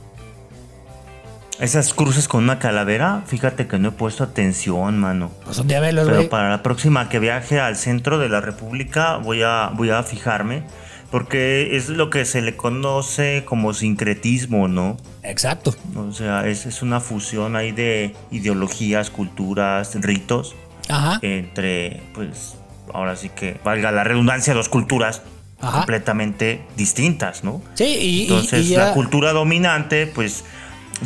Esas 1.59 1.93
cruces 1.93 2.29
con 2.29 2.43
una 2.43 2.57
calavera, 2.57 3.23
fíjate 3.27 3.67
que 3.67 3.77
no 3.79 3.89
he 3.89 3.91
puesto 3.91 4.23
atención, 4.23 4.97
mano. 4.97 5.29
Pues 5.43 5.57
un 5.59 5.67
día 5.67 5.81
velos, 5.81 6.07
Pero 6.07 6.29
para 6.29 6.49
la 6.49 6.63
próxima 6.63 7.09
que 7.09 7.19
viaje 7.19 7.59
al 7.59 7.75
centro 7.75 8.17
de 8.17 8.29
la 8.29 8.39
República 8.39 9.17
voy 9.17 9.41
a, 9.43 9.69
voy 9.73 9.89
a 9.89 10.01
fijarme. 10.03 10.63
Porque 11.11 11.75
es 11.75 11.89
lo 11.89 12.11
que 12.11 12.23
se 12.23 12.41
le 12.43 12.55
conoce 12.55 13.43
como 13.43 13.73
sincretismo, 13.73 14.67
¿no? 14.67 14.95
Exacto. 15.23 15.75
O 15.97 16.13
sea, 16.13 16.45
es, 16.47 16.67
es 16.67 16.83
una 16.83 16.99
fusión 16.99 17.55
ahí 17.55 17.71
de 17.71 18.15
ideologías, 18.29 19.09
culturas, 19.09 19.95
ritos 19.95 20.55
Ajá. 20.87 21.17
entre, 21.23 22.03
pues, 22.13 22.57
ahora 22.93 23.15
sí 23.15 23.29
que 23.29 23.59
valga 23.65 23.91
la 23.91 24.03
redundancia, 24.03 24.53
dos 24.53 24.69
culturas 24.69 25.23
Ajá. 25.59 25.77
completamente 25.77 26.61
distintas, 26.77 27.43
¿no? 27.43 27.59
Sí, 27.73 27.85
y, 27.85 27.87
y- 28.05 28.21
Entonces, 28.25 28.67
y 28.67 28.69
ya- 28.69 28.85
la 28.89 28.93
cultura 28.93 29.33
dominante, 29.33 30.05
pues, 30.05 30.45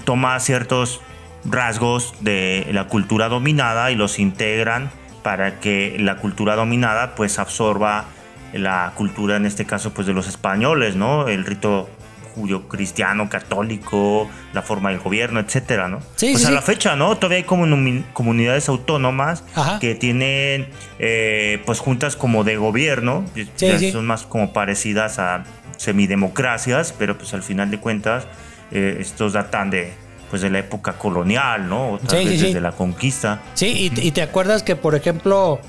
toma 0.06 0.39
ciertos 0.39 1.01
rasgos 1.45 2.13
de 2.21 2.67
la 2.71 2.88
cultura 2.88 3.29
dominada 3.29 3.91
y 3.91 3.95
los 3.95 4.19
integran 4.19 4.91
para 5.23 5.60
que 5.60 5.95
la 5.99 6.17
cultura 6.17 6.56
dominada, 6.56 7.15
pues, 7.15 7.39
absorba 7.39 8.06
la 8.53 8.91
cultura, 8.95 9.36
en 9.38 9.45
este 9.45 9.65
caso, 9.65 9.93
pues, 9.93 10.06
de 10.08 10.13
los 10.13 10.27
españoles, 10.27 10.95
¿no? 10.95 11.27
El 11.27 11.45
rito 11.45 11.89
judío-cristiano, 12.36 13.29
católico, 13.29 14.29
la 14.53 14.62
forma 14.63 14.89
del 14.89 14.99
gobierno, 14.99 15.39
etcétera, 15.39 15.88
¿no? 15.88 15.99
Sí, 16.15 16.32
pues 16.32 16.39
sí, 16.41 16.45
a 16.45 16.49
sí. 16.49 16.53
la 16.56 16.62
fecha, 16.62 16.95
¿no? 16.95 17.15
Todavía 17.15 17.38
hay 17.38 17.43
comuni- 17.43 18.03
comunidades 18.13 18.69
autónomas 18.69 19.43
Ajá. 19.56 19.79
que 19.79 19.95
tienen, 19.95 20.67
eh, 20.99 21.62
pues, 21.65 21.79
juntas 21.79 22.15
como 22.15 22.43
de 22.43 22.58
gobierno, 22.58 23.23
ya 23.58 23.79
son 23.91 24.06
más 24.08 24.23
como 24.23 24.51
parecidas 24.51 25.19
a 25.19 25.43
semidemocracias, 25.77 26.93
pero 26.97 27.17
pues 27.17 27.34
al 27.34 27.43
final 27.43 27.69
de 27.71 27.77
cuentas 27.79 28.25
eh, 28.74 28.98
estos 29.00 29.34
datan 29.34 29.69
de 29.69 29.94
pues 30.30 30.42
de 30.42 30.50
la 30.50 30.60
época 30.60 30.94
colonial, 30.94 31.69
¿no? 31.69 31.92
O 31.92 31.98
tal 32.00 32.19
Sí, 32.21 32.26
vez 32.26 32.40
sí, 32.40 32.46
desde 32.48 32.60
la 32.62 32.71
conquista. 32.71 33.40
Sí, 33.54 33.92
y, 33.96 34.08
y 34.08 34.12
te 34.12 34.24
acuerdas 34.24 34.63
que, 34.63 34.76
por 34.76 34.96
ejemplo, 34.96 35.60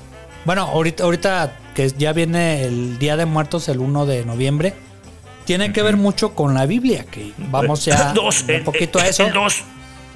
bueno, 0.43 0.63
ahorita, 0.63 1.03
ahorita 1.03 1.53
que 1.75 1.87
ya 1.89 2.13
viene 2.13 2.63
el 2.63 2.97
Día 2.97 3.15
de 3.15 3.25
Muertos, 3.27 3.69
el 3.69 3.77
1 3.79 4.07
de 4.07 4.25
noviembre, 4.25 4.73
tiene 5.45 5.71
que 5.71 5.83
ver 5.83 5.97
mucho 5.97 6.33
con 6.33 6.55
la 6.55 6.65
Biblia, 6.65 7.05
que 7.11 7.31
vamos 7.37 7.85
ya 7.85 8.11
Dos, 8.15 8.41
un 8.43 8.49
el- 8.49 8.63
poquito 8.63 8.97
a 8.97 9.03
el- 9.03 9.09
eso. 9.11 9.27
El 9.27 9.33
2, 9.33 9.63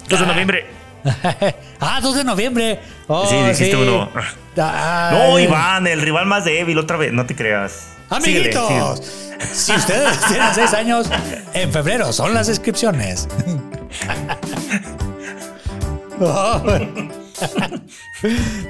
2 0.10 0.20
de 0.20 0.26
noviembre. 0.26 0.66
ah, 1.80 2.00
2 2.02 2.16
de 2.16 2.24
noviembre. 2.24 2.80
Oh, 3.08 3.28
Sí, 3.28 3.36
dijiste 3.36 3.76
uno. 3.76 4.10
Ay. 4.62 5.18
No, 5.18 5.40
Iván, 5.40 5.88
el 5.88 6.02
rival 6.02 6.26
más 6.26 6.46
débil, 6.46 6.78
otra 6.78 6.98
vez, 6.98 7.14
no 7.14 7.26
te 7.26 7.36
creas. 7.36 7.88
Síguele, 8.22 8.50
Amiguitos, 8.56 9.00
síguele. 9.06 9.46
si 9.54 9.72
ustedes 9.74 10.20
tienen 10.28 10.54
6 10.54 10.74
años, 10.74 11.10
en 11.54 11.72
febrero 11.72 12.12
son 12.12 12.34
las 12.34 12.50
inscripciones. 12.50 13.28
No, 16.20 16.60
güey. 16.60 16.90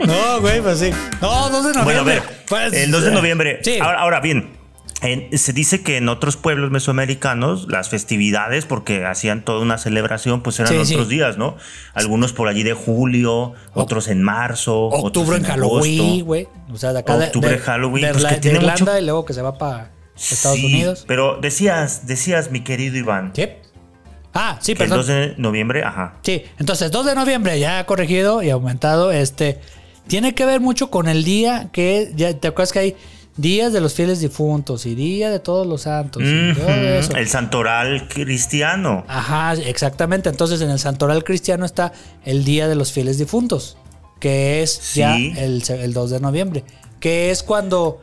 No, 0.05 0.39
güey, 0.41 0.61
pues 0.61 0.79
sí. 0.79 0.91
No, 1.21 1.49
2 1.49 1.65
de 1.65 1.73
noviembre. 1.73 1.83
Bueno, 1.83 2.01
a 2.01 2.03
ver, 2.03 2.23
Pues, 2.47 2.73
el 2.73 2.91
2 2.91 3.03
de 3.05 3.11
noviembre. 3.11 3.59
Sí. 3.63 3.79
Ahora, 3.81 3.99
ahora 4.01 4.19
bien, 4.19 4.55
en- 5.01 5.37
se 5.37 5.53
dice 5.53 5.81
que 5.81 5.97
en 5.97 6.09
otros 6.09 6.35
pueblos 6.37 6.71
mesoamericanos 6.71 7.67
las 7.69 7.89
festividades, 7.89 8.65
porque 8.65 9.05
hacían 9.05 9.43
toda 9.45 9.61
una 9.61 9.77
celebración, 9.77 10.41
pues 10.43 10.59
eran 10.59 10.73
Sí, 10.85 10.93
otros 10.95 11.07
sí. 11.07 11.15
días, 11.15 11.37
¿no? 11.37 11.55
Algunos 11.93 12.33
por 12.33 12.47
allí 12.47 12.63
de 12.63 12.73
julio, 12.73 13.53
otros 13.73 14.07
en 14.09 14.21
marzo, 14.21 14.77
Octubre 14.87 15.37
en 15.37 15.43
Halloween, 15.43 16.25
güey. 16.25 16.47
O 16.71 16.77
sea, 16.77 16.91
de 16.93 16.99
acá 16.99 17.17
de- 17.17 17.25
Octubre, 17.27 17.51
de, 17.51 17.57
Halloween, 17.59 18.05
de 18.05 18.11
pues, 18.11 18.23
Irla- 18.23 18.29
que 18.29 18.35
de 18.35 18.41
tiene 18.41 18.57
Irlanda 18.57 18.79
mucho- 18.85 18.97
y 18.99 19.01
luego 19.05 19.25
que 19.25 19.33
se 19.33 19.41
va 19.41 19.57
para 19.57 19.91
Estados 20.15 20.57
Sí, 20.57 20.65
Unidos. 20.65 21.05
Pero 21.07 21.37
decías, 21.41 22.05
decías, 22.05 22.51
mi 22.51 22.61
querido 22.61 22.97
Iván, 22.97 23.31
¿Sí? 23.35 23.47
Ah, 24.33 24.57
sí, 24.61 24.75
que 24.75 24.83
el 24.83 24.89
perdón. 24.89 24.97
2 24.99 25.07
de 25.07 25.33
noviembre, 25.37 25.83
ajá. 25.83 26.15
Sí, 26.23 26.43
entonces 26.59 26.91
2 26.91 27.05
de 27.05 27.15
noviembre 27.15 27.59
ya 27.59 27.85
corregido 27.85 28.43
y 28.43 28.49
aumentado. 28.51 29.11
Este 29.11 29.59
tiene 30.07 30.35
que 30.35 30.45
ver 30.45 30.59
mucho 30.61 30.91
con 30.91 31.07
el 31.07 31.23
día 31.23 31.69
que 31.71 32.11
ya 32.15 32.33
te 32.37 32.49
acuerdas 32.49 32.71
que 32.73 32.79
hay 32.79 32.95
días 33.39 33.71
de 33.73 33.79
los 33.81 33.93
fieles 33.93 34.19
difuntos 34.19 34.85
y 34.85 34.95
día 34.95 35.29
de 35.31 35.39
todos 35.39 35.65
los 35.65 35.83
santos 35.83 36.23
y 36.25 36.53
todo 36.53 36.67
eso. 36.69 37.15
El 37.15 37.27
santoral 37.27 38.07
cristiano. 38.07 39.05
Ajá, 39.07 39.53
exactamente. 39.53 40.29
Entonces 40.29 40.61
en 40.61 40.69
el 40.69 40.79
santoral 40.79 41.23
cristiano 41.23 41.65
está 41.65 41.93
el 42.25 42.43
día 42.43 42.67
de 42.67 42.75
los 42.75 42.91
fieles 42.91 43.17
difuntos, 43.17 43.77
que 44.19 44.61
es 44.61 44.93
ya 44.95 45.15
el, 45.15 45.63
el 45.69 45.93
2 45.93 46.09
de 46.09 46.19
noviembre, 46.19 46.63
que 46.99 47.31
es 47.31 47.43
cuando 47.43 48.01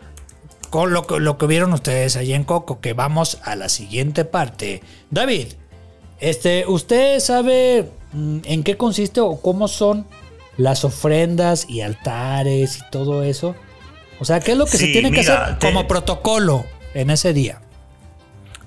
con 0.70 0.92
lo, 0.92 1.06
que- 1.06 1.20
lo 1.20 1.36
que 1.38 1.46
vieron 1.46 1.72
ustedes 1.72 2.16
allí 2.16 2.32
en 2.32 2.44
Coco, 2.44 2.80
que 2.80 2.92
vamos 2.94 3.38
a 3.44 3.56
la 3.56 3.68
siguiente 3.68 4.24
parte. 4.24 4.82
David, 5.10 5.48
este, 6.18 6.64
¿usted 6.66 7.20
sabe 7.20 7.90
mm, 8.12 8.38
en 8.44 8.62
qué 8.62 8.76
consiste 8.76 9.20
o 9.20 9.40
cómo 9.40 9.68
son 9.68 10.06
las 10.56 10.84
ofrendas 10.84 11.68
y 11.68 11.82
altares 11.82 12.78
y 12.78 12.90
todo 12.90 13.22
eso? 13.22 13.54
O 14.18 14.24
sea, 14.24 14.40
¿qué 14.40 14.52
es 14.52 14.58
lo 14.58 14.64
que 14.66 14.76
se 14.78 14.86
tiene 14.86 15.10
que 15.10 15.20
hacer 15.20 15.58
te- 15.58 15.66
como 15.66 15.86
protocolo 15.88 16.64
en 16.94 17.10
ese 17.10 17.32
día? 17.32 17.60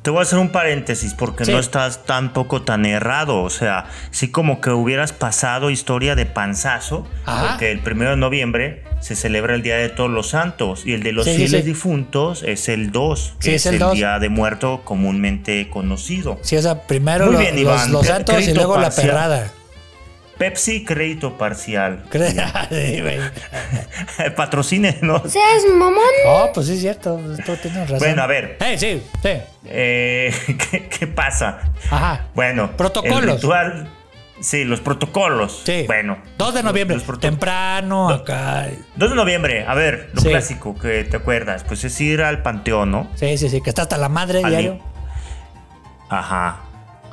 Te 0.01 0.11
voy 0.11 0.19
a 0.19 0.21
hacer 0.21 0.39
un 0.39 0.49
paréntesis 0.49 1.13
porque 1.13 1.43
Sí. 1.43 1.51
no 1.51 1.59
estás 1.59 2.05
tampoco 2.05 2.61
tan 2.61 2.85
errado. 2.85 3.41
O 3.43 3.49
sea, 3.49 3.85
sí 4.11 4.31
como 4.31 4.61
que 4.61 4.69
hubieras 4.69 5.11
pasado 5.11 5.69
historia 5.69 6.15
de 6.15 6.25
panzazo. 6.25 7.05
Ajá. 7.25 7.49
Porque 7.49 7.69
el 7.71 7.79
primero 7.81 8.11
de 8.11 8.15
noviembre 8.17 8.83
se 9.01 9.15
celebra 9.17 9.55
el 9.55 9.61
Día 9.61 9.75
de 9.75 9.89
Todos 9.89 10.09
los 10.09 10.29
Santos 10.29 10.83
y 10.85 10.93
el 10.93 11.03
de 11.03 11.11
los 11.11 11.25
Sí, 11.25 11.35
fieles 11.35 11.65
difuntos 11.65 12.43
es 12.43 12.69
el 12.69 12.91
2, 12.91 13.33
que 13.41 13.55
es, 13.55 13.61
es 13.63 13.65
el 13.67 13.73
el, 13.73 13.79
2. 13.79 13.93
Día 13.95 14.19
de 14.19 14.29
Muerto 14.29 14.81
comúnmente 14.85 15.69
conocido. 15.69 16.39
Sí, 16.43 16.55
o 16.55 16.61
sea, 16.61 16.83
primero 16.83 17.25
Muy 17.25 17.33
lo- 17.33 17.39
bien, 17.39 17.55
los, 17.55 17.61
Iván. 17.61 17.91
los 17.91 18.07
santos 18.07 18.47
y 18.47 18.53
luego 18.53 18.77
la 18.77 18.91
perrada. 18.91 19.51
Pepsi, 20.39 20.85
crédito 20.85 21.37
parcial. 21.37 22.03
Patrocine, 24.35 24.97
¿no? 25.01 25.19
Seas 25.27 25.63
mamón. 25.75 26.03
Oh, 26.25 26.49
pues 26.53 26.67
sí, 26.67 26.73
es 26.73 26.79
cierto. 26.81 27.19
Tú 27.45 27.55
tienes 27.57 27.89
razón. 27.89 27.99
Bueno, 27.99 28.23
a 28.23 28.27
ver. 28.27 28.57
Eh, 28.61 28.77
sí, 28.77 29.03
sí. 29.21 29.29
Eh, 29.65 30.33
¿qué, 30.71 30.87
qué 30.87 31.07
pasa? 31.07 31.71
Ajá. 31.91 32.27
Bueno, 32.33 32.75
Protocolos. 32.77 33.23
El 33.23 33.31
ritual, 33.35 33.89
sí, 34.39 34.63
los 34.63 34.79
protocolos. 34.79 35.63
Sí. 35.65 35.83
Bueno. 35.87 36.17
2 36.37 36.53
de 36.53 36.63
noviembre. 36.63 36.97
los 37.05 37.19
Temprano, 37.19 38.07
Do- 38.07 38.15
acá. 38.15 38.67
2 38.95 39.09
de 39.09 39.15
noviembre, 39.15 39.65
a 39.67 39.73
ver, 39.75 40.09
lo 40.13 40.21
Sí. 40.21 40.29
clásico 40.29 40.77
que 40.77 41.03
te 41.03 41.17
acuerdas, 41.17 41.63
pues 41.65 41.83
es 41.83 41.99
ir 41.99 42.21
al 42.21 42.41
panteón, 42.43 42.91
¿no? 42.91 43.09
Sí, 43.15 43.37
sí, 43.37 43.49
sí. 43.49 43.61
Que 43.61 43.69
está 43.69 43.81
hasta 43.83 43.97
la 43.97 44.09
madre 44.09 44.41
Al- 44.43 44.49
diario. 44.51 44.79
Ajá. 46.09 46.61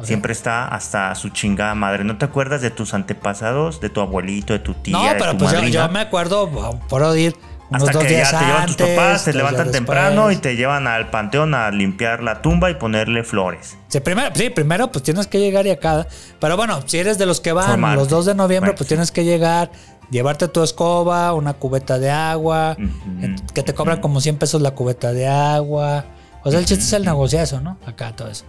Siempre 0.03 0.32
está 0.32 0.68
hasta 0.68 1.14
su 1.14 1.30
chingada 1.30 1.74
madre. 1.74 2.05
¿No 2.05 2.16
te 2.18 2.24
acuerdas 2.24 2.61
de 2.61 2.70
tus 2.70 2.94
antepasados, 2.94 3.80
de 3.80 3.88
tu 3.88 4.01
abuelito, 4.01 4.53
de 4.53 4.59
tu 4.59 4.74
tía, 4.74 4.97
No, 4.97 5.05
de 5.05 5.14
pero 5.14 5.32
tu 5.32 5.38
pues 5.44 5.70
yo, 5.70 5.88
me 5.88 6.01
acuerdo, 6.01 6.51
por 6.88 7.18
ir 7.18 7.34
unos 7.68 7.82
Hasta 7.82 7.99
dos 7.99 8.03
que 8.07 8.14
días 8.14 8.30
ya 8.30 8.38
te 8.38 8.44
llevan 8.47 8.66
tus 8.66 8.76
papás, 8.76 9.24
te 9.24 9.32
levantan 9.32 9.70
temprano 9.72 10.30
y 10.30 10.36
te 10.36 10.55
llevan 10.55 10.86
al 10.86 11.11
panteón 11.11 11.53
a 11.55 11.70
limpiar 11.72 12.22
la 12.22 12.40
tumba 12.40 12.70
y 12.70 12.74
ponerle 12.74 13.24
flores. 13.24 13.76
Sí, 13.88 13.99
primero, 14.01 14.30
sí, 14.34 14.51
primero 14.51 14.90
pues 14.92 15.03
tienes 15.03 15.26
que 15.26 15.40
llegar 15.40 15.66
y 15.66 15.70
acá. 15.70 16.07
Pero 16.38 16.57
bueno, 16.57 16.80
si 16.86 16.99
eres 16.99 17.18
de 17.18 17.26
los 17.26 17.40
que 17.40 17.53
van 17.53 17.66
Formarte. 17.66 17.97
los 17.97 18.09
2 18.09 18.26
de 18.26 18.34
noviembre, 18.36 18.70
Bueno, 18.70 18.76
pues 18.78 18.86
sí. 18.86 18.94
tienes 18.94 19.11
que 19.11 19.24
llegar, 19.24 19.72
llevarte 20.11 20.47
tu 20.47 20.62
escoba, 20.62 21.32
una 21.32 21.55
cubeta 21.55 21.99
de 21.99 22.11
agua, 22.11 22.76
eh, 22.78 23.34
que 23.53 23.64
te 23.64 23.74
cobran 23.74 24.01
como 24.01 24.20
100 24.20 24.36
pesos 24.38 24.62
la 24.62 24.70
cubeta 24.70 25.12
de 25.12 25.26
agua. 25.26 26.05
O 26.44 26.51
sea, 26.53 26.61
el 26.61 26.66
chiste 26.66 26.84
es 26.84 26.92
el 26.92 27.05
negociazo, 27.05 27.61
¿no? 27.61 27.78
Acá 27.84 28.14
todo 28.14 28.28
eso. 28.28 28.44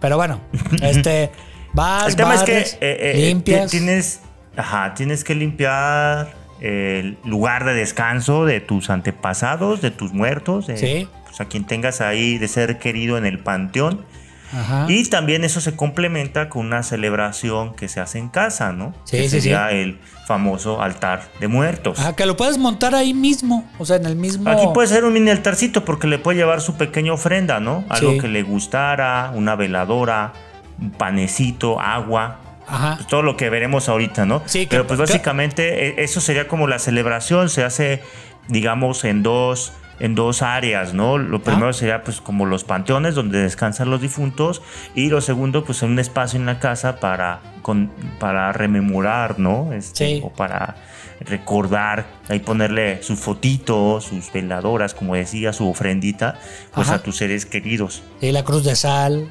Pero 0.00 0.16
bueno, 0.16 0.40
este, 0.82 1.30
vas, 1.72 2.08
El 2.08 2.16
tema 2.16 2.34
es 2.34 2.42
que 2.42 2.58
eh, 2.58 2.76
eh, 2.80 3.12
limpias. 3.16 3.70
ti- 3.70 3.78
tienes, 3.78 4.20
ajá, 4.56 4.94
tienes 4.94 5.24
que 5.24 5.34
limpiar 5.34 6.34
el 6.60 7.18
lugar 7.24 7.64
de 7.64 7.74
descanso 7.74 8.44
de 8.44 8.60
tus 8.60 8.90
antepasados, 8.90 9.80
de 9.80 9.90
tus 9.90 10.12
muertos, 10.12 10.66
de, 10.66 10.76
Sí. 10.76 11.08
pues, 11.26 11.40
a 11.40 11.44
quien 11.46 11.64
tengas 11.66 12.00
ahí 12.00 12.38
de 12.38 12.48
ser 12.48 12.78
querido 12.78 13.16
en 13.18 13.26
el 13.26 13.38
panteón. 13.38 14.04
Ajá. 14.52 14.86
Y 14.88 15.04
también 15.06 15.44
eso 15.44 15.60
se 15.60 15.76
complementa 15.76 16.48
con 16.48 16.66
una 16.66 16.82
celebración 16.82 17.74
que 17.74 17.88
se 17.88 18.00
hace 18.00 18.18
en 18.18 18.28
casa, 18.28 18.72
¿no? 18.72 18.94
Sí, 19.04 19.16
que 19.18 19.22
sí, 19.24 19.28
sí. 19.28 19.40
sería 19.42 19.70
el 19.72 19.98
famoso 20.26 20.82
altar 20.82 21.22
de 21.40 21.48
muertos. 21.48 21.98
Ajá, 21.98 22.14
que 22.16 22.26
lo 22.26 22.36
puedes 22.36 22.58
montar 22.58 22.94
ahí 22.94 23.14
mismo. 23.14 23.68
O 23.78 23.84
sea, 23.86 23.96
en 23.96 24.06
el 24.06 24.16
mismo. 24.16 24.48
Aquí 24.50 24.66
puede 24.74 24.88
ser 24.88 25.04
un 25.04 25.12
mini 25.12 25.30
altarcito 25.30 25.84
porque 25.84 26.06
le 26.06 26.18
puede 26.18 26.38
llevar 26.38 26.60
su 26.60 26.76
pequeña 26.76 27.12
ofrenda, 27.12 27.60
¿no? 27.60 27.84
Algo 27.88 28.12
Sí. 28.12 28.18
que 28.20 28.28
le 28.28 28.42
gustara, 28.42 29.32
una 29.34 29.54
veladora, 29.56 30.32
un 30.80 30.90
panecito, 30.92 31.80
agua. 31.80 32.40
Ajá. 32.70 32.96
pues, 32.96 33.06
todo 33.08 33.22
lo 33.22 33.34
que 33.38 33.48
veremos 33.48 33.88
ahorita, 33.88 34.26
¿no? 34.26 34.42
Sí, 34.44 34.66
que- 34.66 34.68
Pero 34.76 34.86
pues 34.86 34.98
básicamente 35.00 35.88
eh, 35.88 35.94
eso 36.04 36.20
sería 36.20 36.46
como 36.48 36.66
la 36.66 36.78
celebración, 36.78 37.48
se 37.48 37.64
hace, 37.64 38.02
digamos, 38.48 39.04
en 39.04 39.22
dos, 39.22 39.72
en 40.00 40.14
dos 40.14 40.42
áreas, 40.42 40.94
¿no? 40.94 41.18
Lo 41.18 41.42
primero 41.42 41.72
sería 41.72 42.02
pues 42.02 42.20
como 42.20 42.46
los 42.46 42.64
panteones 42.64 43.14
donde 43.14 43.40
descansan 43.42 43.90
los 43.90 44.00
difuntos 44.00 44.62
y 44.94 45.08
lo 45.08 45.20
segundo 45.20 45.64
pues 45.64 45.82
en 45.82 45.90
un 45.90 45.98
espacio 45.98 46.38
en 46.38 46.46
la 46.46 46.60
casa 46.60 47.00
para, 47.00 47.40
con, 47.62 47.90
para 48.20 48.52
rememorar, 48.52 49.38
¿no? 49.38 49.72
Este, 49.72 50.06
Sí. 50.06 50.20
O 50.24 50.30
para 50.30 50.76
recordar, 51.20 52.06
ahí 52.28 52.38
ponerle 52.38 53.02
sus 53.02 53.18
fotitos, 53.18 54.04
sus 54.04 54.32
veladoras, 54.32 54.94
como 54.94 55.14
decía, 55.16 55.52
su 55.52 55.68
ofrendita, 55.68 56.38
pues 56.74 56.88
Ajá. 56.88 56.96
a 56.96 57.02
tus 57.02 57.16
seres 57.16 57.44
queridos. 57.44 58.02
Y 58.20 58.30
la 58.32 58.44
cruz 58.44 58.64
de 58.64 58.76
sal. 58.76 59.30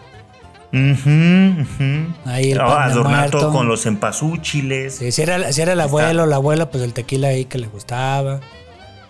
Ujú, 0.73 1.61
ujú. 1.61 2.13
Ahí 2.25 2.51
el 2.51 2.59
Ah, 2.59 3.29
con 3.53 3.69
los 3.69 3.85
empasúchiles. 3.85 4.95
Sí, 4.97 5.13
si, 5.13 5.21
era, 5.21 5.53
si 5.53 5.61
era 5.61 5.73
el 5.73 5.79
abuelo 5.79 6.25
la 6.25 6.35
abuela, 6.35 6.69
pues 6.69 6.83
el 6.83 6.93
tequila 6.93 7.29
ahí 7.29 7.45
que 7.45 7.57
le 7.57 7.67
gustaba. 7.67 8.41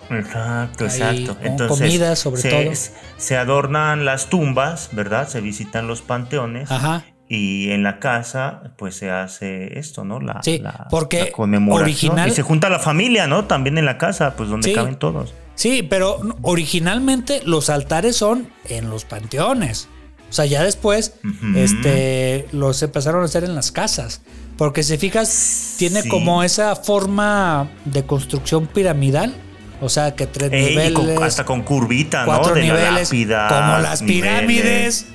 Exacto, 0.10 0.86
exacto. 0.86 1.38
Entonces, 1.42 1.78
comida, 1.80 2.16
sobre 2.16 2.42
se, 2.42 2.50
todo. 2.50 2.72
se 3.18 3.38
adornan 3.38 4.06
las 4.06 4.28
tumbas, 4.30 4.90
¿verdad? 4.92 5.28
Se 5.28 5.42
visitan 5.42 5.88
los 5.88 6.02
panteones. 6.02 6.72
Ajá. 6.72 7.06
Y 7.30 7.72
en 7.72 7.84
la 7.84 8.00
casa, 8.00 8.72
pues 8.78 8.96
se 8.96 9.12
hace 9.12 9.78
esto, 9.80 10.06
¿no? 10.06 10.22
La, 10.22 10.42
Sí, 10.44 10.60
la- 10.60 10.88
porque 10.90 11.26
la 11.26 11.32
conmemoración. 11.32 11.84
original- 11.84 12.30
Y 12.30 12.32
se 12.32 12.42
junta 12.42 12.70
la 12.70 12.80
familia, 12.80 13.28
¿no? 13.28 13.46
También 13.46 13.78
en 13.78 13.86
la 13.86 13.98
casa, 13.98 14.36
pues 14.38 14.50
donde 14.50 14.70
Sí. 14.70 14.74
caben 14.76 14.96
todos. 14.96 15.34
Sí, 15.56 15.84
pero 15.84 16.22
originalmente 16.42 17.42
los 17.44 17.70
altares 17.70 18.16
son 18.16 18.48
en 18.70 18.90
los 18.90 19.04
panteones. 19.06 19.90
O 20.30 20.34
sea, 20.34 20.46
ya 20.46 20.64
después 20.64 21.16
este, 21.56 22.48
los 22.52 22.82
empezaron 22.84 23.22
a 23.22 23.26
hacer 23.26 23.44
en 23.44 23.56
las 23.56 23.72
casas. 23.72 24.22
Porque 24.58 24.84
si 24.84 24.98
fijas, 24.98 25.76
tiene 25.78 26.02
Sí. 26.02 26.10
como 26.10 26.44
esa 26.44 26.76
forma 26.76 27.70
de 27.86 28.04
construcción 28.06 28.68
piramidal. 28.68 29.36
O 29.80 29.90
sea, 29.90 30.16
que 30.16 30.26
tres 30.28 30.52
Ey, 30.52 30.70
niveles. 30.70 30.92
con- 30.94 31.24
hasta 31.24 31.46
con 31.46 31.62
curvita, 31.62 32.26
cuatro 32.26 32.50
¿no? 32.50 32.56
De 32.56 32.68
la 32.68 32.74
niveles. 32.74 33.04
lápida, 33.10 33.48
como 33.48 33.78
las 33.80 34.02
niveles. 34.02 34.24
pirámides. 34.34 35.06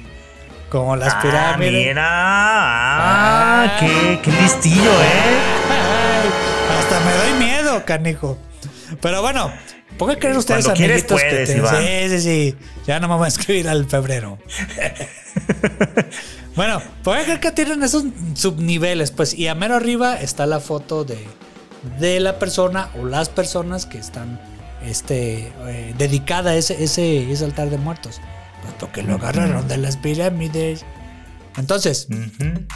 Como 0.71 0.97
las 0.97 1.15
ah, 1.15 1.21
pirámides. 1.21 1.73
mira. 1.89 2.07
Ah, 2.09 3.65
Ah. 3.65 3.77
qué, 3.81 4.21
qué 4.23 4.31
listillo, 4.43 4.91
¿eh? 4.91 5.39
Hasta 6.79 7.01
me 7.01 7.13
doy 7.13 7.45
miedo, 7.45 7.85
canijo. 7.85 8.39
Pero 9.01 9.21
bueno, 9.21 9.53
¿por 9.99 10.11
qué 10.11 10.19
creen 10.19 10.37
ustedes, 10.37 10.65
Cuando 10.65 10.79
quieres, 10.79 11.03
amiguitos, 11.03 11.21
puedes, 11.21 11.49
que 11.49 11.53
te- 11.55 11.59
Iván. 11.59 11.77
Sí, 11.77 12.09
sí, 12.09 12.21
sí. 12.21 12.57
Ya 12.87 13.01
no 13.01 13.09
me 13.09 13.17
voy 13.17 13.25
a 13.27 13.29
escribir 13.29 13.69
al 13.69 13.85
febrero. 13.87 14.39
bueno, 16.57 16.81
¿por 17.03 17.19
qué 17.19 17.25
creen 17.25 17.41
que 17.41 17.53
tienen 17.53 17.83
esos 17.83 18.05
subniveles? 18.35 19.11
Pues, 19.11 19.35
y 19.35 19.49
a 19.49 19.55
mero 19.55 19.77
arriba 19.77 20.21
está 20.21 20.47
la 20.47 20.61
foto 20.61 21.05
de, 21.05 21.19
de 21.99 22.21
la 22.21 22.39
persona 22.39 22.89
o 23.01 23.05
las 23.05 23.29
personas 23.29 23.87
que 23.87 23.99
están 23.99 24.41
este, 24.85 25.53
eh, 25.67 25.95
dedicada 25.99 26.51
a 26.53 26.57
ese, 26.57 26.83
ese, 26.83 27.31
ese 27.31 27.45
altar 27.45 27.71
de 27.71 27.79
muertos. 27.79 28.21
Pues 28.63 28.75
porque 28.79 29.03
lo 29.03 29.15
agarraron 29.15 29.67
de 29.69 29.77
las 29.77 29.97
pirámides. 29.97 30.85
Entonces. 31.57 32.09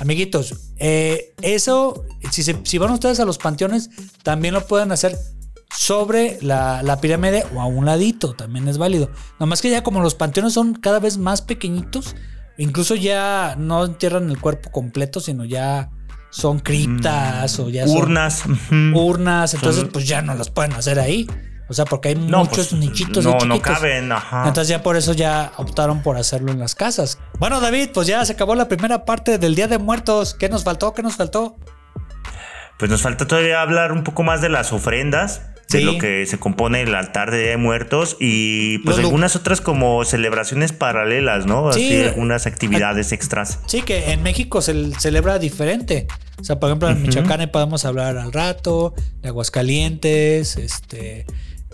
Amiguitos, 0.01 0.55
eh, 0.79 1.35
eso, 1.43 2.05
si, 2.31 2.43
se- 2.43 2.61
si 2.65 2.79
van 2.79 2.91
ustedes 2.91 3.21
a 3.21 3.25
los 3.25 3.39
panteones, 3.39 3.89
también 4.23 4.53
lo 4.55 4.67
pueden 4.67 4.93
hacer 4.93 5.17
sobre 5.75 6.39
la, 6.43 6.83
la 6.83 7.01
pirámide 7.01 7.45
o 7.55 7.61
a 7.61 7.67
un 7.67 7.87
ladito, 7.87 8.35
también 8.35 8.69
es 8.69 8.79
válido. 8.79 9.11
Nomás 9.41 9.63
que 9.63 9.71
ya 9.71 9.83
como 9.83 10.01
los 10.01 10.15
panteones 10.15 10.53
son 10.53 10.75
cada 10.75 10.99
vez 11.01 11.19
más 11.19 11.43
pequeñitos, 11.43 12.17
incluso 12.59 12.95
ya 12.95 13.57
no 13.59 13.85
entierran 13.85 14.31
el 14.31 14.39
cuerpo 14.41 14.71
completo, 14.71 15.21
sino 15.21 15.45
ya 15.45 15.91
son 16.31 16.59
criptas 16.61 17.59
o 17.59 17.69
ya 17.71 17.87
son 17.87 17.97
Urnas. 17.97 18.43
urnas, 18.95 19.55
entonces 19.55 19.85
pues 19.93 20.07
ya 20.07 20.21
no 20.23 20.35
los 20.35 20.51
pueden 20.51 20.73
hacer 20.75 20.99
ahí. 20.99 21.27
O 21.69 21.75
sea, 21.75 21.85
porque 21.85 22.11
hay 22.11 22.15
No, 22.15 22.39
muchos 22.45 22.69
pues, 22.69 22.73
nichitos 22.75 23.25
no, 23.25 23.39
no 23.39 23.61
caben, 23.61 24.13
ajá. 24.13 24.47
Entonces 24.47 24.69
ya 24.69 24.83
por 24.83 24.97
eso 24.97 25.13
ya 25.13 25.53
optaron 25.57 26.03
por 26.03 26.17
hacerlo 26.17 26.53
en 26.53 26.59
las 26.61 26.75
casas. 26.75 27.19
Bueno, 27.39 27.61
David, 27.61 27.91
pues 27.93 28.07
ya 28.07 28.25
se 28.25 28.35
acabó 28.35 28.55
la 28.55 28.69
primera 28.69 29.05
parte 29.05 29.39
del 29.39 29.55
Día 29.55 29.67
de 29.67 29.79
Muertos. 29.79 30.35
¿Qué 30.35 30.49
nos 30.49 30.63
faltó? 30.65 30.95
¿Qué 30.95 31.03
nos 31.03 31.17
faltó? 31.17 31.57
Pues 32.79 32.91
nos 32.91 33.03
falta 33.03 33.27
todavía 33.27 33.63
hablar 33.63 33.93
un 33.93 34.05
poco 34.05 34.23
más 34.23 34.41
de 34.43 34.49
las 34.51 34.73
ofrendas, 34.73 35.43
de 35.71 35.81
lo 35.81 35.99
que 35.99 36.25
se 36.27 36.39
compone 36.39 36.83
el 36.83 36.95
altar 36.95 37.31
de 37.33 37.39
Día 37.41 37.51
de 37.51 37.57
Muertos 37.57 38.17
y 38.21 38.79
pues 38.79 38.97
Los 38.99 39.07
algunas 39.07 39.35
otras 39.35 39.61
como 39.61 40.05
celebraciones 40.05 40.73
paralelas, 40.73 41.47
¿no? 41.47 41.71
Así 41.71 41.89
Sí. 41.89 42.03
algunas 42.05 42.47
actividades 42.47 43.11
extras. 43.13 43.59
Sí, 43.67 43.83
que 43.83 44.13
en 44.13 44.23
México 44.23 44.63
se 44.63 44.93
celebra 45.01 45.39
diferente. 45.41 46.07
O 46.39 46.45
sea, 46.45 46.61
por 46.61 46.69
ejemplo, 46.69 46.91
en 46.91 47.03
Michoacán 47.03 47.49
podemos 47.51 47.85
hablar 47.87 48.19
al 48.19 48.33
rato, 48.33 48.95
de 49.23 49.29
Aguascalientes, 49.31 50.57
este, 50.59 51.25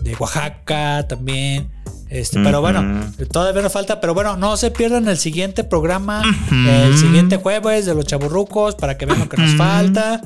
de 0.01 0.15
Oaxaca 0.15 1.07
también. 1.07 1.71
Este, 2.09 2.39
pero 2.43 2.61
bueno, 2.61 3.11
todavía 3.31 3.63
nos 3.63 3.73
falta, 3.73 3.99
pero 3.99 4.13
bueno, 4.13 4.37
no 4.37 4.55
se 4.55 4.69
pierdan 4.69 5.07
el 5.07 5.17
siguiente 5.17 5.63
programa, 5.63 6.21
el 6.51 6.95
siguiente 6.97 7.37
jueves 7.37 7.87
de 7.87 7.95
los 7.95 8.05
chaburrucos 8.05 8.75
para 8.75 8.97
que 8.97 9.07
vean 9.07 9.19
lo 9.19 9.29
que 9.29 9.37
nos 9.37 9.55
falta. 9.55 10.21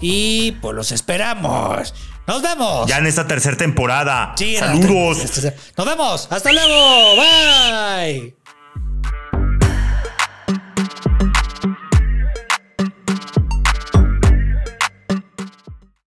Y 0.00 0.52
pues 0.60 0.74
los 0.74 0.92
esperamos. 0.92 1.94
Nos 2.26 2.42
vemos. 2.42 2.86
Ya 2.86 2.98
en 2.98 3.06
esta 3.06 3.26
tercera 3.26 3.56
temporada. 3.56 4.34
Sí, 4.36 4.56
Saludos. 4.56 5.18
Nos 5.76 5.86
vemos. 5.86 6.28
Hasta 6.30 6.52
luego. 6.52 7.16
Bye. 7.16 8.41